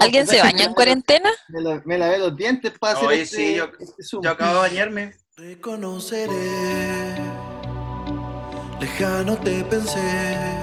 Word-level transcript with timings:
¿Alguien 0.00 0.26
se 0.26 0.40
baña 0.40 0.64
en 0.64 0.74
cuarentena? 0.74 1.30
Me, 1.48 1.60
la, 1.60 1.82
me 1.84 1.98
lavé 1.98 2.18
los 2.18 2.36
dientes 2.36 2.72
para 2.78 2.98
hacer 2.98 3.12
este, 3.12 3.36
sí, 3.36 3.54
yo, 3.56 3.68
este 3.78 4.02
Zoom. 4.02 4.22
yo 4.22 4.30
acabo 4.30 4.54
de 4.54 4.68
bañarme. 4.68 5.14
Reconoceré, 5.36 6.32
lejano 8.80 9.36
te 9.38 9.64
pensé. 9.64 10.54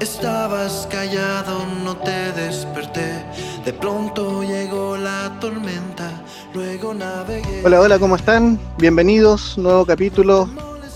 Estabas 0.00 0.86
callado, 0.90 1.66
no 1.82 1.96
te 1.96 2.32
desperté. 2.32 3.24
De 3.64 3.72
pronto 3.72 4.42
llegó 4.44 4.96
la 4.96 5.36
tormenta, 5.40 6.22
luego 6.54 6.94
navegué. 6.94 7.62
Hola, 7.64 7.80
hola, 7.80 7.98
¿cómo 7.98 8.14
están? 8.16 8.60
Bienvenidos, 8.78 9.58
nuevo 9.58 9.84
capítulo, 9.84 10.48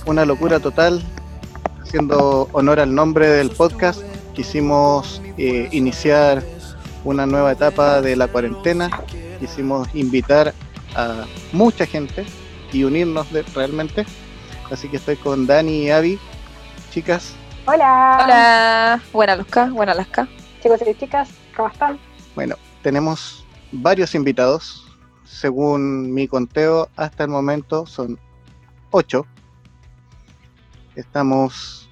una 0.07 0.25
locura 0.25 0.61
total. 0.61 1.03
Haciendo 1.83 2.49
honor 2.53 2.79
al 2.79 2.95
nombre 2.95 3.27
del 3.27 3.51
podcast, 3.51 4.01
quisimos 4.35 5.21
eh, 5.37 5.69
iniciar 5.73 6.43
una 7.05 7.27
nueva 7.27 7.53
etapa 7.53 8.01
de 8.01 8.17
la 8.17 8.29
cuarentena. 8.29 8.91
Quisimos 9.39 9.89
invitar 9.95 10.55
a 10.95 11.25
mucha 11.53 11.87
gente 11.87 12.27
y 12.73 12.85
unirnos 12.85 13.31
de- 13.33 13.43
realmente. 13.55 14.05
Así 14.71 14.89
que 14.89 14.97
estoy 14.99 15.17
con 15.17 15.47
Dani 15.47 15.85
y 15.85 15.91
Avi. 15.91 16.19
Chicas, 16.91 17.33
Hola. 17.67 18.21
Hola, 18.25 19.03
buena 19.13 19.37
Luzca, 19.37 19.67
buena 19.67 19.95
Lasca. 19.95 20.29
Chicos 20.63 20.81
y 20.87 20.95
chicas, 20.95 21.29
¿cómo 21.57 21.69
están? 21.69 21.99
bueno, 22.35 22.57
tenemos 22.83 23.45
varios 23.73 24.15
invitados. 24.15 24.87
Según 25.25 26.13
mi 26.13 26.27
conteo, 26.27 26.89
hasta 26.97 27.25
el 27.25 27.31
momento 27.31 27.87
son 27.87 28.19
ocho. 28.91 29.27
Estamos 30.97 31.90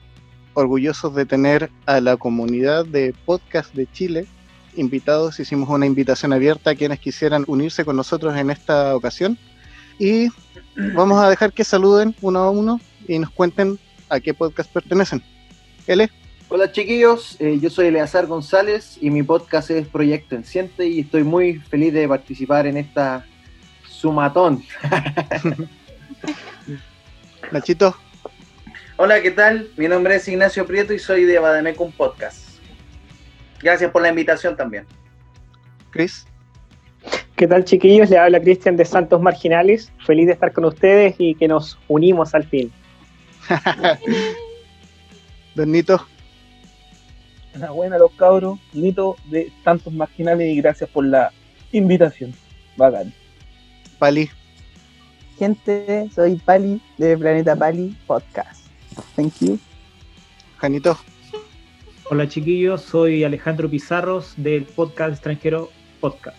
orgullosos 0.59 1.15
de 1.15 1.25
tener 1.25 1.71
a 1.87 2.01
la 2.01 2.17
comunidad 2.17 2.85
de 2.85 3.15
podcast 3.25 3.73
de 3.75 3.87
Chile 3.93 4.27
invitados. 4.75 5.39
Hicimos 5.39 5.69
una 5.69 5.87
invitación 5.87 6.33
abierta 6.33 6.71
a 6.71 6.75
quienes 6.75 6.99
quisieran 6.99 7.45
unirse 7.47 7.85
con 7.85 7.95
nosotros 7.95 8.37
en 8.37 8.51
esta 8.51 8.97
ocasión. 8.97 9.39
Y 10.01 10.29
vamos 10.95 11.23
a 11.23 11.31
dejar 11.31 11.53
que 11.53 11.63
saluden 11.63 12.15
uno 12.23 12.41
a 12.41 12.51
uno 12.51 12.81
y 13.07 13.21
nos 13.21 13.31
cuenten 13.31 13.79
a 14.09 14.19
qué 14.19 14.35
podcast 14.35 14.73
pertenecen. 14.73 15.23
L. 15.87 16.11
Hola 16.49 16.73
chiquillos, 16.73 17.37
eh, 17.41 17.59
yo 17.61 17.71
soy 17.71 17.87
Eleazar 17.87 18.27
González 18.27 18.99
y 19.01 19.11
mi 19.11 19.23
podcast 19.23 19.71
es 19.71 19.87
Proyecto 19.87 20.35
Enciente 20.35 20.89
y 20.89 21.01
estoy 21.01 21.23
muy 21.23 21.61
feliz 21.61 21.93
de 21.93 22.09
participar 22.09 22.67
en 22.67 22.79
esta 22.79 23.25
sumatón. 23.87 24.65
Nachito. 27.53 27.95
Hola, 29.01 29.23
¿qué 29.23 29.31
tal? 29.31 29.71
Mi 29.77 29.87
nombre 29.87 30.17
es 30.17 30.27
Ignacio 30.27 30.67
Prieto 30.67 30.93
y 30.93 30.99
soy 30.99 31.23
de 31.23 31.39
Bademecum 31.39 31.93
Podcast. 31.93 32.59
Gracias 33.63 33.93
por 33.93 34.03
la 34.03 34.09
invitación 34.09 34.57
también. 34.57 34.87
Chris. 35.91 36.27
¿Qué 37.37 37.47
tal 37.47 37.65
chiquillos? 37.65 38.11
Le 38.11 38.19
habla 38.19 38.41
Cristian 38.41 38.77
de 38.77 38.85
Santos 38.85 39.23
Marginales. 39.23 39.93
Feliz 40.05 40.27
de 40.27 40.33
estar 40.33 40.53
con 40.53 40.65
ustedes 40.65 41.15
y 41.17 41.37
que 41.37 41.47
nos 41.47 41.79
unimos 41.87 42.35
al 42.35 42.43
fin. 42.43 42.73
Don 45.55 45.71
Nito. 45.71 46.05
Una 47.55 47.71
buena 47.71 47.99
los 47.99 48.11
cabros, 48.15 48.59
Nito 48.73 49.15
de 49.31 49.53
Santos 49.63 49.93
Marginales 49.93 50.49
y 50.49 50.61
gracias 50.61 50.91
por 50.91 51.05
la 51.05 51.31
invitación. 51.71 52.35
Bacán. 52.77 53.15
Pali. 54.01 54.29
Gente, 55.39 56.11
soy 56.13 56.35
Pali 56.35 56.83
de 56.97 57.17
Planeta 57.17 57.55
Pali 57.55 57.97
Podcast. 58.09 58.68
Thank 59.17 59.35
you. 59.41 59.59
Janito. 60.59 60.99
Hola 62.11 62.27
chiquillos, 62.27 62.83
soy 62.83 63.23
Alejandro 63.25 63.69
Pizarros 63.69 64.33
del 64.37 64.65
podcast 64.65 65.13
extranjero 65.13 65.71
Podcast. 66.01 66.39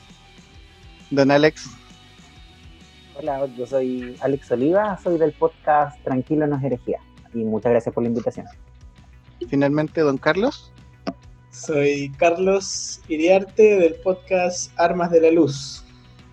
Don 1.11 1.29
Alex. 1.29 1.69
Hola, 3.15 3.45
yo 3.57 3.67
soy 3.67 4.15
Alex 4.21 4.51
Oliva, 4.51 4.97
soy 5.03 5.17
del 5.17 5.33
podcast 5.33 6.01
Tranquilo 6.03 6.47
no 6.47 6.57
es 6.57 6.63
herejía. 6.63 6.99
Y 7.33 7.39
muchas 7.39 7.71
gracias 7.71 7.93
por 7.93 8.03
la 8.03 8.09
invitación. 8.09 8.47
Finalmente, 9.49 10.01
don 10.01 10.17
Carlos. 10.17 10.71
Soy 11.51 12.11
Carlos 12.17 13.01
Iriarte 13.07 13.77
del 13.77 13.95
podcast 13.95 14.71
Armas 14.79 15.11
de 15.11 15.21
la 15.21 15.31
Luz. 15.31 15.83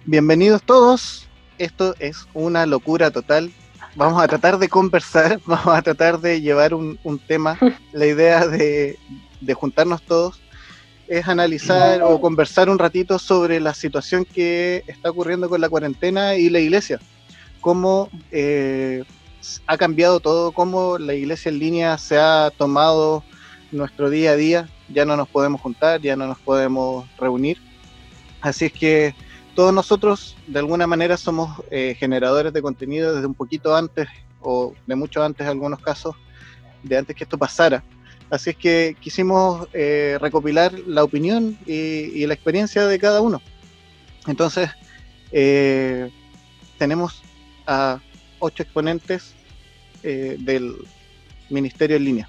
Bienvenidos 0.04 0.62
todos. 0.62 1.28
Esto 1.58 1.94
es 1.98 2.26
una 2.34 2.66
locura 2.66 3.10
total. 3.10 3.50
Vamos 3.96 4.22
a 4.22 4.28
tratar 4.28 4.58
de 4.58 4.68
conversar, 4.68 5.40
vamos 5.46 5.68
a 5.74 5.80
tratar 5.80 6.20
de 6.20 6.42
llevar 6.42 6.74
un, 6.74 6.98
un 7.02 7.18
tema. 7.18 7.58
La 7.92 8.06
idea 8.06 8.46
de, 8.46 8.98
de 9.40 9.54
juntarnos 9.54 10.02
todos 10.02 10.38
es 11.08 11.26
analizar 11.26 12.02
o 12.02 12.20
conversar 12.20 12.68
un 12.68 12.78
ratito 12.78 13.18
sobre 13.18 13.60
la 13.60 13.72
situación 13.74 14.24
que 14.24 14.82
está 14.86 15.10
ocurriendo 15.10 15.48
con 15.48 15.60
la 15.60 15.68
cuarentena 15.68 16.34
y 16.34 16.50
la 16.50 16.58
iglesia. 16.58 17.00
Cómo 17.60 18.10
eh, 18.32 19.04
ha 19.66 19.78
cambiado 19.78 20.20
todo, 20.20 20.52
cómo 20.52 20.98
la 20.98 21.14
iglesia 21.14 21.48
en 21.48 21.58
línea 21.58 21.96
se 21.96 22.18
ha 22.18 22.50
tomado 22.56 23.24
nuestro 23.72 24.10
día 24.10 24.32
a 24.32 24.36
día. 24.36 24.68
Ya 24.88 25.04
no 25.04 25.16
nos 25.16 25.28
podemos 25.28 25.60
juntar, 25.60 26.00
ya 26.02 26.16
no 26.16 26.26
nos 26.26 26.38
podemos 26.38 27.06
reunir. 27.18 27.58
Así 28.40 28.66
es 28.66 28.72
que 28.72 29.14
todos 29.56 29.72
nosotros 29.72 30.36
de 30.46 30.58
alguna 30.58 30.86
manera 30.86 31.16
somos 31.16 31.62
eh, 31.70 31.96
generadores 31.98 32.52
de 32.52 32.60
contenido 32.60 33.14
desde 33.14 33.26
un 33.26 33.34
poquito 33.34 33.74
antes 33.74 34.06
o 34.42 34.74
de 34.86 34.94
mucho 34.94 35.24
antes 35.24 35.44
en 35.46 35.50
algunos 35.50 35.80
casos, 35.80 36.14
de 36.82 36.98
antes 36.98 37.16
que 37.16 37.24
esto 37.24 37.38
pasara. 37.38 37.82
Así 38.28 38.50
es 38.50 38.56
que 38.56 38.96
quisimos 39.00 39.66
eh, 39.72 40.18
recopilar 40.20 40.78
la 40.80 41.02
opinión 41.02 41.58
y, 41.66 42.24
la 42.26 42.34
experiencia 42.34 42.86
de 42.86 42.98
cada 42.98 43.22
uno. 43.22 43.40
Entonces, 44.26 44.68
eh, 45.32 46.10
tenemos 46.76 47.22
a 47.66 47.98
ocho 48.38 48.62
exponentes 48.62 49.34
del 50.02 50.76
Ministerio 51.50 51.96
en 51.96 52.04
línea. 52.04 52.28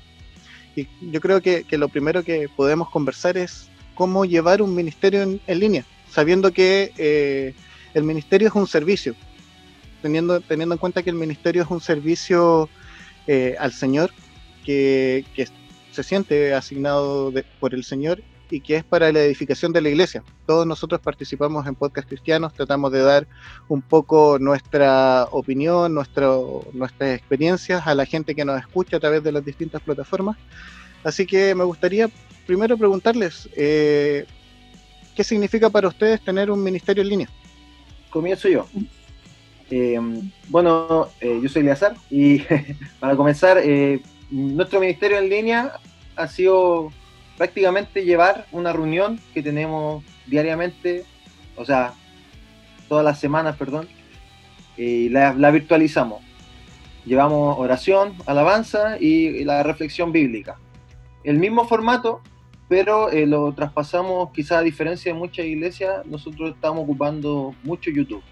Y 0.75 0.87
yo 1.11 1.19
creo 1.21 1.41
que, 1.41 1.65
lo 1.71 1.89
primero 1.89 2.23
que 2.23 2.47
podemos 2.55 2.89
conversar 2.89 3.37
es 3.37 3.69
cómo 3.93 4.25
llevar 4.25 4.61
un 4.63 4.73
ministerio 4.73 5.21
en 5.45 5.59
línea, 5.59 5.85
sabiendo 6.17 6.51
que 6.51 6.93
eh, 6.97 7.53
el 7.93 8.01
ministerio 8.01 8.47
es 8.47 8.55
un 8.55 8.65
servicio, 8.65 9.13
teniendo, 10.01 10.41
teniendo 10.41 10.73
en 10.73 10.79
cuenta 10.79 11.03
que 11.03 11.11
el 11.11 11.15
ministerio 11.15 11.61
es 11.61 11.69
un 11.69 11.79
servicio 11.79 12.69
eh, 13.27 13.55
al 13.59 13.71
Señor 13.71 14.09
que, 14.65 15.25
que 15.35 15.47
se 15.91 16.01
siente 16.01 16.55
asignado 16.55 17.31
por 17.59 17.75
el 17.75 17.83
Señor 17.83 18.23
y 18.49 18.61
que 18.61 18.77
es 18.77 18.83
para 18.83 19.11
la 19.11 19.19
edificación 19.19 19.71
de 19.73 19.81
la 19.81 19.89
iglesia. 19.89 20.23
Todos 20.47 20.65
nosotros 20.65 20.99
participamos 21.01 21.67
en 21.67 21.75
podcast 21.75 22.07
cristianos, 22.07 22.51
tratamos 22.51 22.91
de 22.91 23.03
dar 23.03 23.27
un 23.67 23.83
poco 23.83 24.39
nuestra 24.39 25.27
opinión, 25.29 25.93
nuestro, 25.93 26.65
nuestras 26.73 27.15
experiencias 27.15 27.85
a 27.85 27.93
la 27.93 28.07
gente 28.07 28.33
que 28.33 28.43
nos 28.43 28.59
escucha 28.59 28.97
a 28.97 28.99
través 28.99 29.21
de 29.21 29.33
las 29.33 29.45
distintas 29.45 29.83
plataformas. 29.83 30.35
Así 31.03 31.27
que 31.27 31.53
me 31.53 31.63
gustaría 31.63 32.09
primero 32.47 32.75
preguntarles, 32.75 33.47
eh, 33.55 34.25
¿qué 35.17 35.23
significa 35.23 35.71
para 35.71 35.87
ustedes 35.87 36.21
tener 36.21 36.51
un 36.51 36.63
ministerio 36.63 37.01
en 37.01 37.09
línea? 37.09 37.29
Comienzo 38.11 38.47
yo. 38.47 38.67
Eh, 39.71 39.99
bueno, 40.47 41.07
eh, 41.19 41.39
yo 41.41 41.49
soy 41.49 41.63
Eleazar 41.63 41.95
y 42.11 42.39
para 42.99 43.15
comenzar, 43.15 43.57
eh, 43.57 43.99
nuestro 44.29 44.79
ministerio 44.79 45.17
en 45.17 45.27
línea 45.27 45.73
ha 46.15 46.27
sido 46.27 46.91
prácticamente 47.35 48.05
llevar 48.05 48.45
una 48.51 48.71
reunión 48.71 49.19
que 49.33 49.41
tenemos 49.41 50.03
diariamente, 50.27 51.03
o 51.55 51.65
sea, 51.65 51.93
todas 52.87 53.03
las 53.03 53.19
semanas, 53.19 53.57
perdón, 53.57 53.87
y 54.77 55.09
la, 55.09 55.33
virtualizamos. 55.49 56.21
Llevamos 57.05 57.57
oración, 57.57 58.13
alabanza 58.27 58.97
y, 58.99 59.43
la 59.45 59.63
reflexión 59.63 60.11
bíblica. 60.11 60.59
El 61.23 61.39
mismo 61.39 61.67
formato, 61.67 62.21
pero 62.67 63.09
eh, 63.11 63.25
lo 63.25 63.53
traspasamos, 63.53 64.31
quizás 64.31 64.59
a 64.59 64.61
diferencia 64.61 65.13
de 65.13 65.19
muchas 65.19 65.45
iglesias, 65.45 66.05
nosotros 66.05 66.53
estamos 66.53 66.83
ocupando 66.83 67.55
mucho 67.63 67.89
YouTube. 67.89 68.23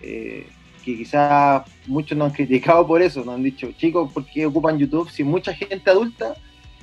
Eh, 0.00 0.46
que 0.84 0.96
quizás 0.96 1.64
muchos 1.86 2.16
nos 2.16 2.30
han 2.30 2.34
criticado 2.34 2.86
por 2.86 3.02
eso, 3.02 3.24
nos 3.24 3.34
han 3.34 3.42
dicho, 3.42 3.70
chicos, 3.72 4.12
¿por 4.12 4.24
qué 4.24 4.46
ocupan 4.46 4.78
YouTube? 4.78 5.10
Si 5.10 5.22
mucha 5.24 5.52
gente 5.52 5.90
adulta 5.90 6.34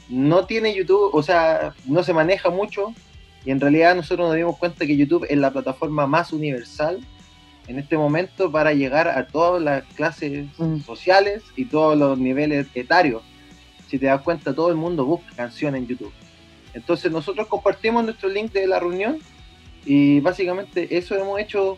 no 0.09 0.45
tiene 0.45 0.75
YouTube, 0.75 1.09
o 1.13 1.23
sea, 1.23 1.73
no 1.85 2.03
se 2.03 2.13
maneja 2.13 2.49
mucho, 2.49 2.93
y 3.45 3.51
en 3.51 3.59
realidad 3.59 3.95
nosotros 3.95 4.27
nos 4.27 4.35
dimos 4.35 4.57
cuenta 4.57 4.85
que 4.85 4.97
YouTube 4.97 5.25
es 5.29 5.37
la 5.37 5.51
plataforma 5.51 6.05
más 6.05 6.33
universal 6.33 6.99
en 7.67 7.79
este 7.79 7.97
momento 7.97 8.51
para 8.51 8.73
llegar 8.73 9.07
a 9.07 9.27
todas 9.27 9.61
las 9.61 9.83
clases 9.95 10.47
mm. 10.57 10.81
sociales 10.81 11.43
y 11.55 11.65
todos 11.65 11.97
los 11.97 12.17
niveles 12.17 12.67
etarios. 12.75 13.23
Si 13.87 13.97
te 13.97 14.07
das 14.07 14.21
cuenta, 14.21 14.53
todo 14.53 14.69
el 14.69 14.75
mundo 14.75 15.05
busca 15.05 15.35
canciones 15.35 15.81
en 15.81 15.87
YouTube. 15.87 16.13
Entonces 16.75 17.09
nosotros 17.09 17.47
compartimos 17.47 18.03
nuestro 18.03 18.27
link 18.27 18.51
de 18.51 18.67
la 18.67 18.79
reunión 18.79 19.17
y 19.85 20.19
básicamente 20.19 20.97
eso 20.97 21.15
hemos 21.15 21.39
hecho 21.39 21.77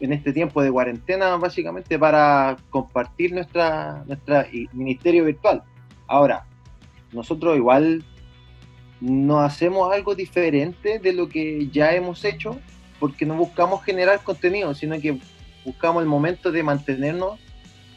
en 0.00 0.12
este 0.12 0.34
tiempo 0.34 0.62
de 0.62 0.70
cuarentena, 0.70 1.36
básicamente 1.36 1.98
para 1.98 2.58
compartir 2.68 3.32
nuestra, 3.32 4.04
nuestra 4.06 4.46
ministerio 4.74 5.24
virtual. 5.24 5.62
Ahora, 6.06 6.44
nosotros 7.10 7.56
igual 7.56 8.04
no 9.00 9.40
hacemos 9.40 9.90
algo 9.90 10.14
diferente 10.14 10.98
de 10.98 11.12
lo 11.14 11.30
que 11.30 11.68
ya 11.68 11.94
hemos 11.94 12.22
hecho, 12.26 12.60
porque 13.00 13.24
no 13.24 13.34
buscamos 13.34 13.82
generar 13.82 14.22
contenido, 14.22 14.74
sino 14.74 15.00
que 15.00 15.18
buscamos 15.64 16.02
el 16.02 16.08
momento 16.08 16.52
de 16.52 16.62
mantenernos 16.62 17.40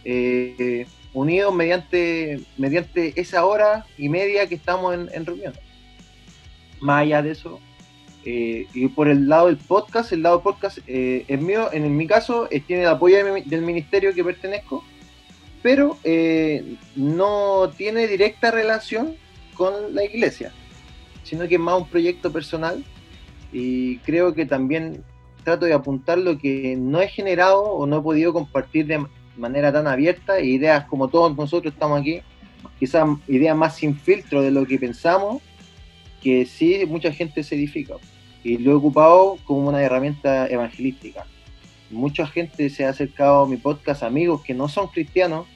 eh, 0.06 0.88
unidos 1.14 1.54
mediante, 1.54 2.40
mediante 2.58 3.20
esa 3.20 3.46
hora 3.46 3.86
y 3.98 4.08
media 4.08 4.48
que 4.48 4.56
estamos 4.56 4.94
en, 4.94 5.10
en 5.12 5.26
reunión. 5.26 5.54
Más 6.82 7.02
allá 7.02 7.22
de 7.22 7.32
eso, 7.32 7.60
eh, 8.26 8.68
y 8.74 8.88
por 8.90 9.08
el 9.08 9.28
lado 9.30 9.48
del 9.48 9.58
podcast, 9.58 10.12
el 10.12 10.24
lado 10.24 10.42
podcast 10.42 10.80
eh, 10.88 11.26
es 11.28 11.42
mío, 11.42 11.70
en 11.72 11.96
mi 11.96 12.06
caso, 12.08 12.48
eh, 12.52 12.60
tiene 12.60 12.84
el 12.84 12.90
apoyo 12.90 13.18
del 13.46 13.62
ministerio 13.62 14.14
que 14.14 14.24
pertenezco, 14.24 14.84
pero 15.62 15.98
eh, 16.04 16.76
no 16.96 17.70
tiene 17.76 18.08
directa 18.08 18.52
relación 18.52 19.16
con 19.56 19.94
la 19.94 20.04
iglesia, 20.04 20.52
sino 21.24 21.48
que 21.48 21.56
es 21.56 21.62
más 21.62 21.78
un 21.78 21.88
proyecto 21.88 22.32
personal 22.32 22.84
y 23.52 23.98
creo 24.00 24.34
que 24.34 24.46
también 24.46 25.04
trato 25.44 25.66
de 25.66 25.74
apuntar 25.74 26.18
lo 26.18 26.38
que 26.38 26.76
no 26.78 27.02
he 27.02 27.08
generado 27.08 27.64
o 27.64 27.86
no 27.86 28.00
he 28.00 28.02
podido 28.02 28.34
compartir 28.34 28.86
de 28.86 29.06
manera 29.38 29.72
tan 29.72 29.88
abierta, 29.88 30.38
e 30.38 30.46
ideas 30.46 30.86
como 30.86 31.08
todos 31.08 31.36
nosotros 31.36 31.74
estamos 31.74 32.02
aquí, 32.02 32.22
quizás 32.80 33.08
ideas 33.28 33.56
más 33.56 33.76
sin 33.76 33.98
filtro 33.98 34.42
de 34.42 34.52
lo 34.52 34.66
que 34.66 34.78
pensamos, 34.78 35.42
que 36.22 36.46
sí 36.46 36.86
mucha 36.88 37.12
gente 37.12 37.44
se 37.44 37.56
edifica 37.56 37.96
y 38.44 38.58
lo 38.58 38.72
he 38.72 38.76
ocupado 38.76 39.38
como 39.46 39.68
una 39.70 39.82
herramienta 39.82 40.48
evangelística. 40.48 41.26
Mucha 41.90 42.28
gente 42.28 42.70
se 42.70 42.86
ha 42.86 42.90
acercado 42.90 43.44
a 43.44 43.48
mi 43.48 43.58
podcast, 43.58 44.04
amigos 44.04 44.42
que 44.44 44.54
no 44.54 44.68
son 44.68 44.88
cristianos, 44.88 45.48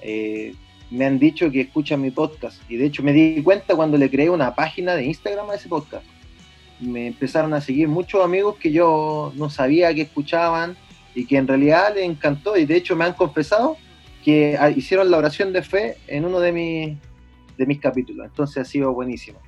eh, 0.00 0.54
me 0.90 1.06
han 1.06 1.18
dicho 1.18 1.50
que 1.50 1.62
escuchan 1.62 2.00
mi 2.00 2.10
podcast 2.10 2.60
y 2.68 2.76
de 2.76 2.86
hecho 2.86 3.02
me 3.02 3.12
di 3.12 3.42
cuenta 3.42 3.74
cuando 3.74 3.96
le 3.96 4.10
creé 4.10 4.28
una 4.28 4.54
página 4.54 4.94
de 4.94 5.04
Instagram 5.06 5.50
a 5.50 5.54
ese 5.54 5.68
podcast. 5.68 6.04
Me 6.80 7.06
empezaron 7.06 7.54
a 7.54 7.60
seguir 7.60 7.88
muchos 7.88 8.22
amigos 8.22 8.56
que 8.56 8.72
yo 8.72 9.32
no 9.36 9.48
sabía 9.48 9.94
que 9.94 10.02
escuchaban 10.02 10.76
y 11.14 11.26
que 11.26 11.36
en 11.36 11.48
realidad 11.48 11.94
les 11.94 12.04
encantó 12.04 12.56
y 12.56 12.66
de 12.66 12.76
hecho 12.76 12.96
me 12.96 13.04
han 13.04 13.14
confesado 13.14 13.76
que 14.24 14.56
ah, 14.58 14.70
hicieron 14.70 15.10
la 15.10 15.18
oración 15.18 15.52
de 15.52 15.62
fe 15.62 15.96
en 16.06 16.24
uno 16.24 16.40
de 16.40 16.52
mis, 16.52 16.98
de 17.56 17.66
mis 17.66 17.80
capítulos. 17.80 18.26
Entonces 18.26 18.58
ha 18.58 18.64
sido 18.64 18.92
buenísimo. 18.92 19.38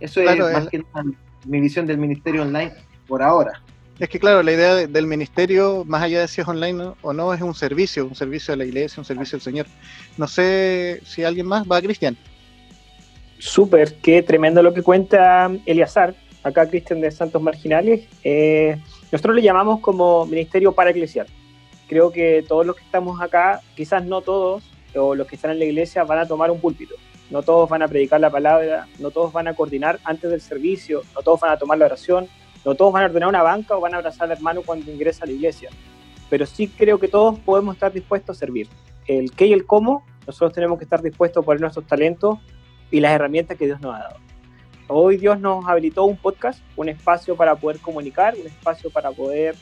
Eso 0.00 0.20
Claro, 0.22 0.48
es 0.48 0.54
más 0.54 0.64
el- 0.64 0.70
que 0.70 0.78
nada 0.78 1.04
mi 1.46 1.60
visión 1.60 1.86
del 1.86 1.98
ministerio 1.98 2.42
online 2.42 2.72
por 3.06 3.22
ahora. 3.22 3.62
Es 3.98 4.08
que 4.08 4.18
claro, 4.18 4.42
la 4.42 4.52
idea 4.52 4.74
de- 4.74 4.86
del 4.86 5.06
ministerio, 5.06 5.84
más 5.86 6.02
allá 6.02 6.20
de 6.20 6.28
si 6.28 6.40
es 6.40 6.48
online 6.48 6.82
o- 6.82 6.96
o 7.02 7.12
no, 7.12 7.34
es 7.34 7.40
un 7.42 7.54
servicio, 7.54 8.06
un 8.06 8.14
servicio 8.14 8.54
a 8.54 8.56
la 8.56 8.64
iglesia, 8.64 8.98
un 9.00 9.04
servicio 9.04 9.36
al 9.36 9.42
Señor. 9.42 9.66
No 10.16 10.26
sé 10.26 11.00
si 11.04 11.22
alguien 11.22 11.46
más 11.46 11.66
va, 11.66 11.80
Cristian. 11.82 12.16
Súper, 13.38 13.94
qué 14.02 14.22
tremendo 14.22 14.62
lo 14.62 14.72
que 14.74 14.82
cuenta 14.82 15.50
Eliazar, 15.66 16.14
acá 16.42 16.68
Cristian 16.68 17.00
de 17.00 17.10
Santos 17.10 17.40
Marginales. 17.42 18.06
Eh, 18.24 18.78
nosotros 19.10 19.34
le 19.36 19.42
llamamos 19.42 19.80
como 19.80 20.26
ministerio 20.26 20.72
para 20.72 20.90
eclesial. 20.90 21.26
Creo 21.88 22.12
que 22.12 22.44
todos 22.46 22.64
los 22.66 22.76
que 22.76 22.82
estamos 22.84 23.20
acá, 23.20 23.60
quizás 23.74 24.04
no 24.04 24.20
todos, 24.20 24.62
o 24.94 25.14
los 25.14 25.26
que 25.26 25.36
están 25.36 25.50
en 25.52 25.58
la 25.58 25.64
iglesia, 25.64 26.04
van 26.04 26.20
a 26.20 26.26
tomar 26.26 26.50
un 26.50 26.60
púlpito. 26.60 26.94
No 27.30 27.42
todos 27.42 27.68
van 27.68 27.82
a 27.82 27.88
predicar 27.88 28.20
la 28.20 28.30
palabra, 28.30 28.88
no 28.98 29.10
todos 29.10 29.32
van 29.32 29.48
a 29.48 29.54
coordinar 29.54 30.00
antes 30.04 30.30
del 30.30 30.40
servicio, 30.40 31.02
no 31.14 31.22
todos 31.22 31.40
van 31.40 31.52
a 31.52 31.58
tomar 31.58 31.78
la 31.78 31.86
oración, 31.86 32.28
no 32.64 32.74
todos 32.74 32.92
van 32.92 33.04
a 33.04 33.06
ordenar 33.06 33.28
una 33.28 33.42
banca 33.42 33.76
o 33.76 33.80
van 33.80 33.94
a 33.94 33.98
abrazar 33.98 34.24
al 34.24 34.36
hermano 34.36 34.62
cuando 34.62 34.90
ingresa 34.90 35.24
a 35.24 35.26
la 35.26 35.32
iglesia. 35.32 35.70
Pero 36.28 36.44
sí 36.44 36.68
creo 36.68 36.98
que 36.98 37.08
todos 37.08 37.38
podemos 37.38 37.74
estar 37.74 37.92
dispuestos 37.92 38.36
a 38.36 38.38
servir. 38.38 38.68
El 39.06 39.32
qué 39.32 39.46
y 39.46 39.52
el 39.52 39.64
cómo, 39.64 40.04
nosotros 40.26 40.52
tenemos 40.52 40.78
que 40.78 40.84
estar 40.84 41.02
dispuestos 41.02 41.42
a 41.42 41.44
poner 41.44 41.60
nuestros 41.60 41.86
talentos 41.86 42.38
y 42.90 43.00
las 43.00 43.12
herramientas 43.12 43.56
que 43.56 43.66
Dios 43.66 43.80
nos 43.80 43.94
ha 43.94 44.00
dado. 44.00 44.16
Hoy 44.88 45.16
Dios 45.16 45.38
nos 45.38 45.64
habilitó 45.68 46.04
un 46.04 46.16
podcast, 46.16 46.60
un 46.74 46.88
espacio 46.88 47.36
para 47.36 47.54
poder 47.54 47.78
comunicar, 47.78 48.34
un 48.34 48.46
espacio 48.46 48.90
para 48.90 49.12
poder 49.12 49.54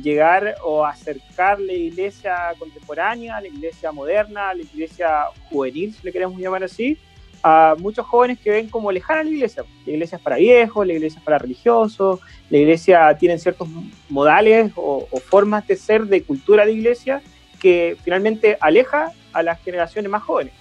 llegar 0.00 0.54
o 0.62 0.84
acercar 0.84 1.58
la 1.58 1.72
iglesia 1.72 2.52
contemporánea, 2.58 3.40
la 3.40 3.48
iglesia 3.48 3.90
moderna, 3.90 4.54
la 4.54 4.62
iglesia 4.62 5.24
juvenil, 5.50 5.92
si 5.92 6.02
le 6.04 6.12
queremos 6.12 6.38
llamar 6.38 6.62
así, 6.62 6.98
a 7.42 7.74
muchos 7.78 8.06
jóvenes 8.06 8.38
que 8.38 8.50
ven 8.50 8.68
como 8.68 8.90
lejana 8.92 9.24
la 9.24 9.30
iglesia. 9.30 9.64
La 9.84 9.92
iglesia 9.92 10.16
es 10.16 10.22
para 10.22 10.36
viejos, 10.36 10.86
la 10.86 10.92
iglesia 10.92 11.18
es 11.18 11.24
para 11.24 11.38
religiosos, 11.38 12.20
la 12.50 12.58
iglesia 12.58 13.16
tiene 13.18 13.38
ciertos 13.38 13.68
modales 14.08 14.72
o, 14.76 15.06
formas 15.24 15.66
de 15.66 15.76
ser 15.76 16.06
de 16.06 16.22
cultura 16.22 16.64
de 16.66 16.72
iglesia 16.72 17.22
que 17.60 17.96
finalmente 18.02 18.56
aleja 18.60 19.12
a 19.32 19.42
las 19.42 19.60
generaciones 19.62 20.10
más 20.10 20.22
jóvenes. 20.22 20.52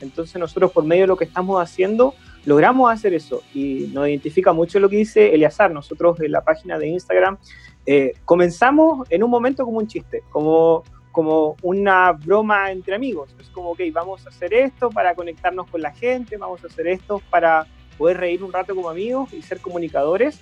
Entonces 0.00 0.36
nosotros 0.36 0.72
por 0.72 0.84
medio 0.84 1.02
de 1.02 1.08
lo 1.08 1.16
que 1.16 1.24
estamos 1.24 1.62
haciendo 1.62 2.14
logramos 2.44 2.90
hacer 2.90 3.14
eso 3.14 3.42
y 3.54 3.88
nos 3.92 4.08
identifica 4.08 4.52
mucho 4.52 4.80
lo 4.80 4.88
que 4.88 4.96
dice 4.96 5.34
Eliazar. 5.34 5.70
Nosotros 5.70 6.18
en 6.20 6.32
la 6.32 6.42
página 6.42 6.78
de 6.78 6.88
Instagram 6.88 7.38
eh, 7.86 8.12
comenzamos 8.24 9.06
en 9.10 9.22
un 9.22 9.30
momento 9.30 9.64
como 9.64 9.78
un 9.78 9.86
chiste, 9.86 10.22
como, 10.30 10.84
como 11.12 11.56
una 11.62 12.12
broma 12.12 12.72
entre 12.72 12.94
amigos. 12.94 13.30
Es 13.38 13.48
como, 13.50 13.70
ok, 13.70 13.80
vamos 13.92 14.26
a 14.26 14.30
hacer 14.30 14.54
esto 14.54 14.90
para 14.90 15.14
conectarnos 15.14 15.68
con 15.68 15.82
la 15.82 15.92
gente, 15.92 16.38
vamos 16.38 16.64
a 16.64 16.66
hacer 16.66 16.88
esto 16.88 17.22
para 17.30 17.66
poder 17.98 18.16
reír 18.16 18.42
un 18.42 18.52
rato 18.52 18.74
como 18.74 18.88
amigos 18.88 19.32
y 19.32 19.42
ser 19.42 19.60
comunicadores, 19.60 20.40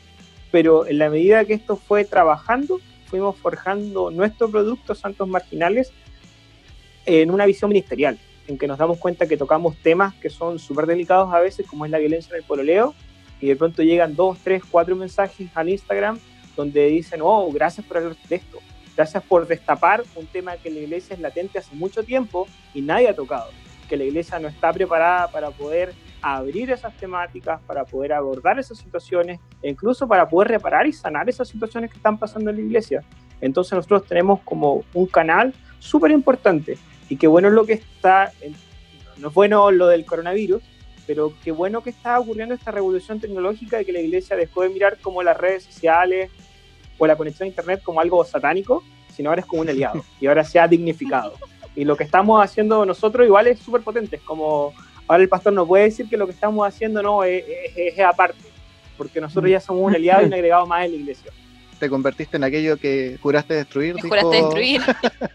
pero 0.50 0.86
en 0.86 0.98
la 0.98 1.10
medida 1.10 1.44
que 1.44 1.54
esto 1.54 1.76
fue 1.76 2.04
trabajando, 2.04 2.80
fuimos 3.06 3.36
forjando 3.36 4.10
nuestro 4.10 4.48
producto 4.48 4.94
Santos 4.94 5.28
Marginales 5.28 5.92
en 7.04 7.30
una 7.30 7.46
visión 7.46 7.68
ministerial, 7.70 8.18
en 8.46 8.56
que 8.56 8.68
nos 8.68 8.78
damos 8.78 8.98
cuenta 8.98 9.26
que 9.26 9.36
tocamos 9.36 9.76
temas 9.82 10.14
que 10.14 10.30
son 10.30 10.58
súper 10.58 10.86
delicados 10.86 11.34
a 11.34 11.40
veces, 11.40 11.66
como 11.66 11.84
es 11.84 11.90
la 11.90 11.98
violencia 11.98 12.32
en 12.32 12.42
el 12.42 12.46
pololeo, 12.46 12.94
y 13.40 13.48
de 13.48 13.56
pronto 13.56 13.82
llegan 13.82 14.14
dos, 14.14 14.38
tres, 14.44 14.62
cuatro 14.70 14.94
mensajes 14.94 15.48
al 15.54 15.68
Instagram 15.68 16.18
donde 16.56 16.86
dicen, 16.86 17.20
oh, 17.22 17.50
gracias 17.50 17.86
por 17.86 17.96
hablar 17.96 18.16
de 18.28 18.36
esto, 18.36 18.58
gracias 19.00 19.22
por 19.22 19.46
destapar 19.46 20.04
un 20.14 20.26
tema 20.26 20.58
que 20.58 20.68
la 20.68 20.80
iglesia 20.80 21.14
es 21.14 21.20
latente 21.20 21.58
hace 21.58 21.74
mucho 21.74 22.02
tiempo 22.02 22.46
y 22.74 22.82
nadie 22.82 23.08
ha 23.08 23.14
tocado, 23.14 23.50
que 23.88 23.96
la 23.96 24.04
iglesia 24.04 24.38
no 24.38 24.46
está 24.46 24.74
preparada 24.74 25.28
para 25.28 25.50
poder 25.50 25.94
abrir 26.20 26.70
esas 26.70 26.94
temáticas, 26.98 27.62
para 27.62 27.86
poder 27.86 28.12
abordar 28.12 28.58
esas 28.58 28.76
situaciones, 28.76 29.40
e 29.62 29.70
incluso 29.70 30.06
para 30.06 30.28
poder 30.28 30.48
reparar 30.48 30.86
y 30.86 30.92
sanar 30.92 31.30
esas 31.30 31.48
situaciones 31.48 31.90
que 31.90 31.96
están 31.96 32.18
pasando 32.18 32.50
en 32.50 32.56
la 32.56 32.62
iglesia. 32.62 33.02
Entonces 33.40 33.72
nosotros 33.72 34.04
tenemos 34.04 34.40
como 34.40 34.84
un 34.92 35.06
canal 35.06 35.54
súper 35.78 36.10
importante 36.10 36.76
y 37.08 37.16
qué 37.16 37.26
bueno 37.26 37.48
es 37.48 37.54
lo 37.54 37.64
que 37.64 37.72
está, 37.72 38.32
no 39.16 39.28
es 39.28 39.34
bueno 39.34 39.70
lo 39.70 39.86
del 39.86 40.04
coronavirus, 40.04 40.62
pero 41.06 41.32
qué 41.42 41.52
bueno 41.52 41.82
que 41.82 41.88
está 41.88 42.20
ocurriendo 42.20 42.54
esta 42.54 42.70
revolución 42.70 43.18
tecnológica 43.18 43.78
de 43.78 43.86
que 43.86 43.92
la 43.92 44.00
iglesia 44.00 44.36
dejó 44.36 44.60
de 44.60 44.68
mirar 44.68 44.98
como 44.98 45.22
las 45.22 45.38
redes 45.38 45.64
sociales 45.64 46.30
o 47.00 47.06
la 47.06 47.16
conexión 47.16 47.46
a 47.46 47.48
internet 47.48 47.80
como 47.82 47.98
algo 48.00 48.24
satánico, 48.24 48.84
sino 49.12 49.30
ahora 49.30 49.40
es 49.40 49.46
como 49.46 49.62
un 49.62 49.68
aliado 49.70 50.04
y 50.20 50.26
ahora 50.28 50.44
se 50.44 50.60
ha 50.60 50.68
dignificado. 50.68 51.32
Y 51.74 51.84
lo 51.84 51.96
que 51.96 52.04
estamos 52.04 52.42
haciendo 52.44 52.84
nosotros 52.86 53.26
igual 53.26 53.46
es 53.48 53.58
súper 53.58 53.80
potente, 53.80 54.16
es 54.16 54.22
como 54.22 54.72
ahora 55.08 55.22
el 55.22 55.28
pastor 55.28 55.52
no 55.54 55.66
puede 55.66 55.84
decir 55.84 56.08
que 56.08 56.16
lo 56.16 56.26
que 56.26 56.32
estamos 56.32 56.66
haciendo 56.68 57.02
no 57.02 57.24
es, 57.24 57.42
es- 57.76 57.94
es 57.94 58.00
aparte, 58.00 58.38
porque 58.98 59.20
nosotros 59.20 59.50
ya 59.50 59.60
somos 59.60 59.82
un 59.82 59.94
aliado 59.94 60.22
y 60.22 60.26
un 60.26 60.34
agregado 60.34 60.66
más 60.66 60.84
en 60.84 60.90
la 60.92 60.96
iglesia. 60.98 61.32
Te 61.78 61.88
convertiste 61.88 62.36
en 62.36 62.44
aquello 62.44 62.76
que 62.76 63.18
juraste 63.22 63.54
destruir. 63.54 63.94
Me 63.94 64.02
dijo 64.02 64.08
juraste 64.08 64.36
destruir. 64.36 64.82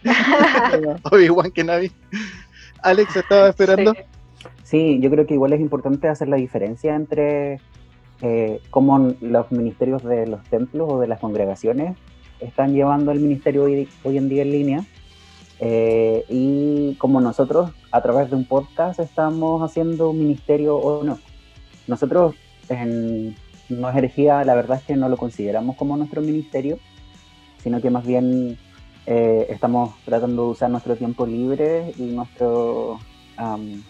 Obi-Wan 1.12 1.52
Kenobi. 1.52 1.92
Alex 2.84 3.16
estaba 3.16 3.50
esperando. 3.50 3.96
Sí, 4.64 5.00
yo 5.02 5.10
creo 5.10 5.26
que 5.26 5.34
igual 5.34 5.54
es 5.54 5.60
importante 5.60 6.08
hacer 6.08 6.28
la 6.28 6.36
diferencia 6.36 6.94
entre 6.96 7.60
eh, 8.22 8.62
cómo 8.70 9.14
los 9.22 9.52
ministerios 9.52 10.04
de 10.04 10.28
los 10.28 10.44
templos 10.44 10.88
o 10.92 11.00
de 11.00 11.08
las 11.08 11.20
congregaciones 11.20 11.98
están 12.40 12.74
llevando 12.74 13.12
el 13.12 13.20
ministerio 13.20 13.64
hoy, 13.64 13.88
hoy 14.04 14.18
en 14.18 14.30
día 14.30 14.44
en 14.44 14.52
línea 14.52 14.86
eh, 15.60 16.26
y 16.30 16.96
cómo 16.96 17.22
nosotros 17.22 17.72
a 17.92 18.02
través 18.02 18.30
de 18.30 18.36
un 18.36 18.46
podcast 18.46 19.00
estamos 19.00 19.62
haciendo 19.62 20.10
un 20.10 20.20
ministerio 20.20 20.76
o 20.76 21.04
no. 21.04 21.20
Nosotros 21.88 22.36
en 22.70 23.36
No 23.70 23.90
es 23.90 23.96
herejía, 23.96 24.44
la 24.44 24.56
verdad 24.56 24.78
es 24.78 24.84
que 24.84 24.96
no 24.96 25.10
lo 25.10 25.18
consideramos 25.18 25.76
como 25.76 25.98
nuestro 25.98 26.22
ministerio, 26.22 26.78
sino 27.64 27.82
que 27.82 27.90
más 27.90 28.06
bien 28.06 28.58
eh, 29.08 29.48
estamos 29.50 29.96
tratando 30.04 30.46
de 30.46 30.50
usar 30.50 30.70
nuestro 30.70 30.96
tiempo 30.96 31.26
libre 31.26 31.94
y 31.98 32.04
nuestro, 32.04 33.00
am, 33.38 33.84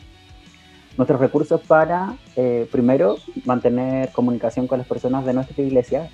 nuestros 0.97 1.19
recursos 1.19 1.61
para, 1.61 2.17
eh, 2.35 2.67
primero, 2.71 3.17
mantener 3.45 4.11
comunicación 4.11 4.67
con 4.67 4.79
las 4.79 4.87
personas 4.87 5.25
de 5.25 5.33
nuestra 5.33 5.61
iglesia 5.63 6.09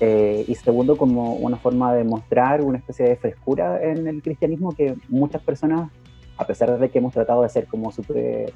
eh, 0.00 0.44
y 0.46 0.54
segundo, 0.54 0.96
como 0.96 1.34
una 1.34 1.56
forma 1.56 1.94
de 1.94 2.04
mostrar 2.04 2.62
una 2.62 2.78
especie 2.78 3.06
de 3.06 3.16
frescura 3.16 3.82
en 3.82 4.06
el 4.06 4.22
cristianismo 4.22 4.72
que 4.72 4.94
muchas 5.08 5.42
personas, 5.42 5.90
a 6.36 6.46
pesar 6.46 6.78
de 6.78 6.88
que 6.88 6.98
hemos 6.98 7.12
tratado 7.12 7.42
de 7.42 7.48
ser 7.48 7.66
como 7.66 7.90
súper 7.90 8.52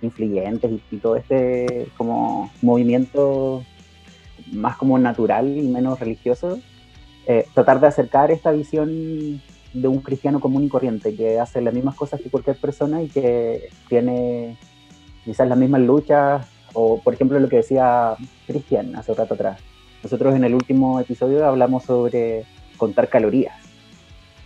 influyentes 0.00 0.70
y, 0.70 0.82
y 0.92 0.98
todo 0.98 1.16
este 1.16 1.88
como 1.96 2.50
movimiento 2.62 3.64
más 4.52 4.76
como 4.76 4.98
natural 4.98 5.48
y 5.48 5.68
menos 5.68 5.98
religioso, 5.98 6.60
eh, 7.26 7.46
tratar 7.54 7.80
de 7.80 7.88
acercar 7.88 8.30
esta 8.30 8.52
visión 8.52 9.42
de 9.74 9.88
un 9.88 10.00
cristiano 10.00 10.40
común 10.40 10.64
y 10.64 10.68
corriente 10.68 11.14
que 11.14 11.38
hace 11.38 11.60
las 11.60 11.74
mismas 11.74 11.94
cosas 11.94 12.20
que 12.20 12.30
cualquier 12.30 12.56
persona 12.56 13.02
y 13.02 13.08
que 13.08 13.68
tiene 13.88 14.56
quizás 15.28 15.46
las 15.46 15.58
mismas 15.58 15.82
luchas 15.82 16.46
O, 16.72 17.02
por 17.02 17.12
ejemplo, 17.12 17.38
lo 17.38 17.48
que 17.48 17.56
decía 17.56 18.14
Cristian 18.46 18.96
hace 18.96 19.12
un 19.12 19.18
rato 19.18 19.34
atrás. 19.34 19.60
Nosotros 20.02 20.34
en 20.34 20.44
el 20.44 20.54
último 20.54 21.00
episodio 21.00 21.44
hablamos 21.46 21.84
sobre 21.84 22.44
contar 22.76 23.08
calorías. 23.08 23.54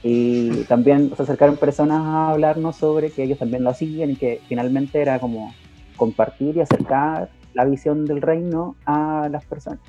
Y 0.03 0.65
también 0.69 1.15
se 1.17 1.23
acercaron 1.23 1.57
personas 1.57 2.01
a 2.01 2.31
hablarnos 2.31 2.77
sobre 2.77 3.11
que 3.11 3.23
ellos 3.23 3.39
también 3.39 3.63
lo 3.63 3.71
hacían 3.71 4.11
y 4.11 4.17
que 4.17 4.41
finalmente 4.49 5.01
era 5.01 5.21
como 5.21 5.55
compartir 5.97 6.57
y 6.57 6.61
acercar 6.61 7.29
la 7.55 7.65
visión 7.65 8.05
del 8.05 8.21
reino 8.21 8.75
a 8.85 9.29
las 9.31 9.45
personas. 9.45 9.81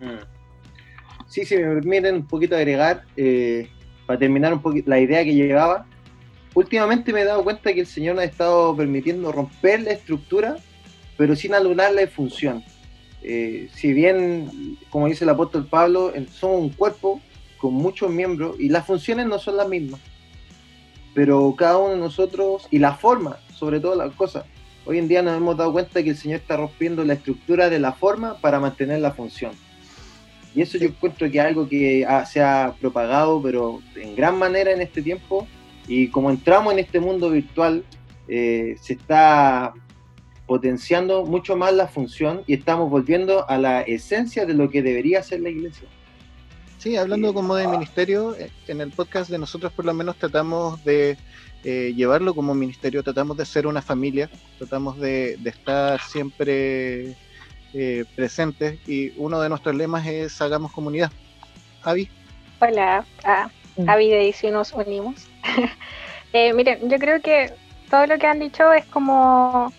Mm. 0.00 0.24
Sí, 1.26 1.44
si 1.44 1.56
me 1.56 1.74
permiten 1.74 2.16
un 2.16 2.26
poquito 2.26 2.56
agregar, 2.56 3.04
eh, 3.16 3.68
para 4.06 4.18
terminar 4.18 4.52
un 4.52 4.60
poquito 4.60 4.90
la 4.90 4.98
idea 4.98 5.24
que 5.24 5.34
llevaba, 5.34 5.86
últimamente 6.54 7.12
me 7.12 7.22
he 7.22 7.24
dado 7.24 7.44
cuenta 7.44 7.72
que 7.72 7.80
el 7.80 7.86
Señor 7.86 8.18
ha 8.18 8.24
estado 8.24 8.74
permitiendo 8.76 9.32
romper 9.32 9.82
la 9.82 9.92
estructura, 9.92 10.56
pero 11.16 11.36
sin 11.36 11.54
anularle 11.54 12.06
función. 12.06 12.64
Eh, 13.22 13.68
si 13.74 13.92
bien, 13.92 14.78
como 14.88 15.06
dice 15.06 15.24
el 15.24 15.30
apóstol 15.30 15.66
Pablo, 15.66 16.12
somos 16.32 16.60
un 16.60 16.70
cuerpo 16.70 17.20
con 17.58 17.74
muchos 17.74 18.10
miembros 18.10 18.56
y 18.58 18.70
las 18.70 18.86
funciones 18.86 19.26
no 19.26 19.38
son 19.38 19.58
las 19.58 19.68
mismas, 19.68 20.00
pero 21.14 21.54
cada 21.56 21.76
uno 21.78 21.90
de 21.90 21.98
nosotros 21.98 22.66
y 22.70 22.78
la 22.78 22.94
forma, 22.94 23.38
sobre 23.54 23.80
todo 23.80 23.94
las 23.94 24.14
cosas. 24.14 24.44
Hoy 24.86 24.98
en 24.98 25.08
día 25.08 25.20
nos 25.22 25.36
hemos 25.36 25.56
dado 25.58 25.72
cuenta 25.72 26.02
que 26.02 26.10
el 26.10 26.16
Señor 26.16 26.40
está 26.40 26.56
rompiendo 26.56 27.04
la 27.04 27.12
estructura 27.12 27.68
de 27.68 27.78
la 27.78 27.92
forma 27.92 28.38
para 28.38 28.58
mantener 28.58 29.00
la 29.00 29.12
función. 29.12 29.52
Y 30.54 30.62
eso 30.62 30.78
yo 30.78 30.86
encuentro 30.88 31.30
que 31.30 31.38
es 31.38 31.44
algo 31.44 31.68
que 31.68 32.04
ha- 32.06 32.24
se 32.24 32.40
ha 32.40 32.74
propagado, 32.80 33.40
pero 33.42 33.80
en 33.94 34.16
gran 34.16 34.36
manera 34.38 34.72
en 34.72 34.80
este 34.80 35.02
tiempo. 35.02 35.46
Y 35.90 36.08
como 36.08 36.30
entramos 36.30 36.72
en 36.72 36.78
este 36.78 37.00
mundo 37.00 37.30
virtual, 37.30 37.84
eh, 38.28 38.76
se 38.80 38.92
está 38.92 39.74
potenciando 40.46 41.24
mucho 41.24 41.56
más 41.56 41.72
la 41.74 41.88
función 41.88 42.44
y 42.46 42.54
estamos 42.54 42.88
volviendo 42.88 43.48
a 43.50 43.58
la 43.58 43.82
esencia 43.82 44.46
de 44.46 44.54
lo 44.54 44.70
que 44.70 44.82
debería 44.82 45.20
ser 45.22 45.40
la 45.40 45.48
iglesia. 45.48 45.88
Sí, 46.78 46.96
hablando 46.96 47.34
como 47.34 47.56
de 47.56 47.66
ministerio, 47.66 48.36
eh, 48.36 48.52
en 48.68 48.80
el 48.80 48.92
podcast 48.92 49.30
de 49.30 49.38
nosotros 49.38 49.72
por 49.72 49.84
lo 49.84 49.92
menos 49.92 50.14
tratamos 50.16 50.82
de 50.84 51.18
eh, 51.64 51.92
llevarlo 51.94 52.34
como 52.34 52.54
ministerio, 52.54 53.02
tratamos 53.02 53.36
de 53.36 53.44
ser 53.44 53.66
una 53.66 53.82
familia, 53.82 54.30
tratamos 54.58 54.96
de, 54.98 55.38
de 55.38 55.50
estar 55.50 56.00
siempre 56.00 57.16
eh, 57.74 58.04
presentes 58.16 58.78
y 58.88 59.12
uno 59.16 59.40
de 59.40 59.48
nuestros 59.48 59.74
lemas 59.74 60.06
es 60.06 60.40
hagamos 60.40 60.72
comunidad. 60.72 61.10
Avi, 61.82 62.08
Hola, 62.60 63.04
a 63.24 63.50
Avi 63.86 64.08
de 64.08 64.28
y 64.28 64.32
si 64.32 64.50
nos 64.50 64.72
unimos. 64.72 65.29
Eh, 66.32 66.52
miren, 66.52 66.88
yo 66.88 66.96
creo 66.98 67.20
que 67.20 67.52
todo 67.90 68.06
lo 68.06 68.16
que 68.16 68.26
han 68.28 68.38
dicho 68.38 68.72
es 68.72 68.84
como 68.86 69.72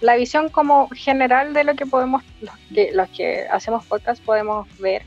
la 0.00 0.16
visión 0.16 0.48
como 0.48 0.88
general 0.88 1.52
de 1.54 1.64
lo 1.64 1.74
que 1.74 1.86
podemos, 1.86 2.24
los 2.40 2.54
que, 2.74 2.90
los 2.92 3.08
que 3.10 3.46
hacemos 3.50 3.86
podcast 3.86 4.22
podemos 4.24 4.66
ver. 4.78 5.02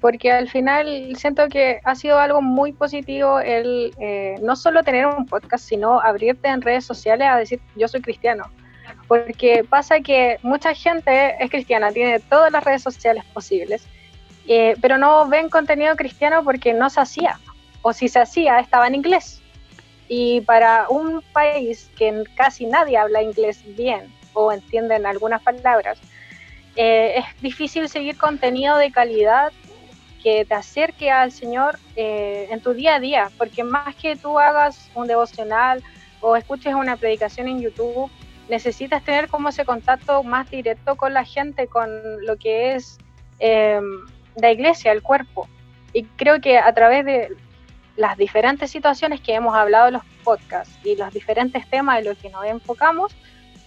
Porque 0.00 0.32
al 0.32 0.48
final 0.48 1.14
siento 1.16 1.48
que 1.48 1.80
ha 1.84 1.94
sido 1.94 2.18
algo 2.18 2.40
muy 2.40 2.72
positivo 2.72 3.38
el 3.38 3.92
eh, 4.00 4.36
no 4.42 4.56
solo 4.56 4.82
tener 4.82 5.06
un 5.06 5.26
podcast, 5.26 5.68
sino 5.68 6.00
abrirte 6.00 6.48
en 6.48 6.62
redes 6.62 6.86
sociales 6.86 7.28
a 7.28 7.36
decir 7.36 7.60
yo 7.76 7.86
soy 7.86 8.00
cristiano. 8.00 8.44
Porque 9.06 9.64
pasa 9.68 10.00
que 10.00 10.38
mucha 10.42 10.74
gente 10.74 11.36
es 11.38 11.50
cristiana, 11.50 11.92
tiene 11.92 12.18
todas 12.20 12.50
las 12.50 12.64
redes 12.64 12.82
sociales 12.82 13.24
posibles, 13.34 13.86
eh, 14.48 14.74
pero 14.80 14.96
no 14.96 15.28
ven 15.28 15.50
contenido 15.50 15.94
cristiano 15.96 16.42
porque 16.42 16.72
no 16.72 16.88
se 16.88 17.00
hacía, 17.00 17.38
o 17.82 17.92
si 17.92 18.08
se 18.08 18.20
hacía 18.20 18.58
estaba 18.58 18.86
en 18.86 18.94
inglés. 18.94 19.42
Y 20.08 20.40
para 20.40 20.88
un 20.88 21.22
país 21.32 21.90
que 21.96 22.24
casi 22.34 22.66
nadie 22.66 22.96
habla 22.96 23.22
inglés 23.22 23.62
bien 23.76 24.12
o 24.32 24.52
entienden 24.52 25.06
algunas 25.06 25.42
palabras, 25.42 25.98
eh, 26.76 27.18
es 27.18 27.42
difícil 27.42 27.88
seguir 27.88 28.16
contenido 28.16 28.76
de 28.76 28.90
calidad 28.90 29.52
que 30.22 30.44
te 30.44 30.54
acerque 30.54 31.10
al 31.10 31.32
Señor 31.32 31.78
eh, 31.96 32.48
en 32.50 32.60
tu 32.60 32.74
día 32.74 32.96
a 32.96 33.00
día, 33.00 33.30
porque 33.38 33.64
más 33.64 33.94
que 33.96 34.16
tú 34.16 34.38
hagas 34.38 34.90
un 34.94 35.06
devocional 35.06 35.82
o 36.20 36.36
escuches 36.36 36.74
una 36.74 36.96
predicación 36.96 37.48
en 37.48 37.60
YouTube, 37.60 38.10
necesitas 38.48 39.02
tener 39.02 39.28
como 39.28 39.48
ese 39.48 39.64
contacto 39.64 40.22
más 40.22 40.50
directo 40.50 40.96
con 40.96 41.14
la 41.14 41.24
gente, 41.24 41.66
con 41.68 41.90
lo 42.26 42.36
que 42.36 42.74
es 42.74 42.98
eh, 43.38 43.80
la 44.36 44.50
iglesia, 44.50 44.92
el 44.92 45.02
cuerpo. 45.02 45.48
Y 45.92 46.04
creo 46.04 46.40
que 46.40 46.58
a 46.58 46.72
través 46.74 47.04
de 47.04 47.36
las 48.00 48.16
diferentes 48.16 48.70
situaciones 48.70 49.20
que 49.20 49.34
hemos 49.34 49.54
hablado 49.54 49.88
en 49.88 49.94
los 49.94 50.02
podcasts 50.24 50.74
y 50.82 50.96
los 50.96 51.12
diferentes 51.12 51.68
temas 51.68 51.98
en 51.98 52.06
los 52.06 52.16
que 52.16 52.30
nos 52.30 52.46
enfocamos, 52.46 53.14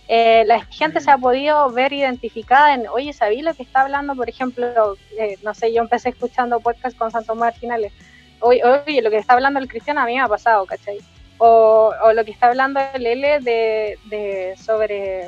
eh, 0.08 0.44
la 0.48 0.66
gente 0.66 1.02
se 1.02 1.12
ha 1.12 1.20
podido 1.20 1.70
ver 1.70 1.94
identificada 1.94 2.74
en, 2.74 2.88
oye, 2.88 3.14
¿sabí 3.14 3.44
lo 3.44 3.54
que 3.54 3.62
está 3.62 3.82
hablando? 3.82 4.16
Por 4.16 4.28
ejemplo, 4.28 4.98
eh, 5.20 5.38
no 5.44 5.54
sé, 5.54 5.72
yo 5.72 5.84
empecé 5.84 6.10
escuchando 6.10 6.60
podcasts 6.60 6.98
con 6.98 7.12
Santos 7.12 7.38
Marginales. 7.38 7.94
Oye, 8.40 8.62
oye, 8.66 9.04
lo 9.04 9.12
que 9.12 9.18
está 9.18 9.34
hablando 9.34 9.60
el 9.60 9.68
cristiano 9.68 10.02
a 10.02 10.06
mí 10.06 10.16
me 10.16 10.22
ha 10.22 10.28
pasado, 10.28 10.66
¿cachai? 10.66 10.98
O, 11.38 11.94
o 12.04 12.14
lo 12.14 12.26
que 12.26 12.32
está 12.32 12.48
hablando 12.48 12.80
el 12.96 13.06
L 13.06 13.40
de, 13.40 14.56
sobre 14.58 15.26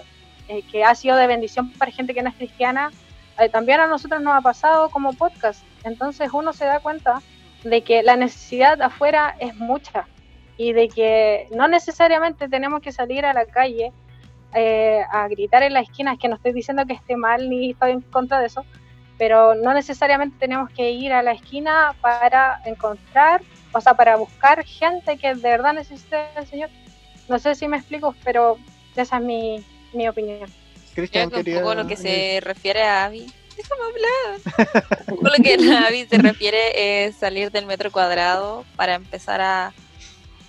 eh, 0.47 0.63
que 0.71 0.83
ha 0.83 0.95
sido 0.95 1.15
de 1.15 1.27
bendición 1.27 1.71
para 1.73 1.91
gente 1.91 2.15
que 2.15 2.23
no 2.23 2.29
es 2.29 2.35
cristiana, 2.35 2.91
eh, 3.37 3.49
también 3.49 3.81
a 3.81 3.87
nosotros 3.87 4.19
nos 4.23 4.33
ha 4.33 4.41
pasado 4.41 4.89
como 4.89 5.13
podcast. 5.13 5.63
Entonces 5.83 6.31
uno 6.33 6.53
se 6.53 6.65
da 6.65 6.79
cuenta 6.79 7.21
de 7.65 7.81
que 7.81 8.03
la 8.03 8.15
necesidad 8.15 8.79
afuera 8.81 9.35
es 9.39 9.55
mucha 9.55 10.05
y 10.55 10.71
de 10.71 10.87
que 10.87 11.47
no 11.51 11.67
necesariamente 11.67 12.47
tenemos 12.47 12.79
que 12.81 12.91
salir 12.91 13.25
a 13.25 13.33
la 13.33 13.45
calle 13.45 13.91
eh, 14.53 15.01
a 15.11 15.27
gritar 15.27 15.63
en 15.63 15.73
la 15.73 15.81
esquina, 15.81 16.13
es 16.13 16.19
que 16.19 16.29
no 16.29 16.35
estoy 16.35 16.53
diciendo 16.53 16.85
que 16.85 16.93
esté 16.93 17.17
mal 17.17 17.49
ni 17.49 17.71
estoy 17.71 17.91
en 17.91 18.01
contra 18.01 18.39
de 18.39 18.45
eso, 18.45 18.63
pero 19.17 19.55
no 19.55 19.73
necesariamente 19.73 20.37
tenemos 20.39 20.69
que 20.69 20.91
ir 20.91 21.11
a 21.11 21.23
la 21.23 21.31
esquina 21.31 21.95
para 22.01 22.61
encontrar, 22.65 23.41
o 23.73 23.81
sea, 23.81 23.95
para 23.95 24.15
buscar 24.15 24.63
gente 24.63 25.17
que 25.17 25.33
de 25.33 25.49
verdad 25.49 25.73
necesite 25.73 26.17
al 26.35 26.45
Señor. 26.45 26.69
No 27.27 27.39
sé 27.39 27.55
si 27.55 27.67
me 27.67 27.77
explico, 27.77 28.15
pero 28.23 28.57
esa 28.95 29.17
es 29.17 29.23
mi, 29.23 29.65
mi 29.91 30.07
opinión. 30.07 30.49
Cristian 30.93 31.29
Creo 31.29 31.39
que 31.39 31.45
quería... 31.45 31.57
un 31.57 31.63
poco 31.63 31.75
lo 31.75 31.87
que 31.87 31.97
se 31.97 32.39
refiere 32.41 32.83
a 32.83 33.05
Avi. 33.05 33.25
Déjame 33.57 33.81
hablar. 33.83 35.05
Poco 35.07 35.23
lo 35.25 35.43
que 35.43 35.53
a 35.73 35.87
Avi 35.87 36.05
se 36.05 36.17
refiere 36.17 37.05
es 37.05 37.15
salir 37.15 37.51
del 37.51 37.65
metro 37.65 37.91
cuadrado 37.91 38.65
para 38.75 38.95
empezar 38.95 39.41
a 39.41 39.73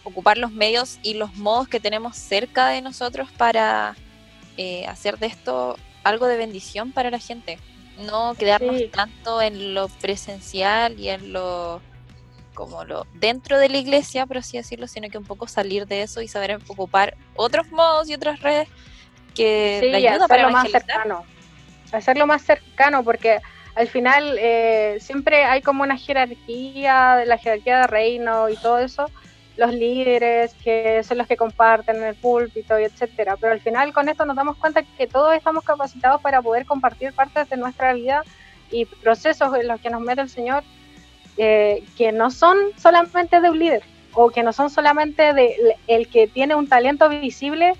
ocupar 0.05 0.39
los 0.39 0.53
medios 0.53 0.99
y 1.03 1.15
los 1.15 1.35
modos 1.37 1.69
que 1.69 1.81
tenemos 1.81 2.17
cerca 2.17 2.69
de 2.69 2.81
nosotros 2.83 3.29
para 3.37 3.97
eh, 4.57 4.87
hacer 4.87 5.19
de 5.19 5.27
esto 5.27 5.77
algo 6.05 6.27
de 6.27 6.37
bendición 6.37 6.93
para 6.93 7.11
la 7.11 7.19
gente. 7.19 7.59
No 7.99 8.35
quedarnos 8.35 8.77
Sí. 8.77 8.89
tanto 8.89 9.41
en 9.43 9.75
lo 9.75 9.89
presencial 9.89 10.99
y 11.01 11.09
en 11.09 11.33
lo 11.33 11.81
como 12.55 12.85
lo 12.85 13.07
dentro 13.15 13.59
de 13.59 13.69
la 13.69 13.77
iglesia, 13.77 14.25
por 14.27 14.39
así 14.39 14.57
decirlo, 14.57 14.89
sino 14.89 15.11
que 15.11 15.19
un 15.19 15.25
poco 15.25 15.47
salir 15.47 15.87
de 15.87 16.03
eso 16.03 16.23
y 16.23 16.29
saber 16.29 16.59
ocupar 16.69 17.15
otros 17.35 17.71
modos 17.71 18.09
y 18.09 18.15
otras 18.15 18.41
redes 18.41 18.67
que 19.35 19.79
Sí, 19.83 19.91
le 19.91 19.97
ayuda 20.09 20.27
para 20.27 20.47
hacerlo 20.47 20.51
más 20.53 20.71
cercano. 20.71 21.25
Hacerlo 21.93 22.27
más 22.27 22.43
cercano, 22.43 23.03
porque 23.05 23.41
al 23.75 23.89
final 23.89 24.37
eh, 24.39 24.97
siempre 25.01 25.45
hay 25.45 25.63
como 25.63 25.83
una 25.83 25.97
jerarquía, 25.97 27.25
la 27.25 27.39
jerarquía 27.39 27.81
de 27.81 27.87
reino 27.87 28.49
y 28.49 28.57
todo 28.57 28.79
eso, 28.79 29.07
los 29.57 29.73
líderes 29.73 30.55
que 30.65 31.03
son 31.03 31.19
los 31.19 31.27
que 31.27 31.37
comparten 31.37 31.97
en 31.97 32.05
el 32.05 32.15
púlpito 32.15 32.79
y 32.79 32.85
etcétera. 32.85 33.37
Pero 33.37 33.53
al 33.53 33.61
final 33.61 33.93
con 33.93 34.09
esto 34.09 34.25
nos 34.25 34.37
damos 34.37 34.57
cuenta 34.57 34.83
que 34.83 35.07
todos 35.07 35.35
estamos 35.35 35.65
capacitados 35.65 36.21
para 36.23 36.43
poder 36.43 36.67
compartir 36.67 37.13
partes 37.13 37.49
de 37.51 37.57
nuestra 37.57 37.93
vida 37.93 38.23
y 38.71 38.87
procesos 38.87 39.55
en 39.55 39.69
los 39.69 39.81
que 39.81 39.91
nos 39.91 40.01
mete 40.01 40.23
el 40.23 40.29
Señor 40.29 40.65
eh, 41.37 41.85
que 41.99 42.13
no 42.13 42.31
son 42.31 42.57
solamente 42.79 43.43
de 43.43 43.51
un 43.51 43.59
líder 43.59 43.83
o 44.15 44.31
que 44.31 44.43
no 44.43 44.55
son 44.55 44.71
solamente 44.71 45.35
de 45.35 45.77
el 45.87 46.09
que 46.09 46.27
tiene 46.27 46.55
un 46.55 46.67
talento 46.67 47.11
visible 47.11 47.75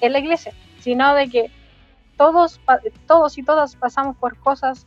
en 0.00 0.12
la 0.12 0.18
iglesia, 0.18 0.52
sino 0.80 1.14
de 1.14 1.28
que 1.28 1.50
todos, 2.16 2.60
todos 3.06 3.38
y 3.38 3.42
todas 3.42 3.76
pasamos 3.76 4.16
por 4.16 4.36
cosas 4.38 4.86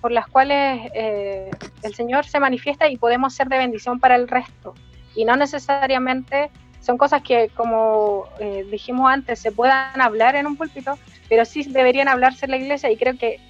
por 0.00 0.12
las 0.12 0.26
cuales 0.26 0.90
eh, 0.94 1.50
el 1.82 1.94
Señor 1.94 2.26
se 2.26 2.38
manifiesta 2.38 2.88
y 2.90 2.98
podemos 2.98 3.34
ser 3.34 3.48
de 3.48 3.56
bendición 3.56 4.00
para 4.00 4.16
el 4.16 4.28
resto. 4.28 4.74
Y 5.14 5.24
no 5.24 5.34
necesariamente 5.36 6.50
son 6.80 6.98
cosas 6.98 7.22
que, 7.22 7.48
como 7.56 8.26
eh, 8.38 8.66
dijimos 8.70 9.10
antes, 9.10 9.38
se 9.38 9.50
puedan 9.50 9.98
hablar 10.00 10.36
en 10.36 10.46
un 10.46 10.56
púlpito, 10.56 10.98
pero 11.30 11.46
sí 11.46 11.64
deberían 11.64 12.08
hablarse 12.08 12.44
en 12.44 12.50
la 12.50 12.58
iglesia 12.58 12.90
y 12.90 12.98
creo 12.98 13.16
que 13.16 13.40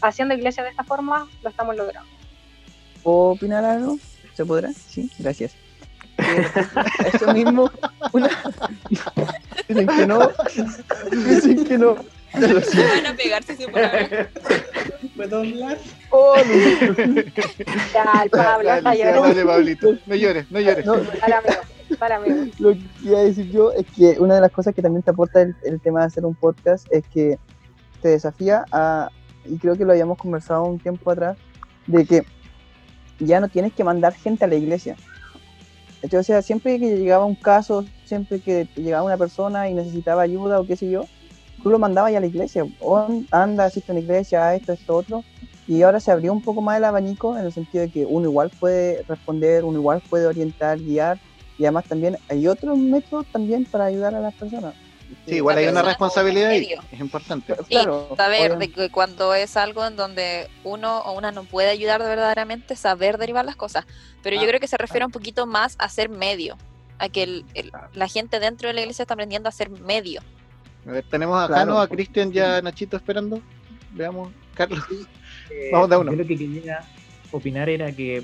haciendo 0.00 0.34
iglesia 0.34 0.62
de 0.62 0.70
esta 0.70 0.84
forma 0.84 1.28
lo 1.42 1.50
estamos 1.50 1.76
logrando. 1.76 2.08
¿Puedo 3.02 3.18
opinar 3.32 3.62
algo? 3.62 3.98
¿Se 4.32 4.46
podrá? 4.46 4.72
Sí, 4.72 5.10
gracias. 5.18 5.54
Eh, 6.16 6.46
Eso 7.12 7.34
mismo, 7.34 7.70
una... 8.12 8.28
Dicen 9.68 9.86
que 9.86 10.06
no, 10.06 10.30
dicen 11.10 11.64
que 11.64 11.78
no. 11.78 11.96
Van 12.34 13.06
a 13.06 13.14
pegarse. 13.14 13.56
¿Puedo 15.16 15.38
hablar? 15.38 15.78
Oh, 16.10 16.34
no. 16.36 17.22
Ya, 17.94 18.22
el 18.24 18.30
Pablo 18.30 18.68
está 18.70 18.80
Dale, 18.90 18.98
llorando. 18.98 19.22
dale, 19.28 19.44
Pablito. 19.44 19.94
No 20.06 20.14
llores, 20.14 20.50
no 20.50 20.60
llores. 20.60 20.86
No, 20.86 20.96
Dale, 20.96 21.34
amigo. 21.34 21.54
para 21.98 22.20
mí. 22.20 22.50
Lo 22.58 22.72
que 22.72 22.80
iba 23.02 23.18
a 23.18 23.22
decir 23.22 23.50
yo 23.50 23.72
es 23.72 23.84
que 23.96 24.18
una 24.18 24.36
de 24.36 24.40
las 24.40 24.52
cosas 24.52 24.74
que 24.74 24.82
también 24.82 25.02
te 25.02 25.10
aporta 25.10 25.42
el, 25.42 25.54
el 25.64 25.80
tema 25.80 26.00
de 26.00 26.06
hacer 26.06 26.24
un 26.24 26.34
podcast 26.34 26.86
es 26.90 27.04
que 27.12 27.38
te 28.02 28.08
desafía 28.08 28.64
a, 28.72 29.10
y 29.44 29.58
creo 29.58 29.76
que 29.76 29.84
lo 29.84 29.92
habíamos 29.92 30.18
conversado 30.18 30.64
un 30.64 30.78
tiempo 30.78 31.10
atrás, 31.10 31.36
de 31.86 32.04
que 32.06 32.22
ya 33.18 33.40
no 33.40 33.48
tienes 33.48 33.72
que 33.74 33.84
mandar 33.84 34.14
gente 34.14 34.44
a 34.44 34.48
la 34.48 34.54
iglesia. 34.54 34.96
Entonces, 36.02 36.20
o 36.20 36.22
sea, 36.22 36.42
siempre 36.42 36.78
que 36.78 36.96
llegaba 36.96 37.26
un 37.26 37.34
caso, 37.34 37.84
siempre 38.06 38.40
que 38.40 38.66
llegaba 38.76 39.02
una 39.04 39.18
persona 39.18 39.68
y 39.68 39.74
necesitaba 39.74 40.22
ayuda 40.22 40.58
o 40.60 40.66
qué 40.66 40.76
sé 40.76 40.90
yo, 40.90 41.04
tú 41.62 41.70
lo 41.70 41.78
mandabas 41.78 42.12
ya 42.12 42.18
a 42.18 42.20
la 42.20 42.26
iglesia. 42.26 42.64
O 42.80 43.22
anda, 43.30 43.64
asiste 43.66 43.92
a 43.92 43.94
una 43.94 44.00
iglesia, 44.00 44.46
a 44.48 44.54
esto, 44.54 44.72
esto, 44.72 44.96
otro. 44.96 45.24
Y 45.66 45.82
ahora 45.82 46.00
se 46.00 46.10
abrió 46.10 46.32
un 46.32 46.42
poco 46.42 46.60
más 46.62 46.78
el 46.78 46.84
abanico 46.84 47.36
en 47.38 47.44
el 47.44 47.52
sentido 47.52 47.82
de 47.84 47.90
que 47.90 48.04
uno 48.04 48.28
igual 48.28 48.50
puede 48.58 49.04
responder, 49.08 49.64
uno 49.64 49.78
igual 49.78 50.02
puede 50.08 50.26
orientar, 50.26 50.78
guiar. 50.78 51.18
Y 51.58 51.64
además 51.64 51.84
también 51.84 52.16
hay 52.28 52.48
otros 52.48 52.76
métodos 52.78 53.26
también 53.30 53.64
para 53.66 53.84
ayudar 53.84 54.14
a 54.14 54.20
las 54.20 54.34
personas. 54.34 54.74
Sí, 55.26 55.36
igual 55.36 55.58
hay 55.58 55.66
una 55.66 55.82
responsabilidad 55.82 56.50
ahí, 56.50 56.60
medio. 56.60 56.82
es 56.90 57.00
importante. 57.00 57.54
Y 57.68 57.74
Claro, 57.74 58.14
saber 58.16 58.58
de 58.58 58.70
que 58.70 58.90
cuando 58.90 59.34
es 59.34 59.56
algo 59.56 59.84
en 59.84 59.96
donde 59.96 60.48
uno 60.64 61.00
o 61.00 61.12
una 61.18 61.32
no 61.32 61.44
puede 61.44 61.68
ayudar 61.68 62.00
de 62.00 62.08
verdaderamente, 62.08 62.76
saber 62.76 63.18
derivar 63.18 63.44
las 63.44 63.56
cosas. 63.56 63.84
Pero 64.22 64.36
yo 64.36 64.42
Ah, 64.42 64.46
creo 64.48 64.60
que 64.60 64.68
se 64.68 64.76
refiere 64.76 65.04
un 65.04 65.10
poquito 65.12 65.46
más 65.46 65.74
a 65.78 65.88
ser 65.88 66.08
medio, 66.08 66.56
a 66.98 67.08
que 67.08 67.24
el- 67.24 67.44
el- 67.54 67.72
la 67.92 68.08
gente 68.08 68.38
dentro 68.40 68.68
de 68.68 68.74
la 68.74 68.80
iglesia 68.82 69.02
está 69.02 69.14
aprendiendo 69.14 69.48
a 69.48 69.52
ser 69.52 69.68
medio. 69.68 70.22
A 70.86 70.92
ver, 70.92 71.04
tenemos 71.10 71.36
a 71.42 71.46
Claro. 71.46 71.60
Jano, 71.60 71.80
a 71.80 71.88
Cristian 71.88 72.30
y 72.34 72.38
a 72.38 72.60
Nachito 72.62 72.96
esperando. 72.96 73.40
Veamos, 73.92 74.30
Carlos. 74.54 74.80
Eh, 75.50 75.70
Vamos 75.72 75.90
de 75.90 75.96
uno. 75.96 76.12
Yo 76.12 76.18
lo 76.18 76.26
que 76.26 76.36
quería 76.36 76.80
opinar 77.32 77.68
era 77.68 77.90
que 77.92 78.22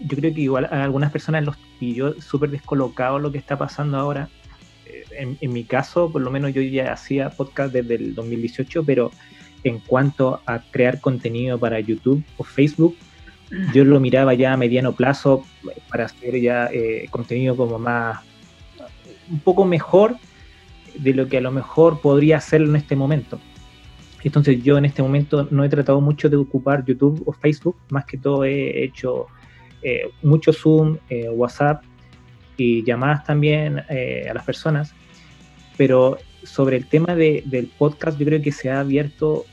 yo 0.00 0.16
creo 0.16 0.34
que 0.34 0.40
igual 0.40 0.64
a 0.64 0.82
algunas 0.82 1.12
personas 1.12 1.44
los 1.44 1.56
pilló 1.78 2.20
súper 2.20 2.50
descolocado 2.50 3.18
lo 3.18 3.30
que 3.30 3.38
está 3.38 3.56
pasando 3.58 3.98
ahora. 3.98 4.28
Eh, 4.86 5.04
En, 5.18 5.38
en 5.40 5.52
mi 5.52 5.64
caso, 5.64 6.10
por 6.10 6.22
lo 6.22 6.30
menos 6.30 6.52
yo 6.54 6.62
ya 6.62 6.92
hacía 6.92 7.30
podcast 7.30 7.72
desde 7.72 7.94
el 7.96 8.14
2018, 8.14 8.84
pero 8.84 9.10
en 9.64 9.78
cuanto 9.80 10.40
a 10.46 10.60
crear 10.70 11.00
contenido 11.00 11.58
para 11.58 11.78
YouTube 11.78 12.24
o 12.36 12.42
Facebook, 12.44 12.96
yo 13.74 13.84
lo 13.84 14.00
miraba 14.00 14.32
ya 14.32 14.54
a 14.54 14.56
mediano 14.56 14.92
plazo 14.92 15.44
para 15.90 16.06
hacer 16.06 16.40
ya 16.40 16.68
eh, 16.72 17.06
contenido 17.10 17.54
como 17.54 17.78
más, 17.78 18.20
un 19.30 19.40
poco 19.40 19.64
mejor 19.66 20.16
de 20.98 21.14
lo 21.14 21.28
que 21.28 21.38
a 21.38 21.40
lo 21.40 21.50
mejor 21.50 22.00
podría 22.00 22.36
hacerlo 22.38 22.68
en 22.68 22.76
este 22.76 22.96
momento. 22.96 23.38
Entonces 24.24 24.62
yo 24.62 24.78
en 24.78 24.84
este 24.84 25.02
momento 25.02 25.48
no 25.50 25.64
he 25.64 25.68
tratado 25.68 26.00
mucho 26.00 26.28
de 26.28 26.36
ocupar 26.36 26.84
YouTube 26.84 27.22
o 27.26 27.32
Facebook, 27.32 27.76
más 27.90 28.04
que 28.04 28.16
todo 28.16 28.44
he 28.44 28.84
hecho 28.84 29.26
eh, 29.82 30.10
mucho 30.22 30.52
Zoom, 30.52 30.96
eh, 31.08 31.28
WhatsApp 31.28 31.82
y 32.56 32.84
llamadas 32.84 33.24
también 33.24 33.82
eh, 33.88 34.28
a 34.30 34.34
las 34.34 34.44
personas. 34.44 34.94
Pero 35.76 36.18
sobre 36.44 36.76
el 36.76 36.86
tema 36.86 37.16
de- 37.16 37.42
del 37.46 37.66
podcast 37.66 38.16
yo 38.18 38.24
creo 38.26 38.40
que 38.40 38.52
se 38.52 38.70
ha 38.70 38.80
abierto 38.80 39.44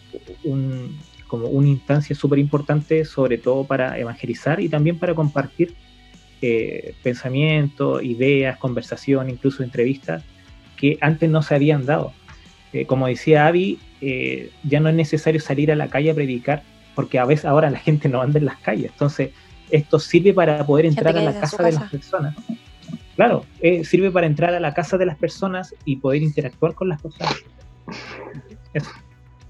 como 1.28 1.48
una 1.48 1.68
instancia 1.68 2.16
súper 2.16 2.38
importante, 2.40 3.06
sobre 3.06 3.38
todo 3.38 3.64
para 3.64 3.98
evangelizar 3.98 4.60
y 4.60 4.70
también 4.70 5.00
para 5.00 5.16
compartir 5.16 5.74
pensamientos, 7.04 8.02
ideas, 8.04 8.58
conversación, 8.58 9.30
incluso 9.30 9.62
entrevistas 9.62 10.24
que 10.80 10.98
antes 11.02 11.30
no 11.30 11.42
se 11.42 11.56
habían 11.56 11.86
dado. 11.86 12.14
Eh, 12.74 12.86
como 12.86 13.08
decía 13.08 13.48
Avi, 13.48 13.80
eh, 14.02 14.52
ya 14.64 14.80
no 14.80 14.90
es 14.90 14.96
necesario 14.96 15.42
salir 15.42 15.72
a 15.72 15.76
la 15.76 15.90
calle 15.90 16.12
a 16.12 16.16
predicar, 16.16 16.64
porque 16.96 17.20
a 17.20 17.26
veces 17.26 17.46
ahora 17.46 17.70
la 17.70 17.80
gente 17.80 18.10
no 18.10 18.22
anda 18.22 18.40
en 18.40 18.46
las 18.46 18.58
calles. 18.58 18.92
Entonces, 18.92 19.32
esto 19.70 20.00
sirve 20.00 20.34
para 20.34 20.66
poder 20.66 20.86
entrar 20.86 21.18
a 21.18 21.22
la 21.22 21.40
casa 21.40 21.64
de 21.64 21.74
las 21.74 21.90
personas. 21.90 22.36
Claro, 23.16 23.46
eh, 23.60 23.84
sirve 23.84 24.12
para 24.12 24.28
entrar 24.28 24.54
a 24.54 24.60
la 24.60 24.74
casa 24.74 24.98
de 24.98 25.06
las 25.06 25.18
personas 25.18 25.76
y 25.84 25.98
poder 25.98 26.22
interactuar 26.22 26.74
con 26.74 26.90
las 26.90 27.02
personas. 27.02 27.36
Eso. 28.74 28.90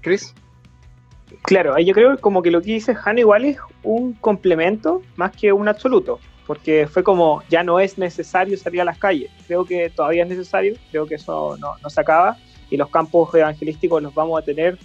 Chris. 0.00 0.34
Claro, 1.42 1.74
ahí 1.74 1.84
yo 1.84 1.94
creo 1.94 2.16
que 2.16 2.20
como 2.20 2.42
que 2.42 2.50
lo 2.50 2.60
que 2.60 2.72
dice 2.72 2.94
Jano 2.94 3.20
igual 3.20 3.44
es 3.44 3.58
un 3.82 4.14
complemento 4.14 5.02
más 5.16 5.32
que 5.32 5.52
un 5.52 5.68
absoluto, 5.68 6.18
porque 6.50 6.88
fue 6.88 7.04
como 7.04 7.44
ya 7.48 7.62
no 7.62 7.78
es 7.78 7.96
necesario 7.96 8.58
salir 8.58 8.80
a 8.80 8.84
las 8.84 8.98
calles, 8.98 9.30
creo 9.46 9.64
que 9.64 9.88
todavía 9.88 10.24
es 10.24 10.28
necesario, 10.28 10.74
creo 10.90 11.06
que 11.06 11.14
eso 11.14 11.56
no, 11.60 11.76
no 11.80 11.90
se 11.90 12.00
acaba 12.00 12.38
y 12.68 12.76
los 12.76 12.90
campos 12.90 13.32
evangelísticos 13.32 14.02
los 14.02 14.12
vamos 14.12 14.42
a 14.42 14.44
tener 14.44 14.76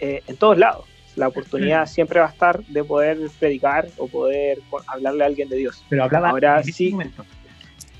eh, 0.00 0.24
en 0.26 0.36
todos 0.36 0.58
lados. 0.58 0.84
La 1.14 1.28
oportunidad 1.28 1.86
siempre 1.86 2.18
va 2.18 2.26
a 2.26 2.30
estar 2.30 2.60
de 2.64 2.82
poder 2.82 3.18
predicar 3.38 3.86
o 3.98 4.08
poder 4.08 4.58
hablarle 4.88 5.22
a 5.22 5.26
alguien 5.28 5.48
de 5.48 5.58
Dios. 5.58 5.84
Pero 5.88 6.02
hablaba 6.02 6.30
Ahora 6.30 6.54
en 6.54 6.60
este 6.62 6.72
sí, 6.72 6.90
momento. 6.90 7.24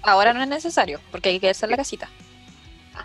Ahora 0.03 0.35
no 0.35 0.43
es 0.43 0.49
necesario, 0.49 0.99
porque 1.13 1.29
hay 1.29 1.37
que 1.37 1.43
quedarse 1.43 1.65
en 1.65 1.71
la 1.71 1.77
casita. 1.77 2.11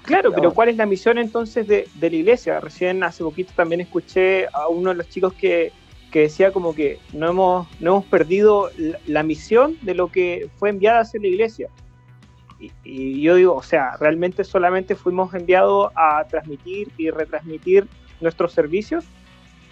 Claro, 0.02 0.34
pero 0.34 0.52
¿cuál 0.52 0.70
es 0.70 0.78
la 0.78 0.88
misión 0.88 1.20
entonces 1.20 1.68
de, 1.68 1.88
de 1.94 2.10
la 2.10 2.16
iglesia? 2.16 2.60
Recién 2.60 3.04
hace 3.04 3.24
poquito 3.24 3.54
también 3.56 3.82
escuché 3.82 4.48
a 4.52 4.68
uno 4.68 4.90
de 4.90 4.96
los 4.96 5.10
chicos 5.10 5.36
que, 5.36 5.72
que 6.12 6.22
decía 6.22 6.52
como 6.52 6.76
que 6.76 7.00
no 7.14 7.30
hemos, 7.30 7.68
no 7.80 7.92
hemos 7.92 8.06
perdido 8.06 8.70
la, 8.78 9.00
la 9.08 9.24
misión 9.24 9.78
de 9.82 9.96
lo 9.96 10.12
que 10.12 10.50
fue 10.58 10.70
enviada 10.70 11.00
a 11.00 11.02
hacer 11.02 11.22
la 11.22 11.28
iglesia. 11.28 11.70
Y, 12.60 12.72
y 12.84 13.22
yo 13.22 13.36
digo, 13.36 13.56
o 13.56 13.64
sea, 13.64 13.98
realmente 14.00 14.44
solamente 14.44 14.96
fuimos 14.96 15.34
enviados 15.34 15.92
a 15.96 16.26
transmitir 16.28 16.92
y 16.98 17.10
retransmitir 17.10 17.88
nuestros 18.20 18.54
servicios 18.54 19.06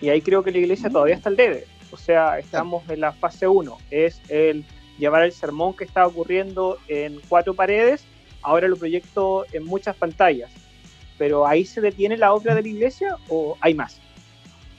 y 0.01 0.09
ahí 0.09 0.21
creo 0.21 0.43
que 0.43 0.51
la 0.51 0.59
iglesia 0.59 0.89
todavía 0.89 1.15
está 1.15 1.29
al 1.29 1.35
debe. 1.35 1.65
O 1.91 1.97
sea, 1.97 2.39
estamos 2.39 2.87
en 2.89 3.01
la 3.01 3.11
fase 3.11 3.47
1, 3.47 3.77
es 3.91 4.21
el 4.29 4.65
llevar 4.97 5.23
el 5.23 5.31
sermón 5.31 5.75
que 5.75 5.83
está 5.83 6.05
ocurriendo 6.05 6.77
en 6.87 7.19
cuatro 7.29 7.53
paredes 7.53 8.05
ahora 8.41 8.67
lo 8.67 8.75
proyecto 8.75 9.45
en 9.51 9.65
muchas 9.65 9.95
pantallas. 9.95 10.51
Pero 11.17 11.45
ahí 11.45 11.65
se 11.65 11.81
detiene 11.81 12.17
la 12.17 12.33
obra 12.33 12.55
de 12.55 12.61
la 12.61 12.67
iglesia 12.67 13.17
o 13.27 13.57
hay 13.61 13.73
más. 13.73 13.99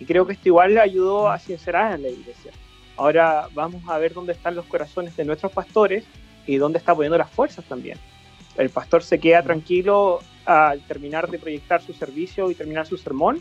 Y 0.00 0.06
creo 0.06 0.26
que 0.26 0.32
esto 0.32 0.48
igual 0.48 0.74
le 0.74 0.80
ayudó 0.80 1.28
a 1.28 1.38
sincerar 1.38 1.94
en 1.94 2.02
la 2.02 2.08
iglesia. 2.08 2.50
Ahora 2.96 3.48
vamos 3.54 3.82
a 3.86 3.98
ver 3.98 4.12
dónde 4.12 4.32
están 4.32 4.56
los 4.56 4.66
corazones 4.66 5.16
de 5.16 5.24
nuestros 5.24 5.52
pastores 5.52 6.04
y 6.46 6.56
dónde 6.56 6.78
está 6.78 6.94
poniendo 6.94 7.18
las 7.18 7.30
fuerzas 7.30 7.64
también. 7.66 7.98
El 8.56 8.70
pastor 8.70 9.02
se 9.02 9.20
queda 9.20 9.42
tranquilo 9.42 10.20
al 10.44 10.80
terminar 10.86 11.30
de 11.30 11.38
proyectar 11.38 11.80
su 11.82 11.92
servicio 11.92 12.50
y 12.50 12.54
terminar 12.54 12.86
su 12.86 12.96
sermón, 12.96 13.40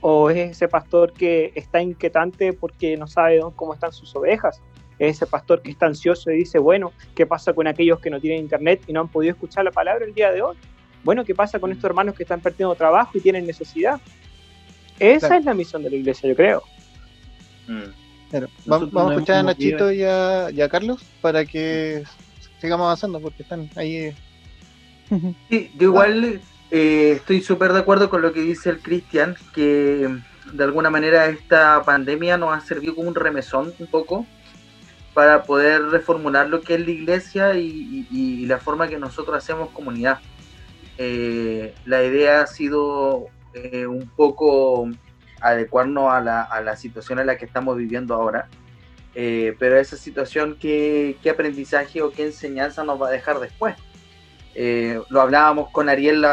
o 0.00 0.30
es 0.30 0.50
ese 0.50 0.68
pastor 0.68 1.12
que 1.12 1.52
está 1.54 1.80
inquietante 1.80 2.52
porque 2.52 2.96
no 2.96 3.06
sabe 3.06 3.40
cómo 3.54 3.74
están 3.74 3.92
sus 3.92 4.14
ovejas, 4.16 4.60
es 4.98 5.16
ese 5.16 5.26
pastor 5.26 5.62
que 5.62 5.70
está 5.70 5.86
ansioso 5.86 6.30
y 6.30 6.36
dice, 6.36 6.58
bueno, 6.58 6.92
¿qué 7.14 7.26
pasa 7.26 7.52
con 7.52 7.66
aquellos 7.66 8.00
que 8.00 8.10
no 8.10 8.20
tienen 8.20 8.40
internet 8.40 8.82
y 8.86 8.92
no 8.92 9.00
han 9.00 9.08
podido 9.08 9.32
escuchar 9.32 9.64
la 9.64 9.70
palabra 9.70 10.04
el 10.04 10.14
día 10.14 10.32
de 10.32 10.42
hoy? 10.42 10.56
Bueno, 11.04 11.24
¿qué 11.24 11.34
pasa 11.34 11.60
con 11.60 11.70
estos 11.70 11.84
hermanos 11.84 12.14
que 12.16 12.24
están 12.24 12.40
perdiendo 12.40 12.74
trabajo 12.74 13.16
y 13.16 13.20
tienen 13.20 13.46
necesidad? 13.46 14.00
Esa 14.98 15.28
Claro. 15.28 15.40
es 15.40 15.44
la 15.46 15.54
misión 15.54 15.82
de 15.82 15.90
la 15.90 15.96
iglesia, 15.96 16.28
yo 16.28 16.36
creo. 16.36 16.62
Mm. 17.66 17.82
Claro, 18.30 18.48
Vamos, 18.66 18.90
vamos 18.92 19.10
a 19.10 19.14
no 19.14 19.18
escuchar 19.20 19.36
a 19.36 19.42
Nachito 19.42 19.90
y 19.92 20.02
a, 20.02 20.50
y 20.50 20.60
a 20.60 20.68
Carlos 20.68 21.02
para 21.22 21.44
que 21.46 22.02
sigamos 22.60 22.84
avanzando 22.84 23.20
porque 23.20 23.42
están 23.42 23.70
ahí. 23.76 23.96
eh, 23.96 24.14
Sí, 25.48 25.70
yo 25.78 25.84
igual 25.88 26.40
eh, 26.70 27.12
estoy 27.16 27.40
súper 27.40 27.72
de 27.72 27.78
acuerdo 27.78 28.10
con 28.10 28.20
lo 28.20 28.32
que 28.34 28.42
dice 28.42 28.68
el 28.68 28.80
Cristian, 28.80 29.36
que 29.54 30.08
de 30.52 30.64
alguna 30.64 30.90
manera 30.90 31.26
esta 31.26 31.82
pandemia 31.84 32.36
nos 32.36 32.52
ha 32.54 32.60
servido 32.60 32.94
como 32.94 33.08
un 33.08 33.14
remesón 33.14 33.72
un 33.78 33.86
poco 33.86 34.26
para 35.14 35.44
poder 35.44 35.82
reformular 35.86 36.48
lo 36.48 36.60
que 36.60 36.74
es 36.74 36.80
la 36.84 36.90
iglesia 36.90 37.54
y, 37.54 38.06
y- 38.10 38.42
y 38.42 38.46
la 38.46 38.58
forma 38.58 38.88
que 38.88 38.98
nosotros 38.98 39.36
hacemos 39.36 39.70
comunidad. 39.70 40.20
Eh, 40.98 41.74
la 41.86 42.04
idea 42.04 42.42
ha 42.42 42.46
sido 42.46 43.26
eh, 43.72 43.86
un 43.86 44.08
poco 44.08 44.88
adecuarnos 45.40 46.12
a 46.12 46.20
la, 46.20 46.42
a 46.42 46.60
la 46.60 46.76
situación 46.76 47.18
en 47.18 47.26
la 47.26 47.36
que 47.36 47.44
estamos 47.44 47.76
viviendo 47.76 48.14
ahora. 48.14 48.48
Eh, 49.14 49.56
pero 49.58 49.78
esa 49.78 49.96
situación, 49.96 50.56
¿qué, 50.60 51.16
¿qué 51.22 51.30
aprendizaje 51.30 52.02
o 52.02 52.10
qué 52.10 52.26
enseñanza 52.26 52.84
nos 52.84 53.00
va 53.00 53.08
a 53.08 53.12
dejar 53.12 53.40
después? 53.40 53.74
Eh, 54.54 55.00
lo 55.08 55.20
hablábamos 55.20 55.70
con 55.70 55.88
Ariel 55.88 56.24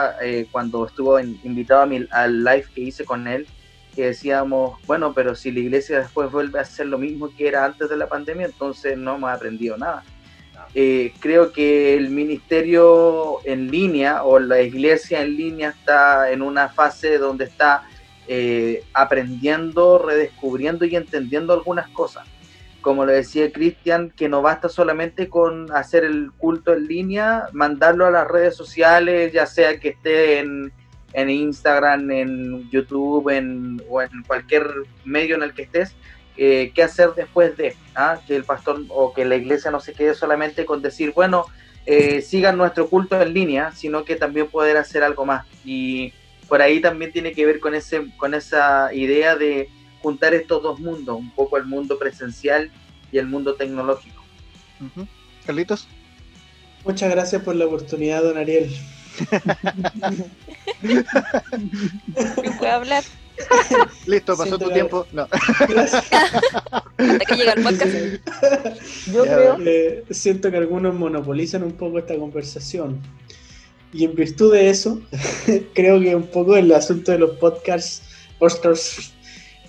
cuando 0.52 0.86
estuvo 0.86 1.20
en- 1.20 1.40
invitado 1.44 1.82
a 1.82 1.86
mi- 1.86 2.08
al 2.12 2.44
live 2.44 2.66
que 2.74 2.82
hice 2.82 3.06
con 3.06 3.28
él, 3.28 3.48
que 3.96 4.08
decíamos, 4.08 4.80
bueno, 4.88 5.14
pero 5.14 5.36
si 5.36 5.52
la 5.52 5.60
iglesia 5.60 6.00
después 6.00 6.32
vuelve 6.32 6.60
a 6.60 6.64
hacer 6.64 6.88
lo 6.88 6.98
mismo 6.98 7.30
que 7.36 7.48
era 7.48 7.66
antes 7.66 7.90
de 7.90 7.98
la 7.98 8.08
pandemia, 8.08 8.46
entonces 8.48 8.98
no 8.98 9.16
hemos 9.16 9.30
aprendido 9.32 9.78
nada. 9.78 10.04
Eh, 10.74 11.14
creo 11.20 11.54
que 11.54 11.96
el 11.96 12.10
ministerio 12.10 13.38
en 13.46 13.72
línea 13.72 14.24
o 14.24 14.40
la 14.40 14.62
iglesia 14.62 15.22
en 15.22 15.38
línea 15.38 15.70
está 15.70 16.32
en 16.32 16.42
una 16.42 16.68
fase 16.68 17.18
donde 17.18 17.46
está 17.46 17.84
eh, 18.28 18.84
aprendiendo, 18.94 20.00
redescubriendo 20.00 20.84
y 20.86 20.96
entendiendo 20.96 21.54
algunas 21.54 21.88
cosas. 21.90 22.28
Como 22.82 23.06
lo 23.06 23.14
decía 23.14 23.52
Cristian, 23.52 24.12
que 24.12 24.30
no 24.30 24.42
basta 24.42 24.68
solamente 24.68 25.30
con 25.30 25.72
hacer 25.72 26.04
el 26.04 26.32
culto 26.38 26.74
en 26.74 26.88
línea, 26.88 27.48
mandarlo 27.54 28.06
a 28.06 28.12
las 28.12 28.28
redes 28.28 28.56
sociales, 28.56 29.32
ya 29.32 29.46
sea 29.46 29.80
que 29.80 29.90
esté 29.90 30.40
en, 30.40 30.72
en 31.14 31.30
Instagram, 31.30 32.12
en 32.12 32.70
YouTube, 32.70 33.30
en, 33.30 33.82
o 33.90 34.02
en 34.02 34.24
cualquier 34.28 34.68
medio 35.04 35.36
en 35.36 35.44
el 35.44 35.54
que 35.54 35.64
estés, 35.64 35.96
eh, 36.38 36.72
qué 36.74 36.84
hacer 36.84 37.14
después 37.16 37.56
de, 37.58 37.76
¿ah? 37.96 38.20
que 38.28 38.36
el 38.36 38.44
pastor 38.44 38.82
o 38.90 39.14
que 39.14 39.26
la 39.26 39.36
iglesia 39.36 39.72
no 39.72 39.80
se 39.80 39.94
quede 39.94 40.16
solamente 40.16 40.66
con 40.66 40.82
decir, 40.82 41.14
bueno, 41.14 41.46
eh, 41.86 42.22
sigan 42.22 42.58
nuestro 42.58 42.90
culto 42.90 43.22
en 43.22 43.34
línea, 43.34 43.72
sino 43.72 44.06
que 44.06 44.16
también 44.16 44.48
poder 44.48 44.78
hacer 44.78 45.04
algo 45.04 45.26
más. 45.26 45.46
Y 45.64 46.14
por 46.48 46.62
ahí 46.62 46.82
también 46.82 47.12
tiene 47.12 47.34
que 47.34 47.46
ver 47.46 47.60
con, 47.60 47.76
ese, 47.76 48.08
con 48.18 48.34
esa 48.34 48.94
idea 48.94 49.36
de 49.36 49.70
juntar 50.02 50.34
estos 50.34 50.62
dos 50.62 50.80
mundos, 50.80 51.18
un 51.18 51.32
poco 51.32 51.58
el 51.58 51.66
mundo 51.66 51.98
presencial 51.98 52.72
y 53.12 53.18
el 53.18 53.28
mundo 53.28 53.56
tecnológico. 53.56 54.24
Carlitos. 55.46 55.88
Muchas 56.84 57.10
gracias 57.10 57.42
por 57.42 57.56
la 57.56 57.66
oportunidad, 57.66 58.22
don 58.22 58.38
Ariel. 58.38 58.70
¿Puedo 62.60 62.72
hablar? 62.72 63.04
Listo, 64.06 64.38
pasó 64.38 64.58
Siento 64.58 64.66
tu 64.68 64.72
tiempo. 64.74 65.06
No. 65.12 65.28
Hasta 65.32 66.02
que 66.98 67.36
llega 67.36 67.54
el 67.54 67.64
podcast. 67.64 67.94
Yo 69.12 69.26
Ya, 69.26 69.36
creo, 69.36 69.58
Eh, 69.66 70.04
siento 70.10 70.52
que 70.52 70.58
algunos 70.58 70.96
monopolizan 70.96 71.64
un 71.64 71.74
poco 71.74 72.00
esta 72.00 72.16
conversación. 72.16 73.02
Y 73.94 74.04
en 74.06 74.16
virtud 74.16 74.54
de 74.54 74.70
eso, 74.70 75.02
creo 75.74 76.00
que 76.00 76.16
un 76.16 76.28
poco 76.28 76.58
el 76.58 76.72
asunto 76.74 77.12
de 77.12 77.20
los 77.20 77.32
podcasts, 77.38 78.02
podcasts 78.40 79.14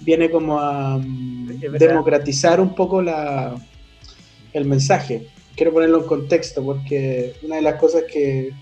viene 0.01 0.31
como 0.31 0.59
a 0.61 0.99
mm, 0.99 1.61
democratizar 1.79 2.61
un 2.61 2.75
poco 2.75 3.03
la, 3.03 3.55
el 4.53 4.65
mensaje. 4.65 5.29
Quiero 5.55 5.73
ponerlo 5.73 6.03
en 6.03 6.07
contexto 6.07 6.63
porque 6.65 7.35
una 7.43 7.57
de 7.57 7.63
las 7.63 7.77
cosas 7.77 8.05
que 8.13 8.53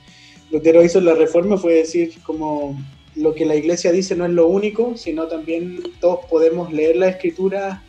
Lutero 0.50 0.84
hizo 0.84 0.98
en 0.98 1.06
la 1.06 1.14
reforma 1.14 1.56
fue 1.56 1.74
decir 1.74 2.12
como 2.24 2.78
lo 3.16 3.34
que 3.34 3.44
la 3.44 3.54
iglesia 3.54 3.92
dice 3.92 4.16
no 4.16 4.24
es 4.24 4.32
lo 4.32 4.46
único, 4.46 4.96
sino 4.96 5.26
también 5.26 5.82
todos 6.00 6.26
podemos 6.26 6.72
leer 6.72 6.96
la 6.96 7.08
escritura, 7.08 7.82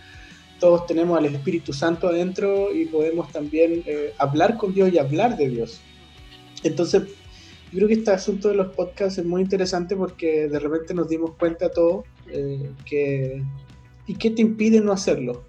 todos 0.60 0.86
tenemos 0.86 1.18
al 1.18 1.26
Espíritu 1.26 1.74
Santo 1.74 2.08
adentro 2.08 2.74
y 2.74 2.86
podemos 2.86 3.32
también 3.32 3.84
eh, 3.86 4.14
hablar 4.18 4.58
con 4.58 4.74
Dios 4.74 4.92
y 4.94 4.98
hablar 4.98 5.38
de 5.38 5.50
Dios. 5.50 5.82
Entonces, 6.64 7.04
yo 7.72 7.78
creo 7.80 7.88
que 7.88 7.96
este 7.96 8.12
asunto 8.12 8.50
de 8.50 8.56
los 8.56 8.74
podcasts 8.76 9.18
es 9.18 9.26
muy 9.26 9.42
interesante 9.42 9.96
porque 9.96 10.48
de 10.48 10.60
repente 10.60 10.94
nos 10.94 11.10
dimos 11.10 11.32
cuenta 11.38 11.70
todos 11.70 12.06
eh, 12.32 12.72
que... 12.86 13.44
¿Y 14.08 14.14
qué 14.16 14.30
te 14.30 14.44
impide 14.44 14.82
no 14.82 14.92
hacerlo? 14.92 15.44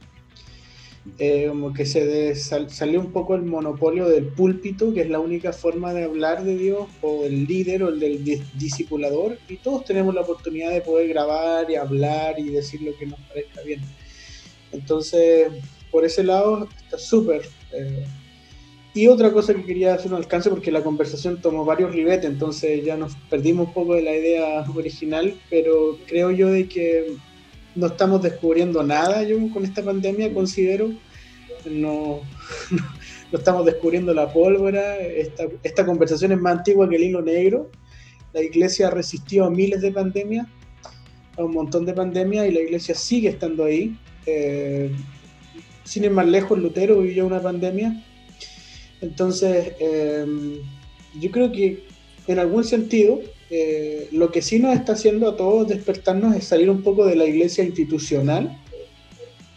Eh, 1.19 1.47
como 1.49 1.73
que 1.73 1.87
se 1.87 2.05
de- 2.05 2.35
sal- 2.35 2.69
salió 2.69 3.01
un 3.01 3.11
poco 3.13 3.35
el 3.37 3.43
monopolio 3.43 4.07
del 4.09 4.27
púlpito, 4.27 4.93
que 4.93 5.01
es 5.03 5.09
la 5.09 5.19
única 5.21 5.53
forma 5.53 5.95
de 5.95 6.05
hablar 6.05 6.45
de 6.45 6.57
Dios, 6.57 6.89
o 7.01 7.23
del 7.23 7.45
líder 7.47 7.85
o 7.85 7.89
el 7.89 8.01
del 8.01 8.23
di- 8.23 8.43
discipulador, 8.59 9.39
y 9.49 9.57
todos 9.57 9.85
tenemos 9.85 10.15
la 10.15 10.21
oportunidad 10.23 10.71
de 10.73 10.83
poder 10.83 11.09
grabar 11.09 11.71
y 11.71 11.77
hablar 11.77 12.39
y 12.39 12.51
decir 12.51 12.83
lo 12.83 12.95
que 12.99 13.07
nos 13.07 13.21
parezca 13.21 13.63
bien. 13.63 13.81
Entonces, 14.73 15.49
por 15.91 16.05
ese 16.05 16.23
lado, 16.25 16.69
está 16.85 16.99
súper. 16.99 17.43
eh. 17.73 18.05
Y 18.95 19.09
otra 19.09 19.31
cosa 19.31 19.55
que 19.55 19.65
quería 19.65 19.95
hacer 19.95 20.11
un 20.11 20.17
alcance, 20.17 20.49
porque 20.49 20.71
la 20.73 20.83
conversación 20.83 21.41
tomó 21.43 21.65
varios 21.67 21.93
ribetes, 21.93 22.31
entonces 22.31 22.83
ya 22.83 22.97
nos 22.97 23.15
perdimos 23.29 23.69
un 23.69 23.75
poco 23.75 23.95
de 23.95 24.03
la 24.03 24.17
idea 24.17 24.65
original, 24.75 25.39
pero 25.51 25.99
creo 26.07 26.31
yo 26.31 26.49
de 26.49 26.67
que 26.67 27.05
no 27.77 27.87
estamos 27.87 28.23
descubriendo 28.23 28.83
nada 28.83 29.23
yo 29.23 29.37
con 29.53 29.65
esta 29.65 29.83
pandemia, 29.83 30.33
considero. 30.33 30.91
No, 31.69 32.21
no 33.33 33.39
estamos 33.39 33.67
descubriendo 33.67 34.15
la 34.15 34.33
pólvora. 34.33 34.99
Esta, 34.99 35.47
esta 35.65 35.85
conversación 35.85 36.31
es 36.31 36.39
más 36.39 36.59
antigua 36.59 36.89
que 36.89 36.95
el 36.95 37.03
hilo 37.03 37.23
negro. 37.23 37.73
La 38.33 38.41
iglesia 38.41 38.89
resistió 38.89 39.47
a 39.47 39.51
miles 39.51 39.81
de 39.81 39.91
pandemias, 39.91 40.47
a 41.37 41.43
un 41.43 41.53
montón 41.53 41.85
de 41.85 41.93
pandemias, 41.93 42.47
y 42.47 42.53
la 42.53 42.61
iglesia 42.61 42.95
sigue 42.95 43.31
estando 43.31 43.65
ahí. 43.65 43.99
Eh, 44.27 44.93
sin 45.83 46.05
ir 46.05 46.13
más 46.13 46.29
lejos, 46.29 46.57
Lutero 46.57 47.01
vivió 47.01 47.27
una 47.27 47.43
pandemia. 47.43 48.01
Entonces, 49.01 49.73
eh, 49.81 50.25
yo 51.19 51.31
creo 51.33 51.51
que 51.51 51.83
en 52.29 52.39
algún 52.39 52.63
sentido, 52.63 53.21
eh, 53.51 54.09
lo 54.13 54.31
que 54.33 54.43
sí 54.43 54.59
nos 54.59 54.75
está 54.75 54.93
haciendo 54.95 55.29
a 55.29 55.37
todos 55.37 55.69
despertarnos 55.69 56.35
es 56.37 56.45
salir 56.45 56.69
un 56.71 56.83
poco 56.83 57.07
de 57.07 57.17
la 57.17 57.25
iglesia 57.27 57.63
institucional, 57.65 58.59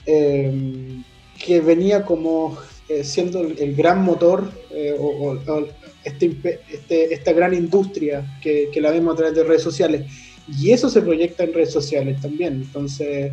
eh, 0.06 1.02
que 1.44 1.62
venía 1.62 2.04
como 2.04 2.58
eh, 2.88 3.04
siendo 3.04 3.42
el, 3.42 3.58
el 3.60 3.76
gran 3.76 4.04
motor 4.04 4.52
eh, 4.72 4.96
o, 4.98 5.06
o- 5.06 5.54
o 5.54 5.68
este 6.04 6.36
este- 6.72 7.14
esta 7.14 7.34
gran 7.34 7.54
industria 7.54 8.26
que, 8.42 8.70
que 8.74 8.82
la 8.82 8.92
vemos 8.92 9.14
a 9.14 9.18
través 9.18 9.36
de 9.36 9.44
redes 9.44 9.62
sociales. 9.64 10.12
Y 10.48 10.72
eso 10.72 10.90
se 10.90 11.02
proyecta 11.02 11.44
en 11.44 11.54
redes 11.54 11.72
sociales 11.72 12.20
también. 12.22 12.54
Entonces, 12.66 13.32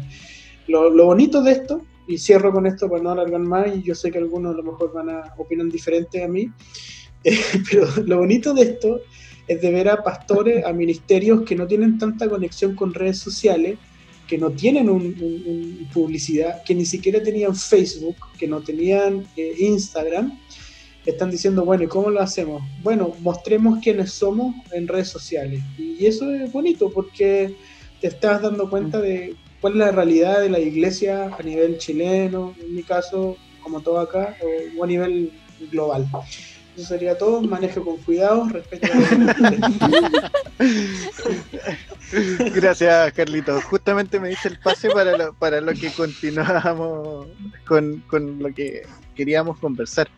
lo, 0.66 0.90
lo 0.90 1.06
bonito 1.06 1.42
de 1.42 1.52
esto, 1.52 1.82
y 2.06 2.18
cierro 2.18 2.52
con 2.52 2.66
esto 2.66 2.88
para 2.90 3.02
no 3.02 3.10
alargar 3.12 3.40
más, 3.40 3.74
y 3.74 3.82
yo 3.82 3.94
sé 3.94 4.10
que 4.10 4.18
algunos 4.18 4.54
a 4.54 4.58
lo 4.58 4.62
mejor 4.64 4.92
van 4.92 5.08
a 5.10 5.32
opinar 5.38 5.66
diferente 5.68 6.22
a 6.22 6.28
mí, 6.28 6.48
eh, 7.24 7.38
pero 7.70 7.86
lo 8.04 8.18
bonito 8.18 8.52
de 8.52 8.62
esto 8.62 9.00
es 9.48 9.60
de 9.60 9.70
ver 9.70 9.88
a 9.88 10.02
pastores, 10.02 10.64
a 10.64 10.72
ministerios 10.72 11.42
que 11.42 11.54
no 11.54 11.66
tienen 11.66 11.98
tanta 11.98 12.28
conexión 12.28 12.74
con 12.74 12.92
redes 12.92 13.18
sociales, 13.18 13.78
que 14.26 14.38
no 14.38 14.50
tienen 14.50 14.90
un, 14.90 15.88
publicidad, 15.92 16.62
que 16.64 16.74
ni 16.74 16.84
siquiera 16.84 17.22
tenían 17.22 17.54
Facebook, 17.54 18.16
que 18.38 18.48
no 18.48 18.60
tenían 18.60 19.24
eh, 19.36 19.54
Instagram, 19.58 20.36
están 21.04 21.30
diciendo, 21.30 21.64
bueno, 21.64 21.84
¿y 21.84 21.86
cómo 21.86 22.10
lo 22.10 22.20
hacemos? 22.20 22.62
Bueno, 22.82 23.14
mostremos 23.20 23.78
quiénes 23.80 24.12
somos 24.12 24.54
en 24.72 24.88
redes 24.88 25.08
sociales. 25.08 25.62
Y 25.78 26.04
eso 26.04 26.32
es 26.32 26.50
bonito 26.50 26.90
porque 26.90 27.54
te 28.00 28.08
estás 28.08 28.42
dando 28.42 28.68
cuenta 28.68 29.00
de 29.00 29.36
cuál 29.60 29.74
es 29.74 29.78
la 29.78 29.92
realidad 29.92 30.40
de 30.40 30.50
la 30.50 30.58
iglesia 30.58 31.34
a 31.38 31.42
nivel 31.42 31.78
chileno, 31.78 32.54
en 32.60 32.74
mi 32.74 32.82
caso, 32.82 33.36
como 33.62 33.80
todo 33.80 34.00
acá, 34.00 34.36
o 34.76 34.82
a 34.82 34.86
nivel 34.86 35.30
global. 35.70 36.08
Eso 36.76 36.88
sería 36.88 37.16
todo. 37.16 37.40
Maneje 37.40 37.80
con 37.80 37.96
cuidado, 37.98 38.48
respeto 38.50 38.86
Gracias, 42.54 43.12
Carlitos. 43.14 43.64
Justamente 43.64 44.20
me 44.20 44.28
dice 44.28 44.48
el 44.48 44.58
pase 44.58 44.90
para 44.90 45.16
lo, 45.16 45.32
para 45.34 45.62
lo 45.62 45.72
que 45.72 45.90
continuábamos 45.90 47.28
con, 47.66 48.04
con 48.08 48.42
lo 48.42 48.52
que 48.52 48.82
queríamos 49.14 49.56
conversar. 49.58 50.10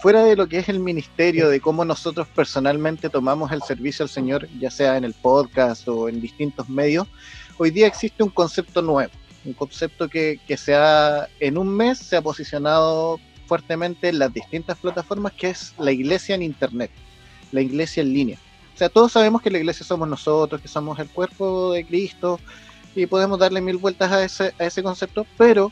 Fuera 0.00 0.24
de 0.24 0.34
lo 0.34 0.46
que 0.46 0.56
es 0.58 0.70
el 0.70 0.80
ministerio, 0.80 1.50
de 1.50 1.60
cómo 1.60 1.84
nosotros 1.84 2.26
personalmente 2.28 3.10
tomamos 3.10 3.52
el 3.52 3.60
servicio 3.62 4.04
al 4.04 4.08
Señor, 4.08 4.48
ya 4.58 4.70
sea 4.70 4.96
en 4.96 5.04
el 5.04 5.12
podcast 5.14 5.86
o 5.88 6.08
en 6.08 6.22
distintos 6.22 6.70
medios, 6.70 7.06
hoy 7.58 7.70
día 7.70 7.86
existe 7.86 8.22
un 8.22 8.30
concepto 8.30 8.80
nuevo, 8.82 9.12
un 9.44 9.52
concepto 9.54 10.08
que, 10.08 10.38
que 10.46 10.56
se 10.56 10.74
ha, 10.74 11.28
en 11.40 11.58
un 11.58 11.68
mes 11.68 11.98
se 11.98 12.16
ha 12.16 12.22
posicionado 12.22 13.18
fuertemente 13.46 14.08
en 14.08 14.18
las 14.18 14.32
distintas 14.32 14.76
plataformas, 14.78 15.32
que 15.32 15.50
es 15.50 15.74
la 15.78 15.92
iglesia 15.92 16.34
en 16.34 16.42
Internet, 16.42 16.90
la 17.52 17.60
iglesia 17.60 18.02
en 18.02 18.12
línea. 18.12 18.38
O 18.74 18.78
sea, 18.78 18.88
todos 18.88 19.12
sabemos 19.12 19.40
que 19.40 19.50
la 19.50 19.58
iglesia 19.58 19.86
somos 19.86 20.08
nosotros, 20.08 20.60
que 20.60 20.68
somos 20.68 20.98
el 20.98 21.08
cuerpo 21.08 21.72
de 21.72 21.86
Cristo, 21.86 22.38
y 22.94 23.06
podemos 23.06 23.38
darle 23.38 23.60
mil 23.60 23.76
vueltas 23.76 24.10
a 24.12 24.24
ese, 24.24 24.54
a 24.58 24.64
ese 24.64 24.82
concepto, 24.82 25.26
pero 25.36 25.70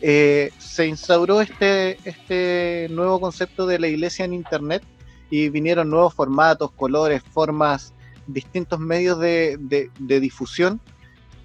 eh, 0.00 0.50
se 0.58 0.86
instauró 0.86 1.40
este, 1.40 1.98
este 2.04 2.88
nuevo 2.90 3.20
concepto 3.20 3.66
de 3.66 3.78
la 3.78 3.88
iglesia 3.88 4.24
en 4.24 4.34
Internet 4.34 4.82
y 5.30 5.48
vinieron 5.48 5.90
nuevos 5.90 6.14
formatos, 6.14 6.70
colores, 6.72 7.22
formas, 7.32 7.92
distintos 8.26 8.78
medios 8.78 9.18
de, 9.18 9.56
de- 9.60 9.90
de 9.98 10.20
difusión 10.20 10.80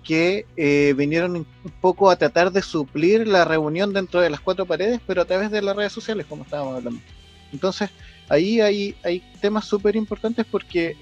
que 0.06 0.46
eh, 0.56 0.94
vinieron 0.96 1.36
un 1.36 1.46
poco 1.82 2.10
a 2.10 2.16
tratar 2.16 2.52
de 2.52 2.62
suplir 2.62 3.28
la 3.28 3.44
reunión 3.44 3.92
dentro 3.92 4.22
de 4.22 4.30
las 4.30 4.40
cuatro 4.40 4.66
paredes, 4.66 5.02
pero 5.06 5.24
a 5.24 5.26
través 5.26 5.52
de 5.52 5.62
las 5.62 5.76
redes 5.76 5.92
sociales, 5.92 6.28
como 6.30 6.44
estábamos 6.44 6.78
hablando. 6.78 7.02
Entonces, 7.52 7.90
ahí 8.30 8.62
hay, 8.62 8.96
temas 9.42 9.66
súper 9.66 9.96
importantes 9.96 10.46
porque 10.50 10.96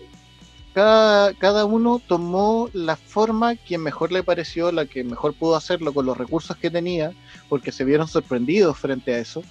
cada, 0.74 1.34
cada 1.34 1.66
uno 1.66 2.02
tomó 2.06 2.70
la 2.74 2.96
forma 2.96 3.56
que 3.56 3.78
mejor 3.78 4.12
le 4.12 4.24
pareció, 4.24 4.72
la 4.72 4.86
que 4.86 5.04
mejor 5.04 5.34
pudo 5.34 5.56
hacerlo 5.56 5.94
con 5.94 6.06
los 6.06 6.18
recursos 6.18 6.56
que 6.58 6.72
tenía, 6.72 7.12
porque 7.50 7.72
se 7.72 7.84
vieron 7.84 8.08
sorprendidos 8.08 8.78
frente 8.78 9.14
a 9.14 9.20
eso, 9.20 9.44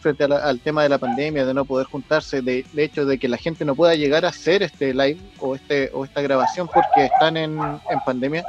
frente 0.00 0.24
al 0.24 0.60
tema 0.60 0.82
de 0.82 0.90
la 0.90 0.98
pandemia, 0.98 1.46
de 1.46 1.54
no 1.54 1.64
poder 1.64 1.86
juntarse, 1.86 2.42
de, 2.42 2.66
de 2.72 2.84
hecho 2.84 3.06
de 3.06 3.18
que 3.18 3.28
la 3.28 3.38
gente 3.38 3.64
no 3.64 3.74
pueda 3.74 3.94
llegar 3.94 4.26
a 4.26 4.28
hacer 4.28 4.62
este 4.62 4.92
live 4.92 5.18
o, 5.38 5.54
este, 5.54 5.90
o 5.94 6.04
esta 6.04 6.20
grabación 6.20 6.68
porque 6.68 7.06
están 7.06 7.36
en, 7.36 7.58
en 7.58 8.00
pandemia. 8.04 8.44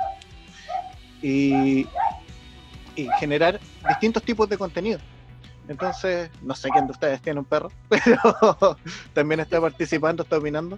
Y, 1.23 1.87
y 2.95 3.07
generar 3.19 3.59
distintos 3.87 4.21
tipos 4.21 4.47
de 4.47 4.57
contenido. 4.57 4.99
Entonces, 5.67 6.29
no 6.41 6.53
sé 6.53 6.69
quién 6.69 6.85
de 6.85 6.91
ustedes 6.91 7.21
tiene 7.21 7.39
un 7.39 7.45
perro, 7.45 7.71
pero 7.89 8.77
también 9.13 9.39
está 9.39 9.61
participando, 9.61 10.23
está 10.23 10.37
opinando. 10.37 10.77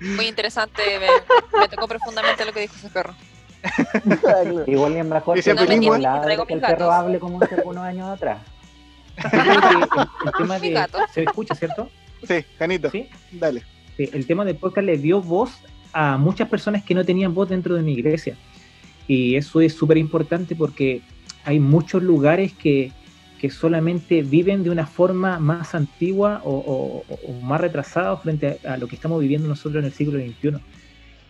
Muy 0.00 0.26
interesante, 0.26 0.82
me, 1.00 1.58
me 1.58 1.68
tocó 1.68 1.88
profundamente 1.88 2.44
lo 2.44 2.52
que 2.52 2.60
dijo 2.60 2.74
ese 2.76 2.90
perro. 2.90 3.14
Igual 4.66 4.96
es 4.96 5.04
mejor 5.04 5.36
Dice 5.36 5.54
que, 5.54 5.66
que 5.66 6.54
el 6.54 6.60
perro 6.60 6.92
hable 6.92 7.18
como 7.18 7.42
hace 7.42 7.56
algunos 7.56 7.84
años 7.84 8.08
atrás. 8.08 8.40
El, 10.24 10.32
tema 10.38 10.58
de. 10.60 10.86
¿Se 11.12 11.24
escucha, 11.24 11.54
cierto? 11.54 11.90
Sí, 12.22 12.44
Janito, 12.56 12.88
Sí. 12.90 13.08
dale. 13.32 13.64
Sí, 13.96 14.08
el 14.12 14.26
tema 14.28 14.44
del 14.44 14.56
podcast 14.56 14.86
le 14.86 14.96
dio 14.96 15.20
voz 15.20 15.58
a 15.92 16.16
muchas 16.18 16.48
personas 16.48 16.84
que 16.84 16.94
no 16.94 17.04
tenían 17.04 17.34
voz 17.34 17.48
dentro 17.48 17.74
de 17.74 17.82
mi 17.82 17.94
iglesia. 17.94 18.36
Y 19.08 19.34
eso 19.34 19.60
es 19.60 19.74
súper 19.74 19.98
importante 19.98 20.54
porque 20.54 21.02
hay 21.44 21.58
muchos 21.58 22.02
lugares 22.02 22.52
que, 22.52 22.92
que 23.40 23.50
solamente 23.50 24.22
viven 24.22 24.62
de 24.62 24.70
una 24.70 24.86
forma 24.86 25.40
más 25.40 25.74
antigua 25.74 26.42
o, 26.44 27.02
más 27.42 27.60
retrasada 27.60 28.16
frente 28.18 28.58
a, 28.64 28.76
lo 28.76 28.86
que 28.86 28.94
estamos 28.94 29.20
viviendo 29.20 29.48
nosotros 29.48 29.80
en 29.80 29.86
el 29.86 29.92
siglo 29.92 30.18
XXI. 30.20 30.60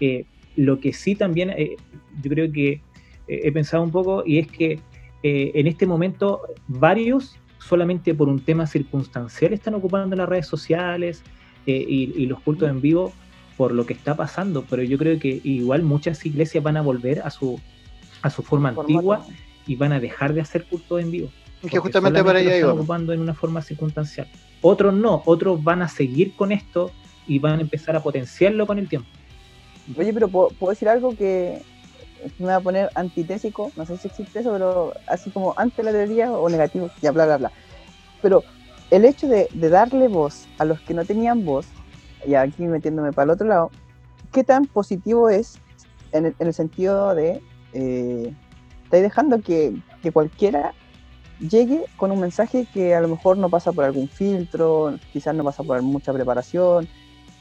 Eh, 0.01 0.25
lo 0.59 0.81
que 0.81 0.93
sí 0.93 1.15
también 1.15 1.51
eh, 1.51 1.77
yo 2.21 2.31
creo 2.31 2.51
que 2.53 2.73
eh, 2.73 2.81
he 3.29 3.53
pensado 3.53 3.83
un 3.83 3.93
poco 3.93 4.25
y 4.27 4.39
es 4.39 4.49
que 4.49 4.81
eh, 5.23 5.53
en 5.55 5.69
este 5.69 5.87
momento 5.87 6.43
varios 6.67 7.37
solamente 7.59 8.13
por 8.13 8.29
un 8.29 8.41
tema 8.41 8.67
circunstancial 8.67 9.53
están 9.53 9.75
ocupando 9.75 10.17
las 10.17 10.29
redes 10.29 10.47
sociales 10.47 11.23
y 11.67 12.25
los 12.25 12.41
cultos 12.41 12.71
en 12.71 12.81
vivo 12.81 13.13
por 13.59 13.73
lo 13.73 13.85
que 13.85 13.93
está 13.93 14.17
pasando, 14.17 14.65
pero 14.71 14.85
yo 14.85 14.97
creo 14.97 15.19
que 15.19 15.41
igual 15.43 15.83
muchas 15.83 16.25
iglesias 16.25 16.63
van 16.63 16.77
a 16.77 16.81
volver 16.81 17.21
a 17.23 17.31
su, 17.31 17.61
a 18.23 18.31
su 18.31 18.43
forma 18.43 18.73
Formato. 18.73 18.81
antigua 18.81 19.27
y 19.67 19.75
van 19.75 19.93
a 19.93 19.99
dejar 20.01 20.33
de 20.33 20.41
hacer 20.41 20.65
cultos 20.65 21.03
en 21.03 21.11
vivo. 21.11 21.29
Que 21.69 21.79
justamente 21.81 22.23
para 22.23 22.39
allá 22.39 22.55
están 22.55 22.71
iba. 22.71 22.73
ocupando 22.73 23.13
en 23.13 23.21
una 23.21 23.35
forma 23.35 23.61
circunstancial. 23.61 24.29
Otros 24.63 24.95
no, 24.95 25.23
otros 25.27 25.63
van 25.63 25.83
a 25.83 25.89
seguir 25.89 26.37
con 26.37 26.53
esto 26.53 26.93
y 27.27 27.41
van 27.41 27.59
a 27.59 27.63
empezar 27.63 27.97
a 27.97 28.03
potenciarlo 28.03 28.65
con 28.65 28.79
el 28.79 28.89
tiempo. 28.89 29.09
Oye, 29.99 30.13
pero 30.13 30.29
¿puedo, 30.29 30.51
puedo 30.51 30.71
decir 30.71 30.89
algo 30.89 31.17
que 31.17 31.61
me 32.39 32.47
va 32.47 32.57
a 32.57 32.61
poner 32.61 32.91
antitésico, 32.95 33.73
no 33.77 33.87
sé 33.87 33.97
si 33.97 34.07
existe 34.07 34.39
eso, 34.39 34.53
pero 34.53 34.93
así 35.09 35.31
como 35.31 35.55
ante 35.57 35.83
la 35.83 35.91
teoría 35.91 36.31
o 36.31 36.49
negativo, 36.49 36.91
ya 37.03 37.11
bla, 37.11 37.27
bla, 37.27 37.39
bla. 37.39 37.53
Pero 38.23 38.45
el 38.93 39.05
hecho 39.05 39.27
de, 39.27 39.49
de 39.53 39.69
darle 39.69 40.07
voz 40.07 40.47
a 40.59 40.65
los 40.65 40.81
que 40.81 40.95
no 40.95 41.05
tenían 41.05 41.45
voz, 41.45 41.67
y 42.27 42.35
aquí 42.35 42.65
metiéndome 42.65 43.13
para 43.13 43.25
el 43.25 43.31
otro 43.31 43.47
lado, 43.47 43.71
¿qué 44.33 44.45
tan 44.45 44.67
positivo 44.67 45.29
es 45.29 45.59
en 46.13 46.27
el, 46.27 46.35
en 46.39 46.47
el 46.47 46.55
sentido 46.55 47.15
de, 47.15 47.43
eh, 47.73 48.35
estáis 48.85 49.03
dejando 49.03 49.41
que, 49.41 49.77
que 50.03 50.13
cualquiera 50.13 50.73
llegue 51.39 51.85
con 51.97 52.11
un 52.11 52.21
mensaje 52.21 52.67
que 52.73 52.95
a 52.95 53.01
lo 53.01 53.09
mejor 53.09 53.39
no 53.39 53.49
pasa 53.49 53.73
por 53.73 53.85
algún 53.85 54.09
filtro, 54.09 54.99
quizás 55.13 55.35
no 55.35 55.45
pasa 55.45 55.63
por 55.63 55.81
mucha 55.83 56.13
preparación, 56.13 56.89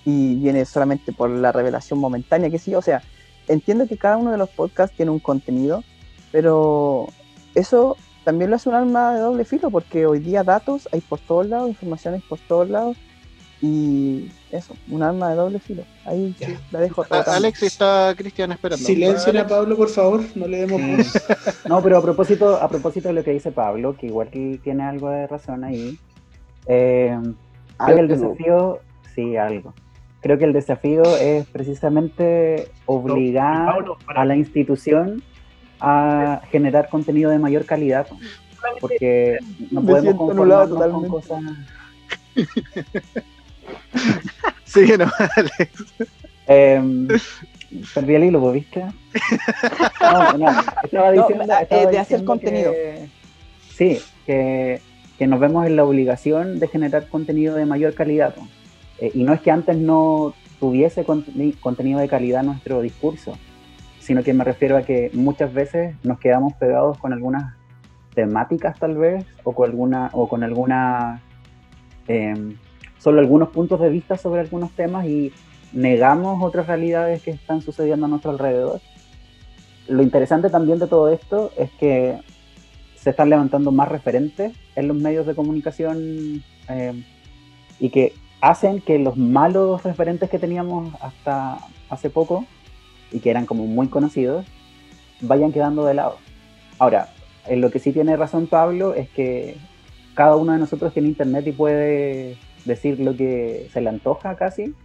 y 0.06 0.36
viene 0.36 0.64
solamente 0.66 1.12
por 1.12 1.30
la 1.30 1.52
revelación 1.52 2.00
momentánea 2.00 2.50
que 2.50 2.60
sí, 2.60 2.74
o 2.76 2.82
sea, 2.82 3.02
entiendo 3.48 3.88
que 3.88 3.98
cada 3.98 4.18
uno 4.18 4.32
de 4.32 4.38
los 4.38 4.50
podcasts 4.50 4.96
tiene 4.96 5.12
un 5.12 5.20
contenido, 5.20 5.84
pero 6.32 7.08
eso 7.56 7.98
también 8.24 8.50
lo 8.50 8.56
hace 8.56 8.70
un 8.70 8.76
arma 8.76 9.16
de 9.16 9.22
doble 9.22 9.46
filo, 9.46 9.70
porque 9.70 10.06
hoy 10.06 10.20
día 10.20 10.44
datos 10.44 10.88
hay 10.92 11.02
por 11.02 11.20
todos 11.20 11.48
lados, 11.48 11.70
información 11.70 12.14
hay 12.14 12.20
por 12.22 12.40
todos 12.40 12.70
lados, 12.70 12.98
y 13.62 14.32
eso, 14.52 14.76
un 14.90 15.02
arma 15.02 15.30
de 15.30 15.36
doble 15.36 15.60
filo. 15.60 15.84
Ahí 16.06 16.36
sí, 16.40 16.56
la 16.72 16.80
dejo. 16.80 17.06
Alex 17.10 17.64
está 17.64 18.14
Cristian 18.16 18.52
esperando. 18.52 18.86
Silencien 18.86 19.38
a 19.38 19.48
Pablo, 19.48 19.76
por 19.76 19.90
favor, 19.90 20.22
no 20.36 20.48
le 20.48 20.66
demos 20.66 20.82
voz. 20.82 21.28
No, 21.68 21.82
pero 21.82 21.98
a 21.98 22.02
propósito, 22.02 22.56
a 22.56 22.70
propósito 22.70 23.08
de 23.08 23.16
lo 23.16 23.24
que 23.24 23.32
dice 23.32 23.52
Pablo, 23.52 23.96
que 23.98 24.08
igual 24.08 24.30
que 24.30 24.60
tiene 24.64 24.84
algo 24.84 25.10
de 25.10 25.28
razón 25.28 25.64
ahí, 25.64 25.98
eh, 26.68 27.18
el 27.88 28.08
desafío, 28.08 28.80
sí, 29.16 29.36
algo. 29.38 29.74
Creo 30.22 30.38
que 30.38 30.46
el 30.46 30.54
desafío 30.54 31.04
es 31.18 31.46
precisamente 31.48 32.70
obligar 32.86 33.66
Pablo, 33.66 33.98
a 34.08 34.26
la 34.26 34.36
institución 34.36 35.24
a 35.80 36.42
generar 36.52 36.90
contenido 36.90 37.32
de 37.32 37.40
mayor 37.40 37.66
calidad, 37.66 38.08
porque 38.80 39.38
no 39.72 39.82
podemos 39.84 40.16
conformarnos 40.16 40.92
con 40.92 41.10
cosas. 41.10 41.44
Sí, 44.66 44.86
no, 44.98 45.06
Alex. 45.36 45.86
Eh, 46.48 47.08
perdí 47.94 48.16
el 48.16 48.24
hilo, 48.26 48.40
¿vos 48.40 48.54
¿viste? 48.54 48.82
No, 50.02 50.34
no, 50.38 50.50
estaba 50.84 51.12
No, 51.14 51.22
diciendo, 51.28 51.44
eh, 51.54 51.58
estaba 51.62 51.82
de 51.82 51.88
hacer 51.88 52.20
diciendo 52.20 52.26
contenido. 52.26 52.72
que- 52.72 53.08
sí, 53.76 54.00
que, 54.26 54.82
que 55.18 55.28
nos 55.28 55.40
vemos 55.40 55.66
en 55.66 55.76
la 55.76 55.84
obligación 55.84 56.60
de 56.60 56.68
generar 56.68 57.08
contenido 57.08 57.56
de 57.56 57.66
mayor 57.66 57.94
calidad. 57.94 58.36
¿no? 58.38 58.48
Eh, 59.00 59.12
y 59.14 59.24
no 59.24 59.34
es 59.34 59.42
que 59.42 59.52
antes 59.52 59.78
no 59.78 60.34
tuviese 60.60 61.06
conteni- 61.06 61.58
contenido 61.60 62.00
de 62.00 62.08
calidad 62.08 62.44
nuestro 62.44 62.82
discurso, 62.82 63.38
sino 64.00 64.24
que 64.24 64.34
me 64.34 64.44
refiero 64.44 64.78
a 64.78 64.84
que 64.84 65.12
muchas 65.14 65.54
veces 65.54 65.96
nos 66.04 66.20
quedamos 66.20 66.54
pegados 66.54 66.98
con 66.98 67.14
algunas 67.14 67.54
temáticas 68.16 68.80
tal 68.80 68.96
vez, 68.98 69.26
o 69.44 69.54
con 69.54 69.70
alguna, 69.70 70.10
o 70.14 70.28
con 70.28 70.44
alguna 70.44 71.22
em, 72.08 72.56
solo 73.00 73.20
algunos 73.20 73.50
puntos 73.50 73.80
de 73.80 73.90
vista 73.90 74.18
sobre 74.18 74.42
algunos 74.42 74.72
temas 74.72 75.06
y 75.06 75.32
negamos 75.74 76.44
otras 76.44 76.68
realidades 76.68 77.22
que 77.22 77.32
están 77.32 77.62
sucediendo 77.62 78.06
a 78.06 78.10
nuestro 78.10 78.32
alrededor. 78.32 78.82
Lo 79.88 80.04
interesante 80.04 80.50
también 80.50 80.80
de 80.80 80.88
todo 80.88 81.10
esto 81.10 81.52
es 81.58 81.70
que 81.80 82.20
se 82.96 83.12
están 83.12 83.30
levantando 83.30 83.72
más 83.72 83.88
referentes 83.88 84.54
en 84.76 84.88
los 84.88 84.98
medios 84.98 85.26
de 85.26 85.36
comunicación 85.36 86.44
eh, 86.70 87.04
y 87.80 87.90
que 87.90 88.14
hacen 88.42 88.82
que 88.82 89.00
los 89.00 89.18
malos 89.18 89.84
referentes 89.84 90.30
que 90.30 90.40
teníamos 90.40 90.94
hasta 91.02 91.60
hace 91.90 92.10
poco 92.10 92.46
y 93.12 93.20
que 93.20 93.30
eran 93.30 93.46
como 93.46 93.66
muy 93.66 93.88
conocidos 93.88 94.46
vayan 95.22 95.52
quedando 95.52 95.86
de 95.86 95.94
lado. 95.94 96.18
Ahora, 96.80 97.10
en 97.46 97.62
lo 97.62 97.72
que 97.72 97.80
sí 97.80 97.92
tiene 97.92 98.18
razón 98.18 98.48
Pablo 98.48 98.94
es 98.94 99.10
que 99.10 99.58
cada 100.14 100.36
uno 100.36 100.54
de 100.54 100.60
nosotros 100.60 100.94
tiene 100.94 101.08
internet 101.10 101.48
y 101.48 101.52
puede 101.52 102.38
decir 102.68 103.00
lo 103.00 103.16
que 103.16 103.70
se 103.72 103.82
le 103.82 103.90
antoja 103.90 104.36
casi, 104.36 104.76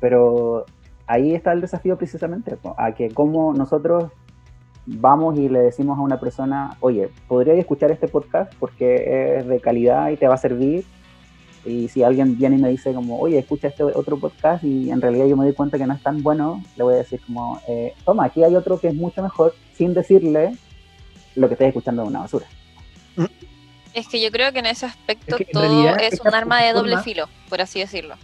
pero 0.00 0.66
ahí 1.06 1.34
está 1.34 1.52
el 1.52 1.60
desafío 1.60 1.96
precisamente, 1.96 2.58
a 2.76 2.92
que 2.92 3.10
como 3.10 3.54
nosotros 3.54 4.10
vamos 4.86 5.38
y 5.38 5.48
le 5.48 5.60
decimos 5.60 5.98
a 5.98 6.02
una 6.02 6.20
persona, 6.20 6.76
oye, 6.80 7.10
podría 7.28 7.54
escuchar 7.54 7.90
este 7.90 8.08
podcast 8.08 8.52
porque 8.58 9.38
es 9.38 9.46
de 9.46 9.60
calidad 9.60 10.10
y 10.10 10.16
te 10.16 10.28
va 10.28 10.34
a 10.34 10.38
servir. 10.38 10.84
Y 11.64 11.88
si 11.88 12.04
alguien 12.04 12.38
viene 12.38 12.56
y 12.56 12.62
me 12.62 12.68
dice 12.68 12.94
como, 12.94 13.18
oye, 13.18 13.38
escucha 13.38 13.66
este 13.66 13.82
otro 13.82 14.18
podcast 14.18 14.62
y 14.62 14.90
en 14.92 15.00
realidad 15.00 15.26
yo 15.26 15.36
me 15.36 15.44
doy 15.44 15.52
cuenta 15.52 15.78
que 15.78 15.86
no 15.86 15.94
es 15.94 16.02
tan 16.02 16.22
bueno, 16.22 16.62
le 16.76 16.84
voy 16.84 16.94
a 16.94 16.98
decir 16.98 17.20
como, 17.26 17.60
eh, 17.66 17.92
toma, 18.04 18.26
aquí 18.26 18.44
hay 18.44 18.54
otro 18.54 18.78
que 18.78 18.88
es 18.88 18.94
mucho 18.94 19.20
mejor, 19.20 19.52
sin 19.74 19.92
decirle 19.92 20.52
lo 21.34 21.48
que 21.48 21.54
estés 21.54 21.68
escuchando 21.68 22.02
es 22.02 22.08
una 22.08 22.20
basura. 22.20 22.46
Es 23.96 24.08
que 24.08 24.20
yo 24.20 24.30
creo 24.30 24.52
que 24.52 24.58
en 24.58 24.66
ese 24.66 24.84
aspecto 24.84 25.36
Es 25.36 25.38
que 25.38 25.44
en 25.44 25.52
todo 25.52 25.62
realidad 25.62 25.96
es 26.02 26.20
un 26.20 26.34
arma 26.34 26.62
de 26.62 26.74
doble 26.74 26.98
filo, 26.98 27.30
por 27.48 27.62
así 27.62 27.80
decirlo. 27.80 28.16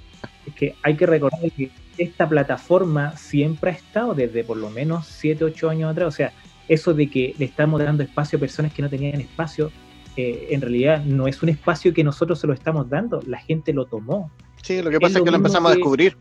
Es 0.47 0.55
que 0.55 0.77
hay 0.83 0.97
que 0.97 1.07
recordar 1.07 1.41
que 1.51 1.71
esta 1.97 2.29
plataforma 2.29 3.17
siempre 3.17 3.71
ha 3.71 3.75
estado 3.75 4.13
desde 4.13 4.45
por 4.45 4.59
lo 4.59 4.69
menos 4.69 5.07
7, 5.07 5.43
8 5.45 5.71
años 5.71 5.91
atrás. 5.91 6.09
O 6.09 6.11
sea, 6.11 6.31
eso 6.69 6.93
de 6.93 7.09
que 7.09 7.35
le 7.39 7.47
estamos 7.47 7.83
dando 7.83 8.03
espacio 8.03 8.37
a 8.37 8.41
personas 8.41 8.75
que 8.75 8.83
no 8.83 8.91
tenían 8.91 9.19
espacio, 9.23 9.73
eh, 10.19 10.49
en 10.51 10.61
realidad 10.61 11.03
no 11.05 11.27
es 11.27 11.43
un 11.43 11.49
espacio 11.49 11.95
que 11.95 12.05
nosotros 12.05 12.39
se 12.39 12.47
lo 12.47 12.53
estamos 12.53 12.91
dando, 12.91 13.23
la 13.27 13.39
gente 13.39 13.73
lo 13.73 13.87
tomó. 13.87 14.31
Sí, 14.63 14.83
lo 14.83 14.91
que 14.91 15.01
pasa 15.01 15.21
es 15.21 15.25
que 15.25 15.31
lo 15.31 15.39
empezamos 15.39 15.73
a 15.73 15.75
descubrir. 15.75 16.19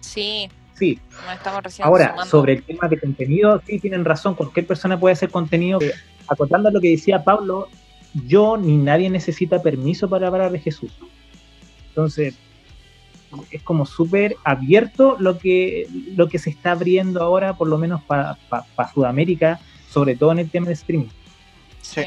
Sí, 0.00 0.48
Sí, 0.74 0.98
nos 1.26 1.34
estamos 1.34 1.62
recién 1.62 1.86
Ahora, 1.86 2.08
sumando. 2.08 2.30
sobre 2.30 2.54
el 2.54 2.62
tema 2.64 2.88
de 2.88 2.98
contenido, 2.98 3.62
sí 3.66 3.78
tienen 3.78 4.02
razón, 4.02 4.34
cualquier 4.34 4.66
persona 4.66 4.98
puede 4.98 5.12
hacer 5.12 5.30
contenido. 5.30 5.78
Eh, 5.82 5.92
Acotando 6.26 6.68
a 6.70 6.72
lo 6.72 6.80
que 6.80 6.90
decía 6.90 7.22
Pablo, 7.22 7.68
yo 8.26 8.56
ni 8.56 8.76
nadie 8.76 9.10
necesita 9.10 9.62
permiso 9.62 10.08
para 10.08 10.26
hablar 10.28 10.50
de 10.52 10.58
Jesús. 10.60 10.90
Entonces, 11.88 12.34
es 13.50 13.62
como 13.62 13.86
súper 13.86 14.36
abierto 14.44 15.16
lo 15.20 15.38
que, 15.38 15.86
lo 16.16 16.28
que 16.28 16.38
se 16.38 16.50
está 16.50 16.72
abriendo 16.72 17.22
ahora, 17.22 17.54
por 17.56 17.68
lo 17.68 17.78
menos 17.78 18.02
para 18.02 18.36
Sudamérica, 18.92 19.60
sobre 19.88 20.16
todo 20.16 20.32
en 20.32 20.40
el 20.40 20.50
tema 20.50 20.66
de 20.66 20.72
streaming. 20.74 21.08
Sí. 21.82 22.02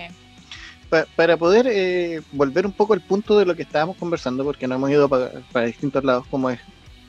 Pa- 0.89 1.05
para 1.15 1.37
poder 1.37 1.65
eh, 1.69 2.21
volver 2.33 2.65
un 2.65 2.71
poco 2.73 2.93
al 2.93 3.01
punto 3.01 3.37
de 3.39 3.45
lo 3.45 3.55
que 3.55 3.63
estábamos 3.63 3.97
conversando, 3.97 4.43
porque 4.43 4.67
no 4.67 4.75
hemos 4.75 4.89
ido 4.91 5.07
pa- 5.09 5.31
para 5.51 5.65
distintos 5.65 6.03
lados, 6.03 6.25
como 6.29 6.49
es 6.49 6.59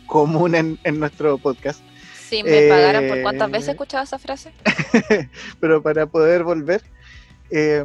común 0.07 0.55
en, 0.55 0.79
en 0.85 1.01
nuestro 1.01 1.39
podcast, 1.39 1.81
Si 2.29 2.43
me 2.43 2.67
Eh, 2.67 2.69
pagaran 2.69 3.09
por 3.09 3.23
cuántas 3.23 3.51
veces 3.51 3.69
he 3.69 3.71
escuchado 3.73 4.05
esa 4.05 4.19
frase. 4.19 4.53
pero 5.61 5.83
para 5.83 6.07
poder 6.07 6.45
volver, 6.45 6.83
eh, 7.51 7.85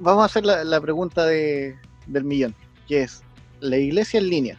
vamos 0.00 0.22
a 0.22 0.26
hacer 0.26 0.44
la, 0.44 0.80
pregunta 0.80 1.26
de, 1.26 1.76
del 2.06 2.24
millón, 2.24 2.54
que 2.88 3.02
es, 3.02 3.22
¿la 3.60 3.76
iglesia 3.76 4.18
en 4.18 4.28
línea 4.28 4.58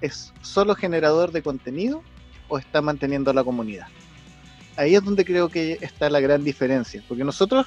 es 0.00 0.32
solo 0.42 0.74
generador 0.74 1.32
de 1.32 1.42
contenido 1.42 2.02
o 2.48 2.58
está 2.58 2.80
manteniendo 2.80 3.32
la 3.32 3.42
comunidad? 3.42 3.86
Ahí 4.76 4.94
es 4.94 5.04
donde 5.04 5.24
creo 5.24 5.48
que 5.48 5.78
está 5.80 6.08
la 6.08 6.20
gran 6.20 6.44
diferencia, 6.44 7.02
porque 7.08 7.24
nosotros 7.24 7.66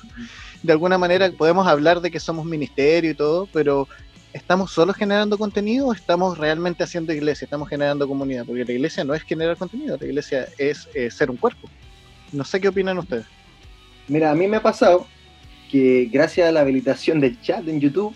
de 0.64 0.72
alguna 0.72 0.98
manera 0.98 1.32
podemos 1.32 1.68
hablar 1.68 2.02
de 2.02 2.10
que 2.10 2.20
somos 2.20 2.46
ministerio 2.46 3.12
y 3.12 3.16
todo, 3.16 3.48
pero 3.52 3.88
¿estamos 4.34 4.72
solo 4.72 4.94
generando 4.94 5.38
contenido 5.38 5.88
o 5.88 5.94
estamos 5.94 6.38
realmente 6.38 6.84
haciendo 6.84 7.14
iglesia? 7.14 7.46
Estamos 7.46 7.70
generando 7.70 8.08
comunidad, 8.08 8.46
porque 8.46 8.66
la 8.66 8.72
iglesia 8.72 9.04
no 9.04 9.14
es 9.14 9.24
generar 9.24 9.58
contenido, 9.58 9.98
la 10.00 10.06
iglesia 10.06 10.48
es 10.58 10.88
eh, 10.94 11.12
ser 11.12 11.30
un 11.30 11.38
cuerpo. 11.38 11.70
No 12.32 12.44
sé 12.44 12.60
qué 12.60 12.68
opinan 12.68 12.98
ustedes. 12.98 13.26
Mira, 14.08 14.32
a 14.32 14.36
mí 14.36 14.48
me 14.48 14.58
ha 14.58 14.64
pasado 14.64 15.08
gracias 16.12 16.48
a 16.48 16.52
la 16.52 16.62
habilitación 16.62 17.20
del 17.20 17.40
chat 17.42 17.68
en 17.68 17.80
YouTube, 17.80 18.14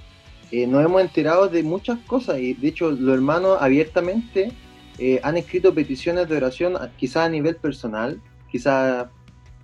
eh, 0.51 0.65
nos 0.67 0.83
hemos 0.83 1.01
enterado 1.01 1.47
de 1.47 1.61
muchas 1.63 1.99
cosas 2.07 2.39
y 2.39 2.53
de 2.53 2.67
hecho 2.69 2.91
los 2.91 3.13
hermanos 3.13 3.57
abiertamente 3.61 4.51
eh, 4.97 5.19
han 5.23 5.37
escrito 5.37 5.73
peticiones 5.73 6.27
de 6.27 6.37
oración, 6.37 6.75
a- 6.75 6.91
quizás 6.97 7.25
a 7.27 7.29
nivel 7.29 7.55
personal, 7.55 8.19
quizás 8.51 9.07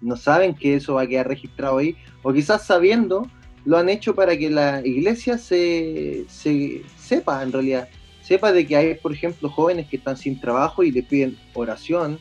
no 0.02 0.16
saben 0.16 0.54
que 0.54 0.76
eso 0.76 0.94
va 0.96 1.04
a 1.04 1.08
quedar 1.08 1.28
registrado 1.28 1.78
ahí, 1.80 1.96
o 2.24 2.32
quizás 2.34 2.66
sabiendo, 2.66 3.28
lo 3.66 3.78
han 3.78 3.90
hecho 3.90 4.14
para 4.14 4.38
que 4.38 4.50
la 4.50 4.82
iglesia 4.86 5.38
se, 5.38 6.26
se 6.28 6.84
sepa 6.98 7.42
en 7.44 7.52
realidad, 7.52 7.90
sepa 8.22 8.52
de 8.52 8.66
que 8.68 8.76
hay, 8.76 8.94
por 8.96 9.12
ejemplo, 9.12 9.50
jóvenes 9.50 9.88
que 9.88 9.98
están 9.98 10.18
sin 10.18 10.40
trabajo 10.40 10.84
y 10.84 10.92
le 10.92 11.02
piden 11.04 11.38
oración. 11.54 12.20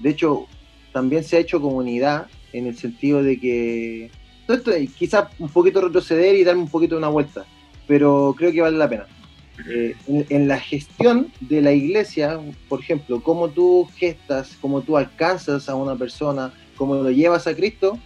De 0.00 0.10
hecho, 0.10 0.46
también 0.92 1.22
se 1.24 1.36
ha 1.36 1.40
hecho 1.40 1.60
comunidad 1.60 2.26
en 2.52 2.66
el 2.66 2.76
sentido 2.76 3.22
de 3.22 3.38
que 3.38 4.10
todo 4.46 4.56
esto 4.56 4.70
es 4.72 4.90
quizás 4.92 5.28
un 5.38 5.48
poquito 5.48 5.80
retroceder 5.80 6.34
y 6.36 6.44
darme 6.44 6.62
un 6.62 6.68
poquito 6.68 6.96
una 6.96 7.08
vuelta, 7.08 7.44
pero 7.86 8.34
creo 8.36 8.52
que 8.52 8.60
vale 8.60 8.76
la 8.76 8.88
pena. 8.88 9.06
Eh, 9.68 9.94
en, 10.08 10.26
en 10.28 10.48
la 10.48 10.58
gestión 10.58 11.30
de 11.40 11.60
la 11.60 11.72
iglesia, 11.72 12.40
por 12.68 12.80
ejemplo, 12.80 13.22
cómo 13.22 13.48
tú 13.48 13.88
gestas, 13.96 14.56
cómo 14.60 14.80
tú 14.80 14.96
alcanzas 14.96 15.68
a 15.68 15.74
una 15.74 15.94
persona, 15.94 16.52
cómo 16.76 16.94
lo 16.96 17.10
llevas 17.10 17.46
a 17.46 17.54
Cristo, 17.54 17.98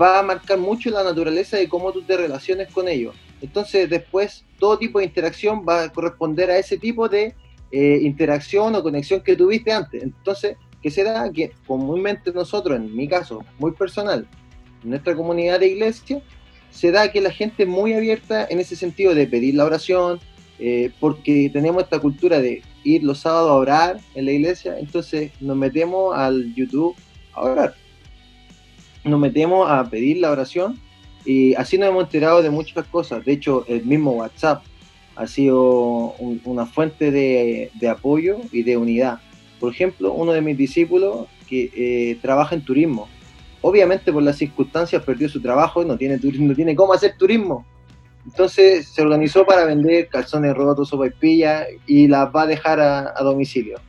va 0.00 0.20
a 0.20 0.22
marcar 0.22 0.58
mucho 0.58 0.90
la 0.90 1.04
naturaleza 1.04 1.56
de 1.56 1.68
cómo 1.68 1.92
tú 1.92 2.02
te 2.02 2.16
relaciones 2.16 2.72
con 2.72 2.88
ellos. 2.88 3.14
Entonces 3.42 3.90
después 3.90 4.44
todo 4.58 4.78
tipo 4.78 4.98
de 4.98 5.04
interacción 5.04 5.64
va 5.68 5.82
a 5.82 5.92
corresponder 5.92 6.50
a 6.50 6.58
ese 6.58 6.78
tipo 6.78 7.08
de 7.08 7.34
eh, 7.70 7.98
interacción 8.02 8.74
o 8.74 8.82
conexión 8.82 9.20
que 9.20 9.36
tuviste 9.36 9.72
antes. 9.72 10.02
Entonces, 10.02 10.56
¿qué 10.80 10.90
se 10.90 11.04
da? 11.04 11.30
Que 11.30 11.52
comúnmente 11.66 12.32
nosotros, 12.32 12.78
en 12.78 12.94
mi 12.94 13.08
caso, 13.08 13.44
muy 13.58 13.72
personal, 13.72 14.26
nuestra 14.84 15.14
comunidad 15.16 15.60
de 15.60 15.68
iglesia, 15.68 16.22
se 16.70 16.90
da 16.90 17.10
que 17.10 17.20
la 17.20 17.30
gente 17.30 17.62
es 17.64 17.68
muy 17.68 17.92
abierta 17.94 18.46
en 18.50 18.60
ese 18.60 18.76
sentido 18.76 19.14
de 19.14 19.26
pedir 19.26 19.54
la 19.54 19.64
oración, 19.64 20.20
eh, 20.58 20.90
porque 21.00 21.50
tenemos 21.52 21.82
esta 21.84 21.98
cultura 21.98 22.40
de 22.40 22.62
ir 22.84 23.02
los 23.02 23.20
sábados 23.20 23.50
a 23.50 23.54
orar 23.54 24.00
en 24.14 24.24
la 24.26 24.32
iglesia, 24.32 24.78
entonces 24.78 25.32
nos 25.40 25.56
metemos 25.56 26.16
al 26.16 26.54
YouTube 26.54 26.94
a 27.32 27.42
orar 27.42 27.74
nos 29.04 29.20
metemos 29.20 29.70
a 29.70 29.84
pedir 29.90 30.16
la 30.16 30.30
oración 30.30 30.80
y 31.26 31.54
así 31.56 31.76
nos 31.76 31.90
hemos 31.90 32.04
enterado 32.04 32.42
de 32.42 32.48
muchas 32.48 32.86
cosas. 32.86 33.22
De 33.22 33.32
hecho, 33.32 33.64
el 33.68 33.84
mismo 33.84 34.12
WhatsApp 34.12 34.64
ha 35.16 35.26
sido 35.26 36.14
un- 36.18 36.40
una 36.44 36.64
fuente 36.64 37.10
de, 37.10 37.70
de 37.74 37.88
apoyo 37.88 38.38
y 38.50 38.62
de 38.62 38.78
unidad. 38.78 39.18
Por 39.60 39.72
ejemplo, 39.72 40.12
uno 40.14 40.32
de 40.32 40.40
mis 40.40 40.56
discípulos 40.56 41.26
que 41.46 41.70
eh, 41.76 42.18
trabaja 42.22 42.54
en 42.54 42.64
turismo. 42.64 43.08
Obviamente 43.66 44.12
por 44.12 44.22
las 44.22 44.36
circunstancias 44.36 45.02
perdió 45.02 45.26
su 45.26 45.40
trabajo 45.40 45.82
y 45.82 45.86
no 45.86 45.96
tiene, 45.96 46.20
no 46.22 46.54
tiene 46.54 46.76
cómo 46.76 46.92
hacer 46.92 47.16
turismo. 47.16 47.64
Entonces 48.26 48.88
se 48.88 49.00
organizó 49.00 49.46
para 49.46 49.64
vender 49.64 50.08
calzones 50.08 50.54
rotos 50.54 50.92
o 50.92 50.98
paipillas 50.98 51.66
y 51.86 52.06
las 52.06 52.28
va 52.28 52.42
a 52.42 52.46
dejar 52.46 52.78
a, 52.78 53.14
a 53.16 53.22
domicilio. 53.22 53.80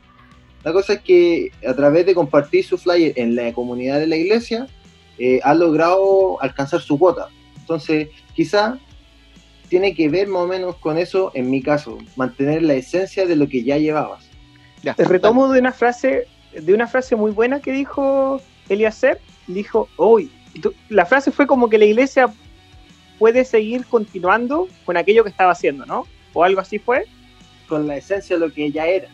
La 0.64 0.72
cosa 0.72 0.94
es 0.94 1.00
que 1.00 1.50
a 1.66 1.74
través 1.74 2.06
de 2.06 2.14
compartir 2.14 2.64
su 2.64 2.78
flyer 2.78 3.12
en 3.16 3.36
la 3.36 3.52
comunidad 3.52 3.98
de 3.98 4.06
la 4.06 4.16
iglesia, 4.16 4.66
eh, 5.18 5.40
ha 5.44 5.54
logrado 5.54 6.42
alcanzar 6.42 6.80
su 6.80 6.98
cuota. 6.98 7.28
Entonces, 7.58 8.08
quizá 8.34 8.78
tiene 9.68 9.94
que 9.94 10.08
ver 10.08 10.26
más 10.26 10.42
o 10.42 10.46
menos 10.46 10.76
con 10.76 10.98
eso, 10.98 11.32
en 11.34 11.50
mi 11.50 11.62
caso, 11.62 11.98
mantener 12.16 12.62
la 12.62 12.74
esencia 12.74 13.26
de 13.26 13.36
lo 13.36 13.46
que 13.46 13.62
ya 13.62 13.76
llevabas. 13.76 14.28
Te 14.96 15.04
retomo 15.04 15.52
de 15.52 15.60
una 15.60 15.72
frase, 15.72 16.28
de 16.52 16.72
una 16.74 16.86
frase 16.86 17.16
muy 17.16 17.30
buena 17.30 17.60
que 17.60 17.72
dijo 17.72 18.40
Eliezer. 18.68 19.20
Dijo, 19.46 19.88
hoy, 19.96 20.30
la 20.88 21.06
frase 21.06 21.30
fue 21.30 21.46
como 21.46 21.68
que 21.68 21.78
la 21.78 21.84
iglesia 21.84 22.32
puede 23.18 23.44
seguir 23.44 23.86
continuando 23.86 24.68
con 24.84 24.96
aquello 24.96 25.22
que 25.24 25.30
estaba 25.30 25.52
haciendo, 25.52 25.86
¿no? 25.86 26.06
O 26.32 26.44
algo 26.44 26.60
así 26.60 26.78
fue. 26.78 27.04
Con 27.68 27.86
la 27.86 27.96
esencia 27.96 28.36
de 28.36 28.46
lo 28.46 28.52
que 28.52 28.70
ya 28.70 28.86
era. 28.86 29.08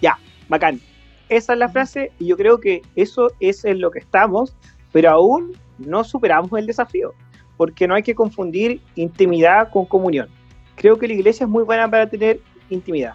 Ya, 0.00 0.18
bacán. 0.48 0.80
Esa 1.28 1.54
es 1.54 1.58
la 1.58 1.68
frase 1.68 2.12
y 2.18 2.26
yo 2.26 2.36
creo 2.36 2.60
que 2.60 2.82
eso 2.94 3.30
es 3.40 3.64
en 3.64 3.80
lo 3.80 3.90
que 3.90 4.00
estamos, 4.00 4.54
pero 4.92 5.10
aún 5.10 5.56
no 5.78 6.04
superamos 6.04 6.52
el 6.58 6.66
desafío, 6.66 7.14
porque 7.56 7.88
no 7.88 7.94
hay 7.94 8.02
que 8.02 8.14
confundir 8.14 8.80
intimidad 8.96 9.70
con 9.70 9.86
comunión. 9.86 10.28
Creo 10.76 10.98
que 10.98 11.08
la 11.08 11.14
iglesia 11.14 11.44
es 11.44 11.50
muy 11.50 11.64
buena 11.64 11.90
para 11.90 12.08
tener 12.08 12.40
intimidad. 12.68 13.14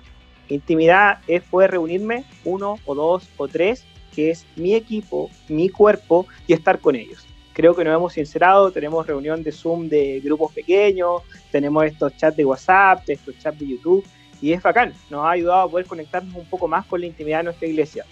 Intimidad 0.50 1.20
es 1.28 1.44
poder 1.44 1.72
reunirme 1.72 2.26
uno 2.46 2.76
o 2.86 2.96
dos 2.96 3.30
o 3.38 3.48
tres, 3.48 3.86
que 4.18 4.32
es 4.32 4.48
mi 4.56 4.74
equipo, 4.74 5.30
mi 5.48 5.70
cuerpo 5.70 6.26
y 6.48 6.54
estar 6.54 6.80
con 6.80 6.96
ellos. 6.96 7.28
Creo 7.54 7.76
que 7.76 7.84
nos 7.84 7.96
hemos 7.96 8.14
sincerado, 8.14 8.72
tenemos 8.72 9.06
reunión 9.06 9.44
de 9.44 9.52
Zoom 9.52 9.88
de 9.90 10.20
grupos 10.22 10.54
pequeños, 10.54 11.22
tenemos 11.52 11.86
estos 11.86 12.18
chats 12.18 12.36
de 12.36 12.44
WhatsApp, 12.44 13.08
estos 13.08 13.38
chats 13.38 13.60
de 13.60 13.68
YouTube, 13.68 14.04
y 14.42 14.54
es 14.54 14.64
bacán, 14.64 14.92
nos 15.12 15.24
ha 15.24 15.30
ayudado 15.30 15.62
a 15.62 15.70
poder 15.70 15.86
conectarnos 15.86 16.34
un 16.34 16.50
poco 16.50 16.68
más 16.68 16.84
con 16.88 17.00
la 17.00 17.06
intimidad 17.06 17.38
de 17.40 17.44
nuestra 17.44 17.68
iglesia. 17.68 18.06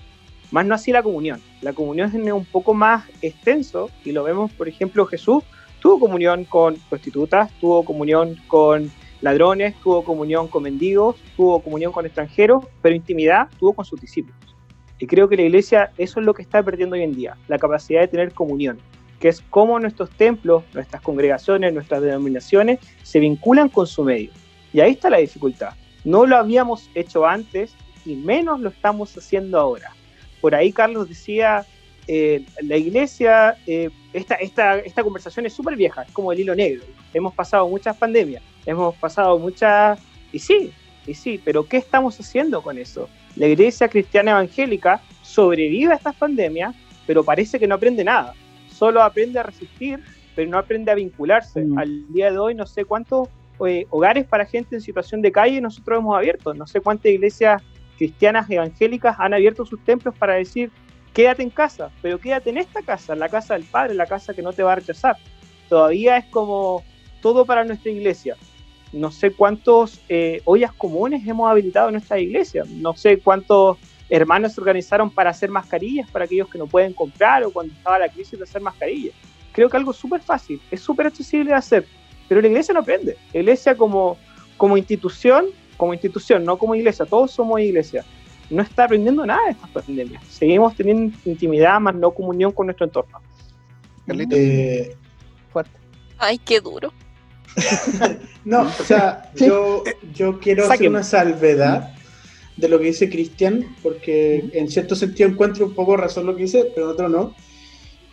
Más 0.51 0.63
no 0.63 0.75
así 0.75 0.91
la 0.91 1.01
comunión. 1.01 1.41
La 1.61 1.73
comunión 1.73 2.07
es 2.07 2.31
un 2.31 2.45
poco 2.45 2.75
más 2.75 3.05
extenso 3.23 3.89
y 4.03 4.11
lo 4.11 4.23
vemos, 4.23 4.51
por 4.51 4.67
ejemplo, 4.67 5.07
Jesús 5.07 5.43
tuvo 5.79 5.99
comunión 5.99 6.45
con 6.45 6.75
prostitutas, 6.87 7.51
tuvo 7.59 7.83
comunión 7.83 8.37
con 8.45 8.91
ladrones, 9.21 9.73
tuvo 9.81 10.03
comunión 10.03 10.49
con 10.49 10.61
mendigos, 10.61 11.15
tuvo 11.35 11.63
comunión 11.63 11.91
con 11.91 12.05
extranjeros, 12.05 12.63
pero 12.83 12.93
intimidad 12.93 13.49
tuvo 13.57 13.73
con 13.73 13.85
sus 13.85 13.99
discípulos. 13.99 14.54
Y 14.99 15.07
creo 15.07 15.27
que 15.27 15.35
la 15.35 15.43
iglesia 15.43 15.91
eso 15.97 16.19
es 16.19 16.25
lo 16.25 16.33
que 16.33 16.41
está 16.41 16.63
perdiendo 16.63 16.95
hoy 16.95 17.03
en 17.03 17.13
día, 17.13 17.37
la 17.47 17.57
capacidad 17.57 18.01
de 18.01 18.07
tener 18.07 18.33
comunión, 18.33 18.79
que 19.19 19.27
es 19.27 19.41
cómo 19.49 19.79
nuestros 19.79 20.09
templos, 20.11 20.63
nuestras 20.73 21.01
congregaciones, 21.01 21.73
nuestras 21.73 22.01
denominaciones 22.01 22.79
se 23.03 23.19
vinculan 23.19 23.69
con 23.69 23.87
su 23.87 24.03
medio. 24.03 24.31
Y 24.71 24.79
ahí 24.79 24.91
está 24.91 25.09
la 25.09 25.17
dificultad. 25.17 25.73
No 26.03 26.25
lo 26.25 26.37
habíamos 26.37 26.89
hecho 26.95 27.25
antes 27.25 27.73
y 28.05 28.15
menos 28.15 28.59
lo 28.59 28.69
estamos 28.69 29.17
haciendo 29.17 29.59
ahora. 29.59 29.91
Por 30.41 30.53
ahí 30.53 30.71
Carlos 30.71 31.09
decía, 31.09 31.65
eh, 32.07 32.45
la 32.61 32.77
iglesia, 32.77 33.57
eh, 33.65 33.89
esta, 34.13 34.35
esta, 34.35 34.79
esta 34.79 35.03
conversación 35.03 35.45
es 35.45 35.53
súper 35.53 35.75
vieja, 35.75 36.03
es 36.03 36.11
como 36.11 36.31
el 36.31 36.39
hilo 36.39 36.55
negro. 36.55 36.83
Hemos 37.13 37.33
pasado 37.33 37.67
muchas 37.67 37.97
pandemias, 37.97 38.43
hemos 38.65 38.95
pasado 38.95 39.39
muchas... 39.39 39.99
Y 40.31 40.39
sí, 40.39 40.71
y 41.07 41.13
sí, 41.13 41.41
pero 41.43 41.67
¿qué 41.67 41.77
estamos 41.77 42.19
haciendo 42.19 42.61
con 42.61 42.77
eso? 42.77 43.09
La 43.35 43.47
iglesia 43.47 43.87
cristiana 43.87 44.31
evangélica 44.31 45.01
sobrevive 45.21 45.91
a 45.91 45.95
estas 45.95 46.15
pandemias, 46.15 46.75
pero 47.05 47.23
parece 47.23 47.59
que 47.59 47.67
no 47.67 47.75
aprende 47.75 48.03
nada. 48.03 48.33
Solo 48.69 49.01
aprende 49.01 49.39
a 49.39 49.43
resistir, 49.43 49.99
pero 50.35 50.49
no 50.49 50.57
aprende 50.57 50.91
a 50.91 50.95
vincularse. 50.95 51.63
Mm. 51.63 51.77
Al 51.77 52.13
día 52.13 52.31
de 52.31 52.37
hoy 52.37 52.55
no 52.55 52.65
sé 52.65 52.85
cuántos 52.85 53.27
eh, 53.65 53.85
hogares 53.89 54.25
para 54.25 54.45
gente 54.45 54.75
en 54.75 54.81
situación 54.81 55.21
de 55.21 55.31
calle 55.31 55.61
nosotros 55.61 55.99
hemos 55.99 56.17
abierto, 56.17 56.53
no 56.53 56.67
sé 56.67 56.81
cuántas 56.81 57.11
iglesias 57.11 57.61
cristianas 57.97 58.49
evangélicas 58.49 59.15
han 59.17 59.33
abierto 59.33 59.65
sus 59.65 59.81
templos 59.85 60.13
para 60.17 60.33
decir, 60.33 60.71
quédate 61.13 61.43
en 61.43 61.49
casa, 61.49 61.89
pero 62.01 62.19
quédate 62.19 62.49
en 62.49 62.57
esta 62.57 62.81
casa, 62.81 63.13
en 63.13 63.19
la 63.19 63.29
casa 63.29 63.53
del 63.53 63.63
Padre, 63.63 63.93
la 63.93 64.05
casa 64.05 64.33
que 64.33 64.41
no 64.41 64.51
te 64.51 64.63
va 64.63 64.73
a 64.73 64.75
rechazar. 64.75 65.15
Todavía 65.69 66.17
es 66.17 66.25
como 66.25 66.83
todo 67.21 67.45
para 67.45 67.63
nuestra 67.63 67.91
iglesia. 67.91 68.35
No 68.93 69.11
sé 69.11 69.31
cuántos 69.31 69.99
eh, 70.09 70.41
ollas 70.45 70.73
comunes 70.73 71.27
hemos 71.27 71.49
habilitado 71.49 71.89
en 71.89 71.93
nuestra 71.93 72.19
iglesia. 72.19 72.63
No 72.69 72.95
sé 72.95 73.19
cuántos 73.19 73.77
hermanos 74.09 74.53
se 74.53 74.61
organizaron 74.61 75.09
para 75.09 75.31
hacer 75.31 75.49
mascarillas 75.49 76.09
para 76.11 76.25
aquellos 76.25 76.49
que 76.49 76.57
no 76.57 76.67
pueden 76.67 76.93
comprar 76.93 77.43
o 77.43 77.51
cuando 77.51 77.73
estaba 77.73 77.99
la 77.99 78.09
crisis 78.09 78.37
de 78.37 78.43
hacer 78.43 78.61
mascarillas. 78.61 79.15
Creo 79.51 79.69
que 79.69 79.77
algo 79.77 79.93
súper 79.93 80.21
fácil, 80.21 80.61
es 80.69 80.81
súper 80.81 81.07
accesible 81.07 81.51
de 81.51 81.55
hacer, 81.55 81.87
pero 82.27 82.41
la 82.41 82.47
iglesia 82.47 82.73
no 82.73 82.81
aprende. 82.81 83.17
La 83.33 83.39
iglesia 83.39 83.75
como, 83.75 84.17
como 84.57 84.77
institución, 84.77 85.45
como 85.77 85.93
institución, 85.93 86.43
no 86.43 86.57
como 86.57 86.75
iglesia, 86.75 87.05
todos 87.05 87.31
somos 87.31 87.61
iglesia, 87.61 88.05
no 88.49 88.61
está 88.61 88.83
aprendiendo 88.83 89.25
nada 89.25 89.45
de 89.45 89.51
estas 89.51 89.69
pandemias. 89.69 90.23
Seguimos 90.27 90.75
teniendo 90.75 91.17
intimidad 91.25 91.79
más 91.79 91.95
no 91.95 92.11
comunión 92.11 92.51
con 92.51 92.67
nuestro 92.67 92.85
entorno. 92.85 93.21
Eh, 94.07 94.95
Ay, 96.17 96.37
qué 96.37 96.59
duro. 96.59 96.93
no, 98.45 98.61
o 98.63 98.83
sea, 98.85 99.31
yo, 99.35 99.83
yo 100.13 100.39
quiero 100.39 100.69
hacer 100.69 100.89
una 100.89 101.03
salvedad 101.03 101.93
de 102.57 102.69
lo 102.69 102.79
que 102.79 102.85
dice 102.85 103.09
Cristian, 103.09 103.75
porque 103.81 104.49
en 104.53 104.69
cierto 104.69 104.95
sentido 104.95 105.29
encuentro 105.29 105.65
un 105.65 105.73
poco 105.73 105.97
razón 105.97 106.25
lo 106.25 106.35
que 106.35 106.43
dice, 106.43 106.71
pero 106.73 106.87
en 106.87 106.91
otro 106.93 107.09
no. 107.09 107.35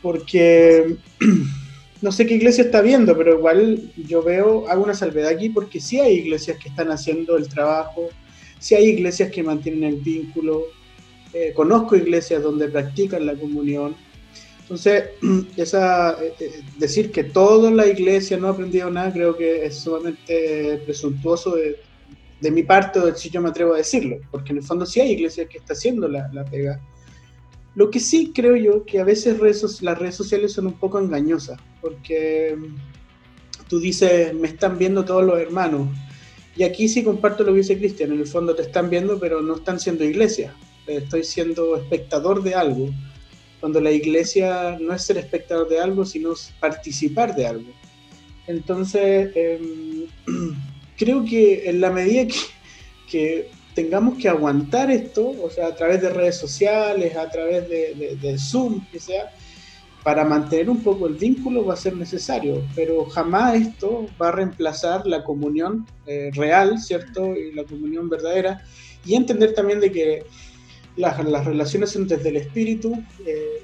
Porque 0.01 0.97
no 2.03 2.13
sé 2.13 2.27
qué 2.27 2.35
iglesia 2.35 2.65
está 2.65 2.81
viendo, 2.81 3.17
pero 3.17 3.39
igual 3.39 3.93
yo 3.97 4.23
veo, 4.23 4.69
hago 4.69 4.85
una 4.85 4.95
salvedad 4.95 5.31
aquí, 5.31 5.49
porque 5.49 5.81
sí 5.81 6.01
hay 6.01 6.15
iglesias 6.15 6.59
que 6.59 6.69
están 6.69 6.91
haciendo 6.91 7.37
el 7.37 7.49
trabajo, 7.49 8.09
sí 8.59 8.75
hay 8.75 8.87
iglesias 8.87 9.31
que 9.31 9.43
mantienen 9.43 9.85
el 9.85 9.97
vínculo, 9.97 10.65
eh, 11.33 11.53
conozco 11.55 11.97
iglesias 11.97 12.43
donde 12.43 12.69
practican 12.69 13.25
la 13.25 13.35
comunión. 13.35 13.95
Entonces, 14.73 15.11
eh, 15.59 16.35
eh, 16.41 16.63
decir 16.79 17.13
que 17.13 17.25
toda 17.25 17.71
la 17.71 17.87
iglesia 17.87 18.39
no 18.39 18.47
ha 18.47 18.53
aprendido 18.53 18.91
nada, 18.91 19.13
creo 19.13 19.37
que 19.37 19.67
es 19.67 19.77
sumamente 19.81 20.81
presuntuoso 20.87 21.57
de, 21.57 22.51
mi 22.51 22.63
parte, 22.63 22.99
o 22.99 23.15
si 23.15 23.29
yo 23.29 23.43
me 23.43 23.51
atrevo 23.51 23.75
a 23.75 23.77
decirlo, 23.77 24.17
porque 24.31 24.53
en 24.53 24.59
el 24.59 24.65
fondo 24.65 24.87
sí 24.87 24.99
hay 25.01 25.13
iglesias 25.13 25.47
que 25.49 25.59
está 25.59 25.75
haciendo 25.75 26.09
la, 26.09 26.45
pega. 26.51 26.81
Lo 27.75 27.91
que 27.91 28.01
sí 28.01 28.33
creo 28.35 28.57
yo 28.57 28.85
que 28.87 28.99
a 28.99 29.05
veces 29.05 29.39
las 29.83 29.99
redes 29.99 30.15
sociales 30.15 30.53
son 30.53 30.69
un 30.69 30.79
poco 30.79 30.99
engañosas, 30.99 31.61
porque 31.83 32.57
mm, 32.57 33.69
tú 33.69 33.79
dices, 33.79 34.33
me 34.33 34.49
están 34.49 34.79
viendo 34.79 35.05
todos 35.05 35.23
los 35.23 35.39
hermanos, 35.39 35.89
y 36.57 36.63
aquí 36.63 36.89
sí 36.89 37.05
comparto 37.05 37.45
lo 37.45 37.53
que 37.53 37.59
dice 37.59 37.79
Cristian, 37.79 38.13
en 38.13 38.21
el 38.21 38.27
fondo 38.27 38.55
te 38.55 38.63
están 38.63 38.89
viendo, 38.89 39.21
pero 39.21 39.43
no 39.43 39.57
están 39.57 39.79
siendo 39.79 40.03
iglesia, 40.03 40.55
estoy 40.87 41.25
siendo 41.25 41.77
espectador 41.77 42.43
de 42.43 42.55
algo, 42.55 42.89
cuando 43.63 43.81
la 43.81 43.93
iglesia 43.93 44.77
no 44.81 44.93
es 44.93 45.03
ser 45.05 45.19
espectador 45.19 45.69
de 45.69 45.79
algo, 45.79 46.05
sino 46.05 46.35
participar 46.59 47.35
de 47.37 47.47
algo. 47.47 47.73
Entonces, 48.49 49.31
em, 49.37 50.07
creo 50.99 51.25
que 51.25 51.71
en 51.71 51.81
la 51.81 51.91
medida 51.91 52.27
que, 52.27 52.35
que 53.09 53.51
tengamos 53.75 54.19
que 54.19 54.29
aguantar 54.29 54.91
esto, 54.91 55.31
o 55.41 55.49
sea, 55.49 55.69
a 55.69 55.77
través 55.77 56.03
de 56.03 56.11
redes 56.11 56.37
sociales, 56.39 57.17
a 57.17 57.31
través 57.31 57.69
de, 57.69 57.95
de- 57.95 58.17
de 58.17 58.37
Zoom, 58.37 58.85
que 58.91 58.99
sea, 58.99 59.31
para 60.03 60.25
mantener 60.25 60.69
un 60.69 60.83
poco 60.83 61.07
el 61.07 61.15
vínculo 61.15 61.65
va 61.65 61.75
a 61.75 61.77
ser 61.77 61.97
necesario, 61.97 62.65
pero 62.75 63.05
jamás 63.05 63.55
esto 63.55 64.09
va 64.21 64.31
a 64.31 64.33
reemplazar 64.33 65.07
la 65.07 65.23
comunión 65.23 65.87
eh, 66.07 66.31
real, 66.35 66.81
¿cierto? 66.81 67.37
Y 67.37 67.53
la 67.55 67.63
comunión 67.63 68.09
verdadera, 68.09 68.61
y 69.05 69.15
entender 69.15 69.55
también 69.55 69.79
de 69.79 69.93
que 69.93 70.25
las, 70.97 71.25
las 71.25 71.45
relaciones 71.45 71.91
son 71.91 72.07
desde 72.07 72.29
el 72.29 72.37
espíritu, 72.37 72.93
eh, 73.27 73.63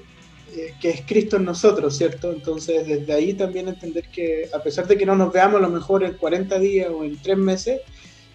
eh, 0.55 0.73
que 0.81 0.89
es 0.89 1.01
Cristo 1.05 1.37
en 1.37 1.45
nosotros, 1.45 1.95
¿cierto? 1.97 2.31
Entonces, 2.31 2.87
desde 2.87 3.13
ahí 3.13 3.33
también 3.33 3.67
entender 3.67 4.05
que 4.09 4.49
a 4.53 4.59
pesar 4.63 4.87
de 4.87 4.97
que 4.97 5.05
no 5.05 5.15
nos 5.15 5.31
veamos 5.31 5.57
a 5.59 5.61
lo 5.61 5.69
mejor 5.69 6.03
en 6.03 6.13
40 6.13 6.57
días 6.59 6.89
o 6.89 7.03
en 7.03 7.17
3 7.21 7.37
meses, 7.37 7.81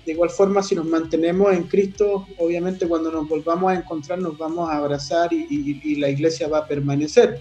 de 0.07 0.13
igual 0.13 0.29
forma, 0.31 0.63
si 0.63 0.75
nos 0.75 0.85
mantenemos 0.87 1.53
en 1.55 1.63
Cristo, 1.65 2.27
obviamente 2.39 2.87
cuando 2.87 3.11
nos 3.11 3.27
volvamos 3.29 3.73
a 3.73 3.77
encontrar 3.77 4.19
nos 4.19 4.37
vamos 4.37 4.69
a 4.71 4.77
abrazar 4.77 5.33
y, 5.33 5.47
y- 5.83 5.97
la 5.97 6.11
iglesia 6.11 6.47
va 6.47 6.59
a 6.59 6.69
permanecer. 6.69 7.41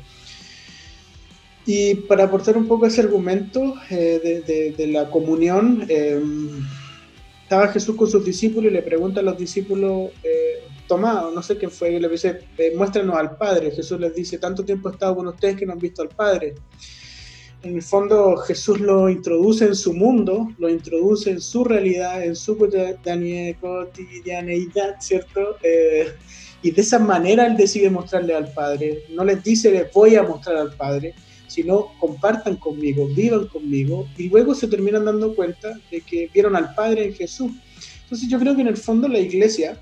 Y 1.66 1.96
para 1.96 2.26
aportar 2.26 2.58
un 2.58 2.68
poco 2.68 2.86
ese 2.86 3.02
argumento 3.02 3.76
eh, 3.90 4.42
de, 4.48 4.72
de- 4.72 4.88
la 4.88 5.10
comunión, 5.10 5.86
estaba 7.44 7.68
Jesús 7.70 7.96
con 7.96 8.10
sus 8.10 8.26
discípulos 8.26 8.72
y 8.72 8.74
le 8.76 8.82
pregunta 8.82 9.20
a 9.22 9.24
los 9.24 9.38
discípulos, 9.38 10.12
Tomás, 10.88 11.34
no 11.34 11.42
sé 11.42 11.58
quién 11.58 11.72
fue, 11.72 12.00
le 12.00 12.10
dice, 12.10 12.40
eh, 12.58 12.74
muéstranos 12.76 13.16
al 13.16 13.38
Padre. 13.38 13.72
Jesús 13.72 14.00
les 14.00 14.14
dice, 14.14 14.38
tanto 14.38 14.64
tiempo 14.64 14.90
he 14.90 14.94
estado 14.94 15.16
con 15.16 15.28
ustedes 15.28 15.58
que 15.58 15.66
no 15.66 15.74
han 15.74 15.80
visto 15.80 16.02
al 16.02 16.10
Padre. 16.10 16.56
En 17.64 17.76
el 17.76 17.82
fondo 17.82 18.36
Jesús 18.38 18.80
lo 18.82 19.10
introduce 19.10 19.66
en 19.66 19.76
su 19.76 19.94
mundo, 19.94 20.50
lo 20.58 20.70
introduce 20.70 21.32
en 21.32 21.40
su 21.40 21.64
realidad, 21.64 22.22
en 22.22 22.36
su 22.36 22.58
cotidianeidad, 22.58 24.98
¿cierto? 25.00 25.56
Eh, 25.64 26.12
y 26.62 26.72
de 26.72 26.82
esa 26.82 27.00
manera 27.00 27.48
Él 27.48 27.56
decide 27.56 27.90
mostrarle 27.90 28.36
al 28.36 28.52
Padre. 28.52 29.06
No 29.12 29.24
les 29.24 29.42
dice, 29.42 29.72
les 29.72 29.90
voy 29.94 30.18
a 30.18 30.24
mostrar 30.24 30.58
al 30.58 30.76
Padre, 30.76 31.14
sino 31.48 31.88
compartan 32.02 32.58
conmigo, 32.58 33.08
vivan 33.16 33.48
conmigo, 33.48 34.10
y 34.18 34.28
luego 34.28 34.54
se 34.56 34.68
terminan 34.68 35.06
dando 35.06 35.34
cuenta 35.34 35.80
de 35.90 36.02
que 36.02 36.30
vieron 36.34 36.58
al 36.58 36.76
Padre 36.76 37.06
en 37.06 37.14
Jesús. 37.14 37.54
Entonces 38.04 38.28
yo 38.28 38.40
creo 38.40 38.56
que 38.56 38.62
en 38.62 38.68
el 38.68 38.78
fondo 38.78 39.08
la 39.08 39.20
iglesia, 39.20 39.80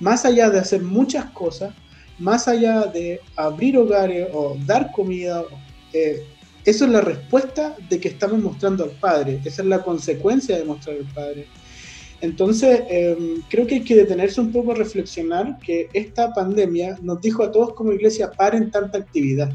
más 0.00 0.24
allá 0.24 0.50
de 0.50 0.58
hacer 0.58 0.82
muchas 0.82 1.26
cosas, 1.30 1.74
más 2.18 2.48
allá 2.48 2.86
de 2.86 3.20
abrir 3.36 3.76
hogares 3.76 4.28
o 4.32 4.56
dar 4.66 4.92
comida, 4.92 5.44
eh, 5.92 6.22
eso 6.64 6.84
es 6.84 6.90
la 6.90 7.00
respuesta 7.00 7.76
de 7.88 8.00
que 8.00 8.08
estamos 8.08 8.42
mostrando 8.42 8.84
al 8.84 8.90
Padre, 8.90 9.40
esa 9.44 9.62
es 9.62 9.68
la 9.68 9.82
consecuencia 9.82 10.58
de 10.58 10.64
mostrar 10.64 10.96
al 10.96 11.12
Padre. 11.14 11.46
Entonces, 12.20 12.82
eh, 12.88 13.16
creo 13.48 13.66
que 13.66 13.76
hay 13.76 13.84
que 13.84 13.94
detenerse 13.94 14.40
un 14.40 14.50
poco 14.50 14.72
a 14.72 14.74
reflexionar 14.74 15.58
que 15.58 15.88
esta 15.92 16.32
pandemia 16.32 16.98
nos 17.02 17.20
dijo 17.20 17.42
a 17.44 17.52
todos 17.52 17.74
como 17.74 17.92
iglesia, 17.92 18.32
paren 18.32 18.70
tanta 18.70 18.98
actividad. 18.98 19.52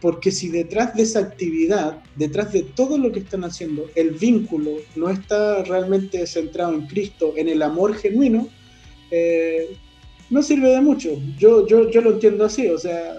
Porque 0.00 0.30
si 0.30 0.48
detrás 0.48 0.94
de 0.94 1.02
esa 1.02 1.20
actividad, 1.20 2.02
detrás 2.16 2.52
de 2.52 2.62
todo 2.62 2.96
lo 2.98 3.10
que 3.12 3.20
están 3.20 3.44
haciendo, 3.44 3.86
el 3.94 4.12
vínculo 4.12 4.72
no 4.96 5.10
está 5.10 5.62
realmente 5.62 6.26
centrado 6.26 6.74
en 6.74 6.86
Cristo, 6.86 7.34
en 7.36 7.48
el 7.48 7.62
amor 7.62 7.94
genuino, 7.94 8.48
eh, 9.10 9.76
no 10.30 10.42
sirve 10.42 10.70
de 10.70 10.80
mucho. 10.80 11.10
Yo, 11.38 11.66
yo, 11.66 11.90
yo 11.90 12.00
lo 12.00 12.12
entiendo 12.12 12.44
así, 12.44 12.68
o 12.68 12.78
sea, 12.78 13.16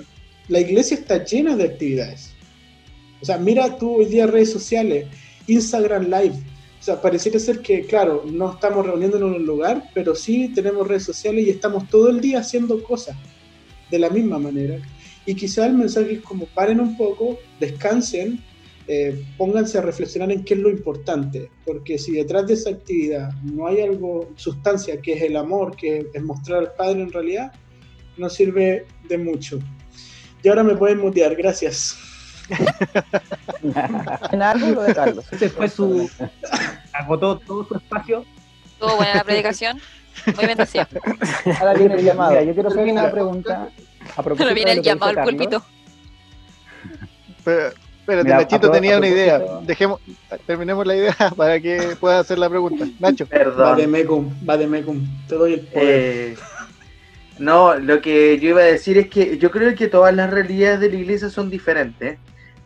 la 0.47 0.59
iglesia 0.59 0.97
está 0.97 1.23
llena 1.23 1.55
de 1.55 1.65
actividades. 1.65 2.33
O 3.21 3.25
sea, 3.25 3.37
mira 3.37 3.77
tú 3.77 3.97
hoy 3.97 4.05
día 4.05 4.27
redes 4.27 4.51
sociales, 4.51 5.07
Instagram 5.47 6.05
Live. 6.05 6.35
O 6.79 6.83
sea, 6.83 6.99
pareciera 6.99 7.37
ser 7.37 7.59
que, 7.59 7.85
claro, 7.85 8.23
no 8.25 8.53
estamos 8.53 8.85
reuniéndonos 8.85 9.29
en 9.29 9.41
un 9.41 9.45
lugar, 9.45 9.83
pero 9.93 10.15
sí 10.15 10.51
tenemos 10.55 10.87
redes 10.87 11.03
sociales 11.03 11.45
y 11.45 11.51
estamos 11.51 11.87
todo 11.89 12.09
el 12.09 12.19
día 12.19 12.39
haciendo 12.39 12.81
cosas 12.83 13.15
de 13.91 13.99
la 13.99 14.09
misma 14.09 14.39
manera. 14.39 14.79
Y 15.25 15.35
quizá 15.35 15.67
el 15.67 15.75
mensaje 15.75 16.13
es 16.13 16.21
como 16.21 16.47
paren 16.47 16.79
un 16.79 16.97
poco, 16.97 17.37
descansen, 17.59 18.43
eh, 18.87 19.23
pónganse 19.37 19.77
a 19.77 19.81
reflexionar 19.81 20.31
en 20.31 20.43
qué 20.43 20.55
es 20.55 20.59
lo 20.59 20.69
importante, 20.69 21.49
porque 21.65 21.97
si 21.97 22.13
detrás 22.13 22.47
de 22.47 22.55
esa 22.55 22.71
actividad 22.71 23.31
no 23.43 23.67
hay 23.67 23.81
algo, 23.81 24.29
sustancia, 24.35 24.99
que 25.01 25.13
es 25.13 25.21
el 25.21 25.37
amor, 25.37 25.75
que 25.75 26.07
es 26.13 26.23
mostrar 26.23 26.59
al 26.59 26.73
Padre 26.73 27.01
en 27.01 27.11
realidad, 27.11 27.53
no 28.17 28.29
sirve 28.29 28.85
de 29.07 29.17
mucho. 29.17 29.59
Y 30.43 30.49
ahora 30.49 30.63
me 30.63 30.75
pueden 30.75 30.99
mutear, 30.99 31.35
gracias. 31.35 31.97
En 34.31 34.41
algo 34.41 34.67
lo 34.69 34.81
de 34.81 34.95
Carlos. 34.95 35.25
Ese 35.31 35.49
fue 35.49 35.69
su. 35.69 36.09
agotó 36.91 37.37
todo 37.37 37.63
su 37.63 37.75
espacio. 37.75 38.25
Estuvo 38.73 38.95
buena 38.97 39.15
la 39.15 39.23
predicación. 39.23 39.79
Muy 40.35 40.45
bendecida. 40.47 40.87
Ahora 41.59 41.75
viene 41.75 41.95
el 41.95 42.03
llamado. 42.03 42.31
Mira, 42.31 42.43
yo 42.43 42.53
quiero 42.53 42.69
hacer 42.69 42.87
una 42.87 43.11
pregunta. 43.11 43.69
A 44.15 44.23
propósito 44.23 44.43
Pero 44.43 44.55
viene 44.55 44.71
el 44.71 44.81
llamado 44.81 45.19
al 45.19 45.23
púlpito. 45.23 45.63
Pero, 47.43 47.71
espérate, 48.11 48.25
Mira, 48.25 48.37
Nachito 48.37 48.61
pro- 48.61 48.71
tenía 48.71 48.97
una 48.97 49.07
idea. 49.07 49.41
Dejemos, 49.63 49.99
terminemos 50.45 50.85
la 50.87 50.95
idea 50.95 51.15
para 51.37 51.59
que 51.59 51.95
pueda 51.99 52.19
hacer 52.19 52.37
la 52.39 52.49
pregunta. 52.49 52.85
Nacho. 52.99 53.25
Perdón. 53.25 53.57
Vademecum, 53.71 54.33
Vademecum, 54.41 55.05
te 55.27 55.35
doy 55.35 55.53
el 55.53 55.59
poder. 55.61 55.85
Eh, 55.89 56.35
no, 57.39 57.75
lo 57.75 58.01
que 58.01 58.37
yo 58.39 58.49
iba 58.49 58.61
a 58.61 58.65
decir 58.65 58.97
es 58.97 59.07
que 59.09 59.37
yo 59.37 59.49
creo 59.51 59.73
que 59.75 59.87
todas 59.87 60.13
las 60.13 60.29
realidades 60.29 60.79
de 60.79 60.89
la 60.89 60.95
iglesia 60.97 61.29
son 61.29 61.49
diferentes. 61.49 62.19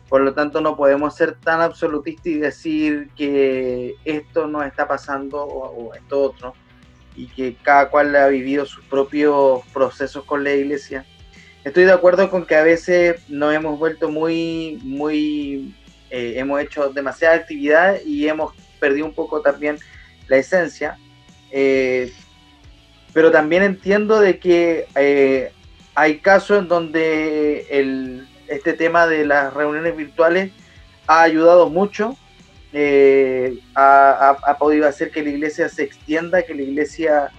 Por 0.08 0.20
lo 0.20 0.34
tanto, 0.34 0.60
no 0.60 0.76
podemos 0.76 1.16
ser 1.16 1.34
tan 1.34 1.60
absolutistas 1.60 2.26
y 2.26 2.34
decir 2.38 3.08
que 3.16 3.94
esto 4.04 4.46
no 4.46 4.62
está 4.62 4.86
pasando 4.86 5.42
o, 5.42 5.88
o 5.88 5.94
esto 5.94 6.22
otro. 6.22 6.54
Y 7.16 7.26
que 7.28 7.56
cada 7.62 7.88
cual 7.88 8.14
ha 8.14 8.28
vivido 8.28 8.66
sus 8.66 8.84
propios 8.84 9.60
procesos 9.72 10.24
con 10.24 10.44
la 10.44 10.52
iglesia. 10.52 11.04
Estoy 11.66 11.82
de 11.82 11.90
acuerdo 11.92 12.30
con 12.30 12.46
que 12.46 12.54
a 12.54 12.62
veces 12.62 13.28
nos 13.28 13.52
hemos 13.52 13.76
vuelto 13.76 14.08
muy, 14.08 14.78
muy, 14.84 15.74
eh, 16.10 16.34
hemos 16.36 16.60
hecho 16.62 16.90
demasiada 16.90 17.34
actividad 17.34 17.96
y 18.06 18.28
hemos 18.28 18.54
perdido 18.78 19.04
un 19.04 19.12
poco 19.12 19.40
también 19.40 19.76
la 20.28 20.36
esencia. 20.36 20.96
Eh, 21.50 22.12
pero 23.12 23.32
también 23.32 23.64
entiendo 23.64 24.20
de 24.20 24.38
que 24.38 24.86
eh, 24.94 25.50
hay 25.96 26.18
casos 26.18 26.60
en 26.60 26.68
donde 26.68 27.66
el, 27.68 28.28
este 28.46 28.72
tema 28.72 29.08
de 29.08 29.26
las 29.26 29.52
reuniones 29.52 29.96
virtuales 29.96 30.52
ha 31.08 31.22
ayudado 31.22 31.68
mucho, 31.68 32.16
ha- 33.74 34.36
ha 34.46 34.58
podido 34.58 34.86
hacer 34.86 35.10
que 35.10 35.24
la 35.24 35.30
iglesia 35.30 35.68
se 35.68 35.82
extienda, 35.82 36.44
que 36.44 36.54
la 36.54 36.62
iglesia 36.62 37.32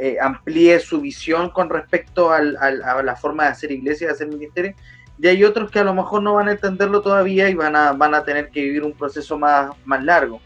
eh, 0.00 0.16
amplíe 0.20 0.78
su 0.80 1.00
visión 1.00 1.50
con 1.50 1.70
respecto 1.70 2.30
a 2.30 2.40
la 2.40 3.16
forma 3.16 3.44
de 3.44 3.50
hacer 3.50 3.72
iglesia, 3.72 4.08
de 4.08 4.12
hacer 4.14 4.28
ministerio. 4.28 4.74
Y 5.20 5.26
hay 5.26 5.44
otros 5.44 5.70
que 5.70 5.80
a 5.80 5.84
lo 5.84 5.94
mejor 5.94 6.22
no 6.22 6.34
van 6.34 6.48
a 6.48 6.52
entenderlo 6.52 7.02
todavía 7.02 7.48
y 7.48 7.54
van 7.54 7.74
a, 7.74 7.92
van 7.92 8.14
a 8.14 8.24
tener 8.24 8.50
que 8.50 8.62
vivir 8.62 8.84
un 8.84 8.92
proceso 8.92 9.36
más, 9.38 9.70
más 9.84 10.04
largo 10.04 10.40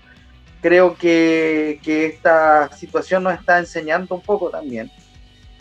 creo 0.63 0.97
que, 0.97 1.81
que 1.83 2.07
esta 2.07 2.73
situación 2.73 3.25
nos 3.25 3.35
está 3.35 3.59
enseñando 3.59 4.15
un 4.15 4.23
poco 4.23 4.49
también. 4.49 4.91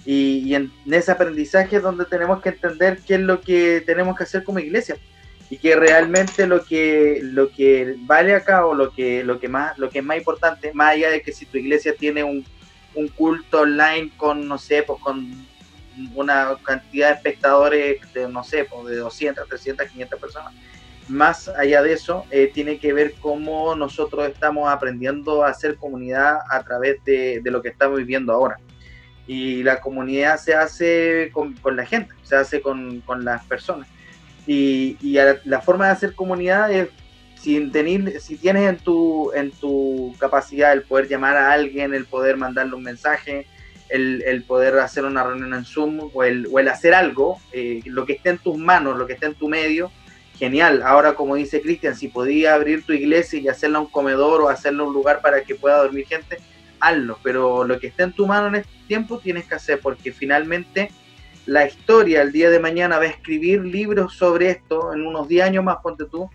Y, 0.06 0.54
en 0.56 0.72
ese 0.90 1.12
aprendizaje 1.12 1.78
es 1.78 1.84
donde 1.84 2.06
tenemos 2.06 2.42
que 2.42 2.50
entender 2.50 3.00
qué 3.06 3.16
es 3.16 3.20
lo 3.20 3.42
que 3.42 3.84
tenemos 3.86 4.16
que 4.16 4.24
hacer 4.24 4.44
como 4.44 4.60
iglesia. 4.60 4.96
Y 5.50 5.58
que 5.58 5.76
realmente 5.76 6.48
lo 6.48 6.64
que, 6.64 7.20
lo 7.22 7.50
que 7.52 7.96
vale 8.06 8.36
acá 8.36 8.66
o 8.66 8.74
lo 8.74 8.92
que, 8.92 9.24
lo, 9.24 9.40
que 9.40 9.50
más, 9.50 9.78
lo 9.78 9.90
que 9.90 10.00
es 10.00 10.06
más 10.06 10.18
importante, 10.18 10.72
más 10.74 10.94
allá 10.94 11.10
de 11.10 11.22
que 11.22 11.34
si 11.34 11.46
tu 11.46 11.58
iglesia 11.58 11.94
tiene 11.98 12.24
un, 12.24 12.46
un 12.96 13.08
culto 13.10 13.62
online 13.62 14.12
con, 14.18 14.48
no 14.48 14.58
sé, 14.58 14.84
pues 14.84 15.00
con 15.02 15.32
una 16.16 16.58
cantidad 16.64 17.10
de 17.10 17.16
espectadores 17.16 18.14
de, 18.14 18.28
no 18.28 18.44
sé, 18.44 18.66
pues 18.66 18.88
de 18.88 18.98
200, 18.98 19.48
300, 19.48 19.88
500 19.90 20.20
personas, 20.20 20.54
más 21.08 21.50
allá 21.50 21.82
de 21.82 21.94
eso, 21.94 22.26
eh, 22.32 22.50
tiene 22.54 22.80
que 22.80 22.94
ver 22.94 23.14
cómo 23.20 23.76
nosotros 23.76 24.28
estamos 24.30 24.72
aprendiendo 24.72 25.44
a 25.44 25.50
hacer 25.50 25.76
comunidad 25.78 26.40
a 26.50 26.64
través 26.64 27.04
de, 27.04 27.42
lo 27.46 27.62
que 27.62 27.70
estamos 27.70 27.98
viviendo 27.98 28.34
ahora. 28.34 28.58
Y 29.28 29.64
la 29.64 29.82
comunidad 29.82 30.38
se 30.38 30.56
hace 30.56 31.32
con, 31.34 31.56
la 31.76 31.86
gente, 31.86 32.14
se 32.24 32.36
hace 32.36 32.62
con, 32.62 33.02
con 33.02 33.24
las 33.26 33.46
personas. 33.46 33.88
Y, 34.48 34.98
y 35.02 35.18
a- 35.18 35.40
la 35.46 35.62
forma 35.62 35.86
de 35.86 35.92
hacer 35.92 36.16
comunidad 36.16 36.72
es, 36.72 36.90
si, 37.42 37.60
tener- 37.70 38.20
si 38.22 38.38
tienes 38.38 38.70
en 38.70 38.78
tu, 38.78 39.32
en 39.34 39.52
tu 39.52 40.14
capacidad 40.20 40.74
el 40.74 40.84
poder 40.84 41.08
llamar 41.08 41.38
a 41.38 41.52
alguien, 41.52 41.94
el 41.94 42.06
poder 42.06 42.38
mandarle 42.38 42.76
un 42.76 42.84
mensaje, 42.84 43.48
el, 43.90 44.22
el 44.26 44.44
poder 44.44 44.78
hacer 44.80 45.04
una 45.06 45.24
reunión 45.24 45.54
en 45.54 45.66
Zoom 45.66 46.10
o 46.14 46.24
el, 46.24 46.48
o 46.52 46.60
el 46.60 46.68
hacer 46.68 46.94
algo, 46.94 47.40
eh, 47.52 47.82
lo 47.86 48.06
que 48.06 48.14
esté 48.14 48.30
en 48.30 48.38
tus 48.38 48.58
manos, 48.58 48.98
lo 48.98 49.06
que 49.08 49.14
esté 49.14 49.26
en 49.26 49.36
tu 49.36 49.50
medio, 49.50 49.92
genial. 50.38 50.82
Ahora, 50.84 51.14
como 51.16 51.36
dice 51.36 51.62
Cristian, 51.62 51.96
si 51.96 52.08
podía 52.08 52.54
abrir 52.54 52.86
tu 52.86 52.94
iglesia 52.94 53.40
y 53.40 53.48
hacerla 53.48 53.80
un 53.80 53.88
comedor 53.88 54.42
o 54.42 54.50
hacerla 54.50 54.84
un 54.84 54.94
lugar 54.94 55.22
para 55.22 55.44
que 55.44 55.56
pueda 55.56 55.78
dormir 55.84 56.06
gente, 56.08 56.38
hazlo. 56.80 57.18
Pero 57.22 57.64
lo 57.64 57.80
que 57.80 57.88
esté 57.88 58.04
en 58.04 58.14
tu 58.14 58.26
mano 58.28 58.48
en 58.48 58.56
este 58.56 58.72
tiempo 58.88 59.20
tienes 59.20 59.46
que 59.46 59.56
hacer, 59.56 59.80
porque 59.80 60.12
finalmente 60.12 60.90
la 61.46 61.68
historia 61.68 62.22
el 62.22 62.32
día 62.32 62.50
de 62.50 62.60
mañana 62.60 62.98
va 62.98 63.04
a 63.04 63.08
escribir 63.08 63.62
libros 63.66 64.16
sobre 64.16 64.52
esto 64.52 64.94
en 64.94 65.06
unos 65.06 65.28
10 65.28 65.44
años 65.46 65.64
más, 65.64 65.78
ponte 65.84 66.06
tú, 66.06 66.30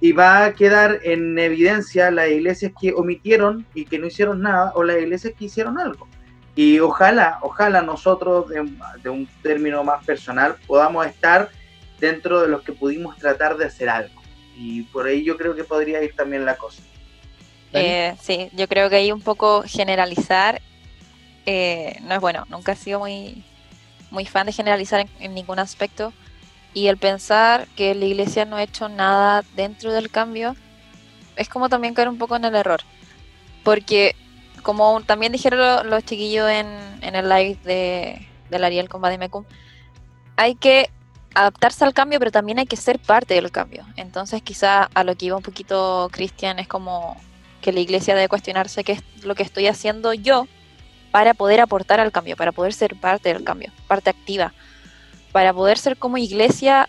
y 0.00 0.12
va 0.12 0.44
a 0.44 0.54
quedar 0.54 1.00
en 1.02 1.38
evidencia 1.38 2.10
las 2.10 2.28
iglesias 2.28 2.72
que 2.80 2.92
omitieron 2.92 3.66
y 3.74 3.84
que 3.84 3.98
no 3.98 4.06
hicieron 4.06 4.40
nada 4.40 4.72
o 4.74 4.82
las 4.82 4.96
iglesias 4.96 5.34
que 5.38 5.44
hicieron 5.44 5.78
algo. 5.78 6.08
Y 6.56 6.80
ojalá, 6.80 7.38
ojalá 7.42 7.82
nosotros, 7.82 8.48
de, 8.48 8.68
de 9.02 9.10
un 9.10 9.28
término 9.42 9.84
más 9.84 10.04
personal, 10.04 10.56
podamos 10.66 11.06
estar 11.06 11.50
dentro 12.00 12.40
de 12.40 12.48
los 12.48 12.62
que 12.62 12.72
pudimos 12.72 13.16
tratar 13.18 13.56
de 13.56 13.66
hacer 13.66 13.88
algo. 13.88 14.20
Y 14.56 14.82
por 14.84 15.06
ahí 15.06 15.22
yo 15.22 15.36
creo 15.36 15.54
que 15.54 15.64
podría 15.64 16.02
ir 16.02 16.14
también 16.14 16.44
la 16.44 16.56
cosa. 16.56 16.82
Eh, 17.72 18.14
sí, 18.20 18.50
yo 18.52 18.66
creo 18.68 18.90
que 18.90 18.96
ahí 18.96 19.12
un 19.12 19.20
poco 19.20 19.62
generalizar 19.64 20.60
eh, 21.46 21.98
no 22.02 22.14
es 22.14 22.20
bueno. 22.20 22.46
Nunca 22.48 22.72
he 22.72 22.76
sido 22.76 22.98
muy, 22.98 23.44
muy 24.10 24.26
fan 24.26 24.46
de 24.46 24.52
generalizar 24.52 25.00
en, 25.00 25.08
en 25.20 25.34
ningún 25.34 25.58
aspecto. 25.58 26.12
Y 26.72 26.86
el 26.88 26.98
pensar 26.98 27.66
que 27.76 27.94
la 27.94 28.04
iglesia 28.04 28.44
no 28.44 28.56
ha 28.56 28.62
hecho 28.62 28.88
nada 28.88 29.44
dentro 29.56 29.92
del 29.92 30.10
cambio 30.10 30.54
es 31.36 31.48
como 31.48 31.68
también 31.68 31.94
caer 31.94 32.08
un 32.08 32.18
poco 32.18 32.36
en 32.36 32.44
el 32.44 32.54
error. 32.54 32.80
Porque, 33.64 34.14
como 34.62 35.00
también 35.02 35.32
dijeron 35.32 35.58
lo- 35.60 35.84
los 35.84 36.04
chiquillos 36.04 36.48
en, 36.50 36.66
en 37.02 37.14
el 37.16 37.28
live 37.28 37.58
de, 37.64 38.26
del 38.50 38.64
Ariel 38.64 38.88
con 38.88 39.02
hay 40.36 40.54
que 40.54 40.90
adaptarse 41.34 41.84
al 41.84 41.94
cambio, 41.94 42.18
pero 42.18 42.30
también 42.30 42.58
hay 42.58 42.66
que 42.66 42.76
ser 42.76 42.98
parte 42.98 43.34
del 43.34 43.50
cambio. 43.50 43.86
Entonces, 43.96 44.42
quizá 44.42 44.84
a 44.94 45.04
lo 45.04 45.14
que 45.16 45.26
iba 45.26 45.36
un 45.36 45.42
poquito 45.42 46.08
Cristian 46.12 46.58
es 46.58 46.68
como 46.68 47.16
que 47.60 47.72
la 47.72 47.80
iglesia 47.80 48.14
debe 48.14 48.28
cuestionarse 48.28 48.84
qué 48.84 48.92
es 48.92 49.02
lo 49.24 49.34
que 49.34 49.42
estoy 49.42 49.66
haciendo 49.66 50.12
yo 50.14 50.46
para 51.10 51.34
poder 51.34 51.60
aportar 51.60 52.00
al 52.00 52.12
cambio, 52.12 52.36
para 52.36 52.52
poder 52.52 52.72
ser 52.72 52.98
parte 52.98 53.32
del 53.32 53.44
cambio, 53.44 53.72
parte 53.86 54.10
activa, 54.10 54.54
para 55.32 55.52
poder 55.52 55.78
ser 55.78 55.96
como 55.96 56.18
iglesia, 56.18 56.88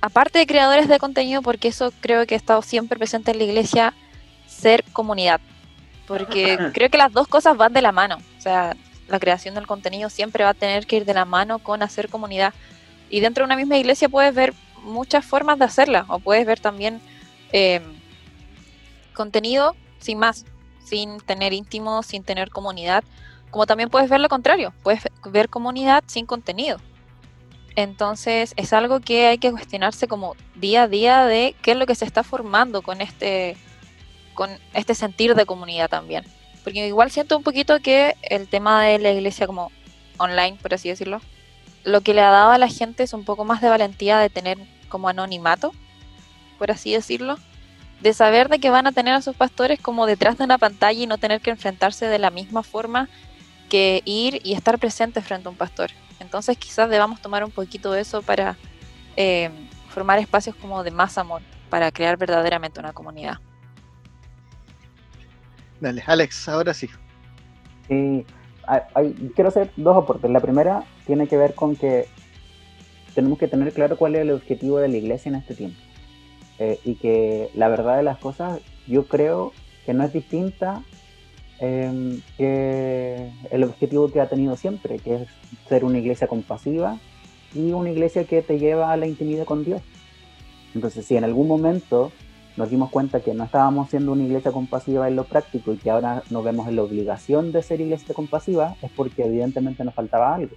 aparte 0.00 0.38
de 0.38 0.46
creadores 0.46 0.88
de 0.88 0.98
contenido, 0.98 1.42
porque 1.42 1.68
eso 1.68 1.92
creo 2.00 2.26
que 2.26 2.34
ha 2.34 2.38
estado 2.38 2.62
siempre 2.62 2.98
presente 2.98 3.30
en 3.30 3.38
la 3.38 3.44
iglesia, 3.44 3.94
ser 4.46 4.84
comunidad. 4.92 5.40
Porque 6.06 6.58
creo 6.74 6.90
que 6.90 6.98
las 6.98 7.12
dos 7.12 7.28
cosas 7.28 7.56
van 7.56 7.72
de 7.72 7.82
la 7.82 7.92
mano. 7.92 8.18
O 8.38 8.40
sea, 8.40 8.76
la 9.08 9.18
creación 9.18 9.54
del 9.54 9.66
contenido 9.66 10.10
siempre 10.10 10.44
va 10.44 10.50
a 10.50 10.54
tener 10.54 10.86
que 10.86 10.96
ir 10.96 11.04
de 11.04 11.14
la 11.14 11.24
mano 11.24 11.58
con 11.58 11.82
hacer 11.82 12.08
comunidad. 12.08 12.54
Y 13.10 13.20
dentro 13.20 13.42
de 13.42 13.46
una 13.46 13.56
misma 13.56 13.76
iglesia 13.76 14.08
puedes 14.08 14.34
ver 14.34 14.54
muchas 14.82 15.24
formas 15.24 15.58
de 15.58 15.64
hacerla, 15.64 16.04
o 16.08 16.18
puedes 16.18 16.46
ver 16.46 16.60
también 16.60 17.00
eh, 17.52 17.80
contenido 19.14 19.76
sin 19.98 20.18
más, 20.18 20.44
sin 20.84 21.20
tener 21.20 21.52
íntimo, 21.52 22.02
sin 22.02 22.24
tener 22.24 22.50
comunidad, 22.50 23.04
como 23.50 23.66
también 23.66 23.90
puedes 23.90 24.10
ver 24.10 24.20
lo 24.20 24.28
contrario, 24.28 24.72
puedes 24.82 25.02
ver 25.24 25.48
comunidad 25.48 26.02
sin 26.06 26.26
contenido. 26.26 26.78
Entonces 27.76 28.52
es 28.56 28.72
algo 28.72 29.00
que 29.00 29.26
hay 29.28 29.38
que 29.38 29.50
cuestionarse 29.50 30.06
como 30.08 30.36
día 30.54 30.84
a 30.84 30.88
día 30.88 31.24
de 31.24 31.54
qué 31.62 31.72
es 31.72 31.76
lo 31.76 31.86
que 31.86 31.94
se 31.94 32.04
está 32.04 32.22
formando 32.22 32.82
con 32.82 33.00
este, 33.00 33.56
con 34.34 34.50
este 34.74 34.94
sentir 34.94 35.34
de 35.34 35.46
comunidad 35.46 35.88
también. 35.88 36.24
Porque 36.64 36.86
igual 36.86 37.10
siento 37.10 37.36
un 37.36 37.42
poquito 37.42 37.80
que 37.80 38.14
el 38.22 38.48
tema 38.48 38.84
de 38.84 38.98
la 38.98 39.10
iglesia 39.10 39.46
como 39.46 39.72
online, 40.18 40.58
por 40.60 40.74
así 40.74 40.88
decirlo, 40.88 41.20
lo 41.84 42.00
que 42.02 42.14
le 42.14 42.20
ha 42.20 42.30
dado 42.30 42.52
a 42.52 42.58
la 42.58 42.68
gente 42.68 43.02
es 43.02 43.12
un 43.12 43.24
poco 43.24 43.44
más 43.44 43.60
de 43.60 43.68
valentía 43.68 44.18
de 44.18 44.30
tener 44.30 44.58
como 44.88 45.08
anonimato, 45.08 45.72
por 46.58 46.70
así 46.70 46.92
decirlo, 46.92 47.38
de 48.00 48.12
saber 48.12 48.48
de 48.48 48.58
que 48.58 48.70
van 48.70 48.86
a 48.86 48.92
tener 48.92 49.14
a 49.14 49.22
sus 49.22 49.34
pastores 49.34 49.80
como 49.80 50.06
detrás 50.06 50.38
de 50.38 50.44
una 50.44 50.58
pantalla 50.58 51.02
y 51.02 51.06
no 51.06 51.18
tener 51.18 51.40
que 51.40 51.50
enfrentarse 51.50 52.06
de 52.06 52.18
la 52.18 52.30
misma 52.30 52.62
forma 52.62 53.08
que 53.68 54.02
ir 54.04 54.40
y 54.44 54.52
estar 54.52 54.78
presente 54.78 55.22
frente 55.22 55.48
a 55.48 55.50
un 55.50 55.56
pastor. 55.56 55.90
Entonces 56.22 56.56
quizás 56.56 56.88
debamos 56.88 57.20
tomar 57.20 57.44
un 57.44 57.50
poquito 57.50 57.92
de 57.92 58.00
eso 58.00 58.22
para 58.22 58.56
eh, 59.16 59.50
formar 59.90 60.18
espacios 60.18 60.56
como 60.56 60.82
de 60.82 60.90
más 60.90 61.18
amor, 61.18 61.42
para 61.68 61.90
crear 61.92 62.16
verdaderamente 62.16 62.80
una 62.80 62.92
comunidad. 62.94 63.38
Dale, 65.80 66.02
Alex, 66.06 66.48
ahora 66.48 66.72
sí. 66.72 66.88
Sí, 67.88 68.24
hay- 68.66 68.80
hay- 68.94 69.32
quiero 69.34 69.48
hacer 69.48 69.70
dos 69.76 69.96
aportes. 70.02 70.30
La 70.30 70.40
primera 70.40 70.84
tiene 71.06 71.26
que 71.26 71.36
ver 71.36 71.54
con 71.54 71.76
que 71.76 72.08
tenemos 73.14 73.38
que 73.38 73.48
tener 73.48 73.72
claro 73.72 73.96
cuál 73.98 74.14
es 74.14 74.22
el 74.22 74.30
objetivo 74.30 74.78
de 74.78 74.88
la 74.88 74.96
iglesia 74.96 75.28
en 75.28 75.34
este 75.34 75.54
tiempo. 75.54 75.78
Eh, 76.58 76.78
y 76.84 76.94
que 76.94 77.50
la 77.54 77.68
verdad 77.68 77.96
de 77.96 78.02
las 78.04 78.18
cosas, 78.18 78.60
yo 78.86 79.06
creo 79.08 79.52
que 79.84 79.92
no 79.94 80.04
es 80.04 80.12
distinta 80.12 80.82
eh, 81.64 82.18
que 82.36 83.30
el 83.52 83.62
objetivo 83.62 84.10
que 84.10 84.20
ha 84.20 84.28
tenido 84.28 84.56
siempre, 84.56 84.98
que 84.98 85.14
es 85.14 85.28
ser 85.68 85.84
una 85.84 85.98
iglesia 85.98 86.26
compasiva 86.26 86.98
y 87.54 87.70
una 87.70 87.90
iglesia 87.90 88.24
que 88.24 88.42
te 88.42 88.58
lleva 88.58 88.92
a 88.92 88.96
la 88.96 89.06
intimidad 89.06 89.44
con 89.44 89.64
Dios. 89.64 89.80
Entonces, 90.74 91.06
si 91.06 91.16
en 91.16 91.22
algún 91.22 91.46
momento 91.46 92.10
nos 92.56 92.68
dimos 92.68 92.90
cuenta 92.90 93.20
que 93.20 93.32
no 93.32 93.44
estábamos 93.44 93.90
siendo 93.90 94.10
una 94.10 94.24
iglesia 94.24 94.50
compasiva 94.50 95.06
en 95.06 95.14
lo 95.14 95.22
práctico 95.22 95.72
y 95.72 95.76
que 95.76 95.90
ahora 95.90 96.24
nos 96.30 96.42
vemos 96.42 96.66
en 96.66 96.74
la 96.74 96.82
obligación 96.82 97.52
de 97.52 97.62
ser 97.62 97.80
iglesia 97.80 98.12
compasiva, 98.12 98.74
es 98.82 98.90
porque 98.90 99.24
evidentemente 99.24 99.84
nos 99.84 99.94
faltaba 99.94 100.34
algo. 100.34 100.56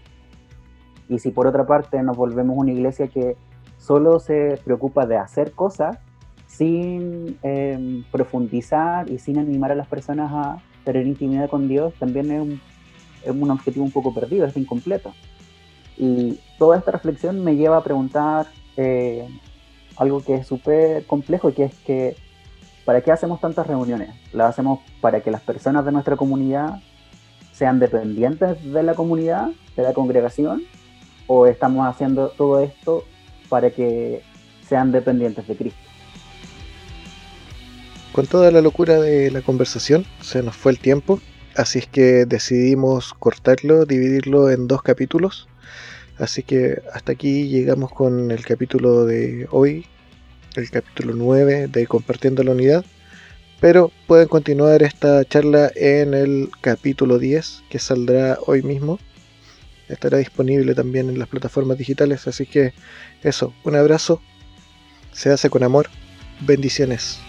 Y 1.07 1.19
si 1.19 1.29
por 1.29 1.45
otra 1.45 1.67
parte 1.67 2.01
nos 2.01 2.17
volvemos 2.17 2.57
una 2.57 2.71
iglesia 2.71 3.09
que 3.09 3.37
solo 3.77 4.19
se 4.19 4.59
preocupa 4.65 5.05
de 5.05 5.17
hacer 5.17 5.51
cosas 5.51 5.99
sin 6.47 7.37
eh, 7.43 8.03
profundizar 8.11 9.07
y 9.07 9.19
sin 9.19 9.37
animar 9.37 9.71
a 9.71 9.75
las 9.75 9.87
personas 9.87 10.31
a 10.33 10.57
tener 10.86 11.05
intimidad 11.05 11.49
con 11.49 11.67
Dios, 11.67 11.93
también 11.99 12.31
es 12.31 12.41
un, 12.41 12.61
es 13.23 13.31
un 13.31 13.51
objetivo 13.51 13.83
un 13.83 13.91
poco 13.91 14.13
perdido, 14.13 14.45
es 14.45 14.55
incompleto. 14.55 15.13
Y 15.97 16.39
toda 16.57 16.77
esta 16.77 16.91
reflexión 16.91 17.43
me 17.43 17.55
lleva 17.55 17.77
a 17.77 17.83
preguntar 17.83 18.47
eh, 18.77 19.27
algo 19.97 20.23
que 20.23 20.36
es 20.36 20.47
súper 20.47 21.05
complejo, 21.05 21.53
que 21.53 21.65
es 21.65 21.75
que, 21.79 22.15
¿para 22.86 23.01
qué 23.01 23.11
hacemos 23.11 23.41
tantas 23.41 23.67
reuniones? 23.67 24.09
¿Las 24.31 24.49
hacemos 24.49 24.79
para 25.01 25.21
que 25.21 25.31
las 25.31 25.41
personas 25.41 25.86
de 25.86 25.91
nuestra 25.91 26.15
comunidad 26.15 26.81
sean 27.51 27.79
dependientes 27.79 28.63
de 28.71 28.83
la 28.83 28.93
comunidad, 28.93 29.49
de 29.75 29.83
la 29.83 29.93
congregación? 29.93 30.63
¿O 31.27 31.47
estamos 31.47 31.88
haciendo 31.88 32.29
todo 32.29 32.59
esto 32.59 33.03
para 33.49 33.71
que 33.71 34.21
sean 34.67 34.91
dependientes 34.91 35.47
de 35.47 35.55
Cristo? 35.55 35.94
Con 38.16 38.28
toda 38.28 38.49
la 38.49 38.61
locura 38.61 39.01
de 39.01 39.30
la 39.30 39.41
conversación, 39.41 40.05
se 40.22 40.41
nos 40.41 40.55
fue 40.55 40.72
el 40.72 40.80
tiempo, 40.80 41.20
así 41.53 41.80
es 41.80 41.88
que 41.88 42.26
decidimos 42.26 43.13
cortarlo, 43.13 43.86
dividirlo 43.86 44.49
en 44.49 44.70
dos 44.70 44.84
capítulos. 44.84 45.49
Así 46.18 46.41
que 46.41 46.82
hasta 46.93 47.11
aquí 47.11 47.49
llegamos 47.49 47.91
con 47.91 48.32
el 48.32 48.45
capítulo 48.45 49.03
de 49.03 49.49
hoy, 49.51 49.86
el 50.55 50.70
capítulo 50.70 51.13
9 51.13 51.68
de 51.68 51.88
Compartiendo 51.88 52.41
la 52.43 52.51
Unidad. 52.51 52.86
Pero 53.59 53.91
pueden 54.07 54.30
continuar 54.30 54.82
esta 54.82 55.26
charla 55.26 55.70
en 55.76 56.13
el 56.13 56.49
capítulo 56.61 57.20
10, 57.20 57.63
que 57.70 57.80
saldrá 57.80 58.38
hoy 58.47 58.63
mismo. 58.63 58.97
Estará 59.89 60.20
disponible 60.20 60.74
también 60.74 61.09
en 61.09 61.20
las 61.20 61.28
plataformas 61.28 61.78
digitales. 61.78 62.30
Así 62.30 62.45
que 62.45 62.74
eso, 63.24 63.53
un 63.66 63.76
abrazo. 63.76 64.22
Se 65.11 65.32
hace 65.32 65.49
con 65.49 65.63
amor. 65.63 65.89
Bendiciones. 66.39 67.20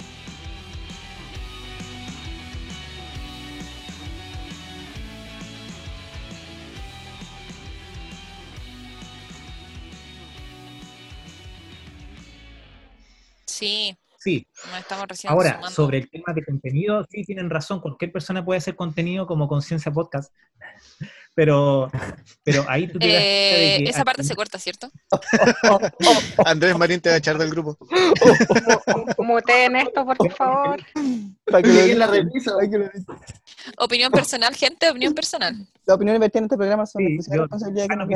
Sí, 13.66 13.98
Sí. 14.18 14.46
nos 14.70 14.80
estamos 14.80 15.06
recién 15.08 15.32
Ahora, 15.32 15.50
sumando. 15.54 15.70
sobre 15.70 15.98
el 15.98 16.10
tema 16.10 16.32
de 16.34 16.44
contenido, 16.44 17.04
sí 17.10 17.22
tienen 17.24 17.48
razón, 17.50 17.80
cualquier 17.80 18.10
persona 18.12 18.44
puede 18.44 18.58
hacer 18.58 18.74
contenido 18.74 19.26
como 19.26 19.46
Conciencia 19.48 19.92
Podcast. 19.92 20.32
Pero, 21.36 21.90
pero 22.44 22.64
ahí 22.66 22.88
tú 22.90 22.98
te 22.98 23.08
das 23.08 23.16
cuenta 23.18 23.28
de 23.28 23.76
Eh, 23.76 23.84
que 23.84 23.90
esa 23.90 24.04
parte 24.06 24.24
se 24.24 24.34
corta, 24.34 24.58
¿cierto? 24.58 24.88
Andrés 26.46 26.78
Marín 26.78 26.98
te 26.98 27.10
va 27.10 27.16
a 27.16 27.18
echar 27.18 27.36
del 27.36 27.50
grupo. 27.50 27.76
Muteen 29.18 29.76
esto, 29.76 30.06
por 30.06 30.32
favor. 30.32 30.80
Para 31.44 31.62
que 31.62 31.94
lo 31.94 31.98
la 32.06 32.10
que 32.10 32.18
editen. 32.20 33.04
Opinión 33.76 34.10
personal, 34.12 34.54
gente, 34.54 34.88
opinión 34.88 35.12
personal. 35.12 35.54
Las 35.84 35.96
opiniones 35.96 36.20
vertidas 36.20 36.40
en 36.40 36.44
este 36.46 36.56
programa 36.56 36.86
son 36.86 37.02
Sí, 37.02 37.16
de 37.18 37.36
yo- 37.36 37.42
responsabilidad 37.42 37.86
de 37.86 37.92
ah, 37.92 37.96
no, 37.96 38.06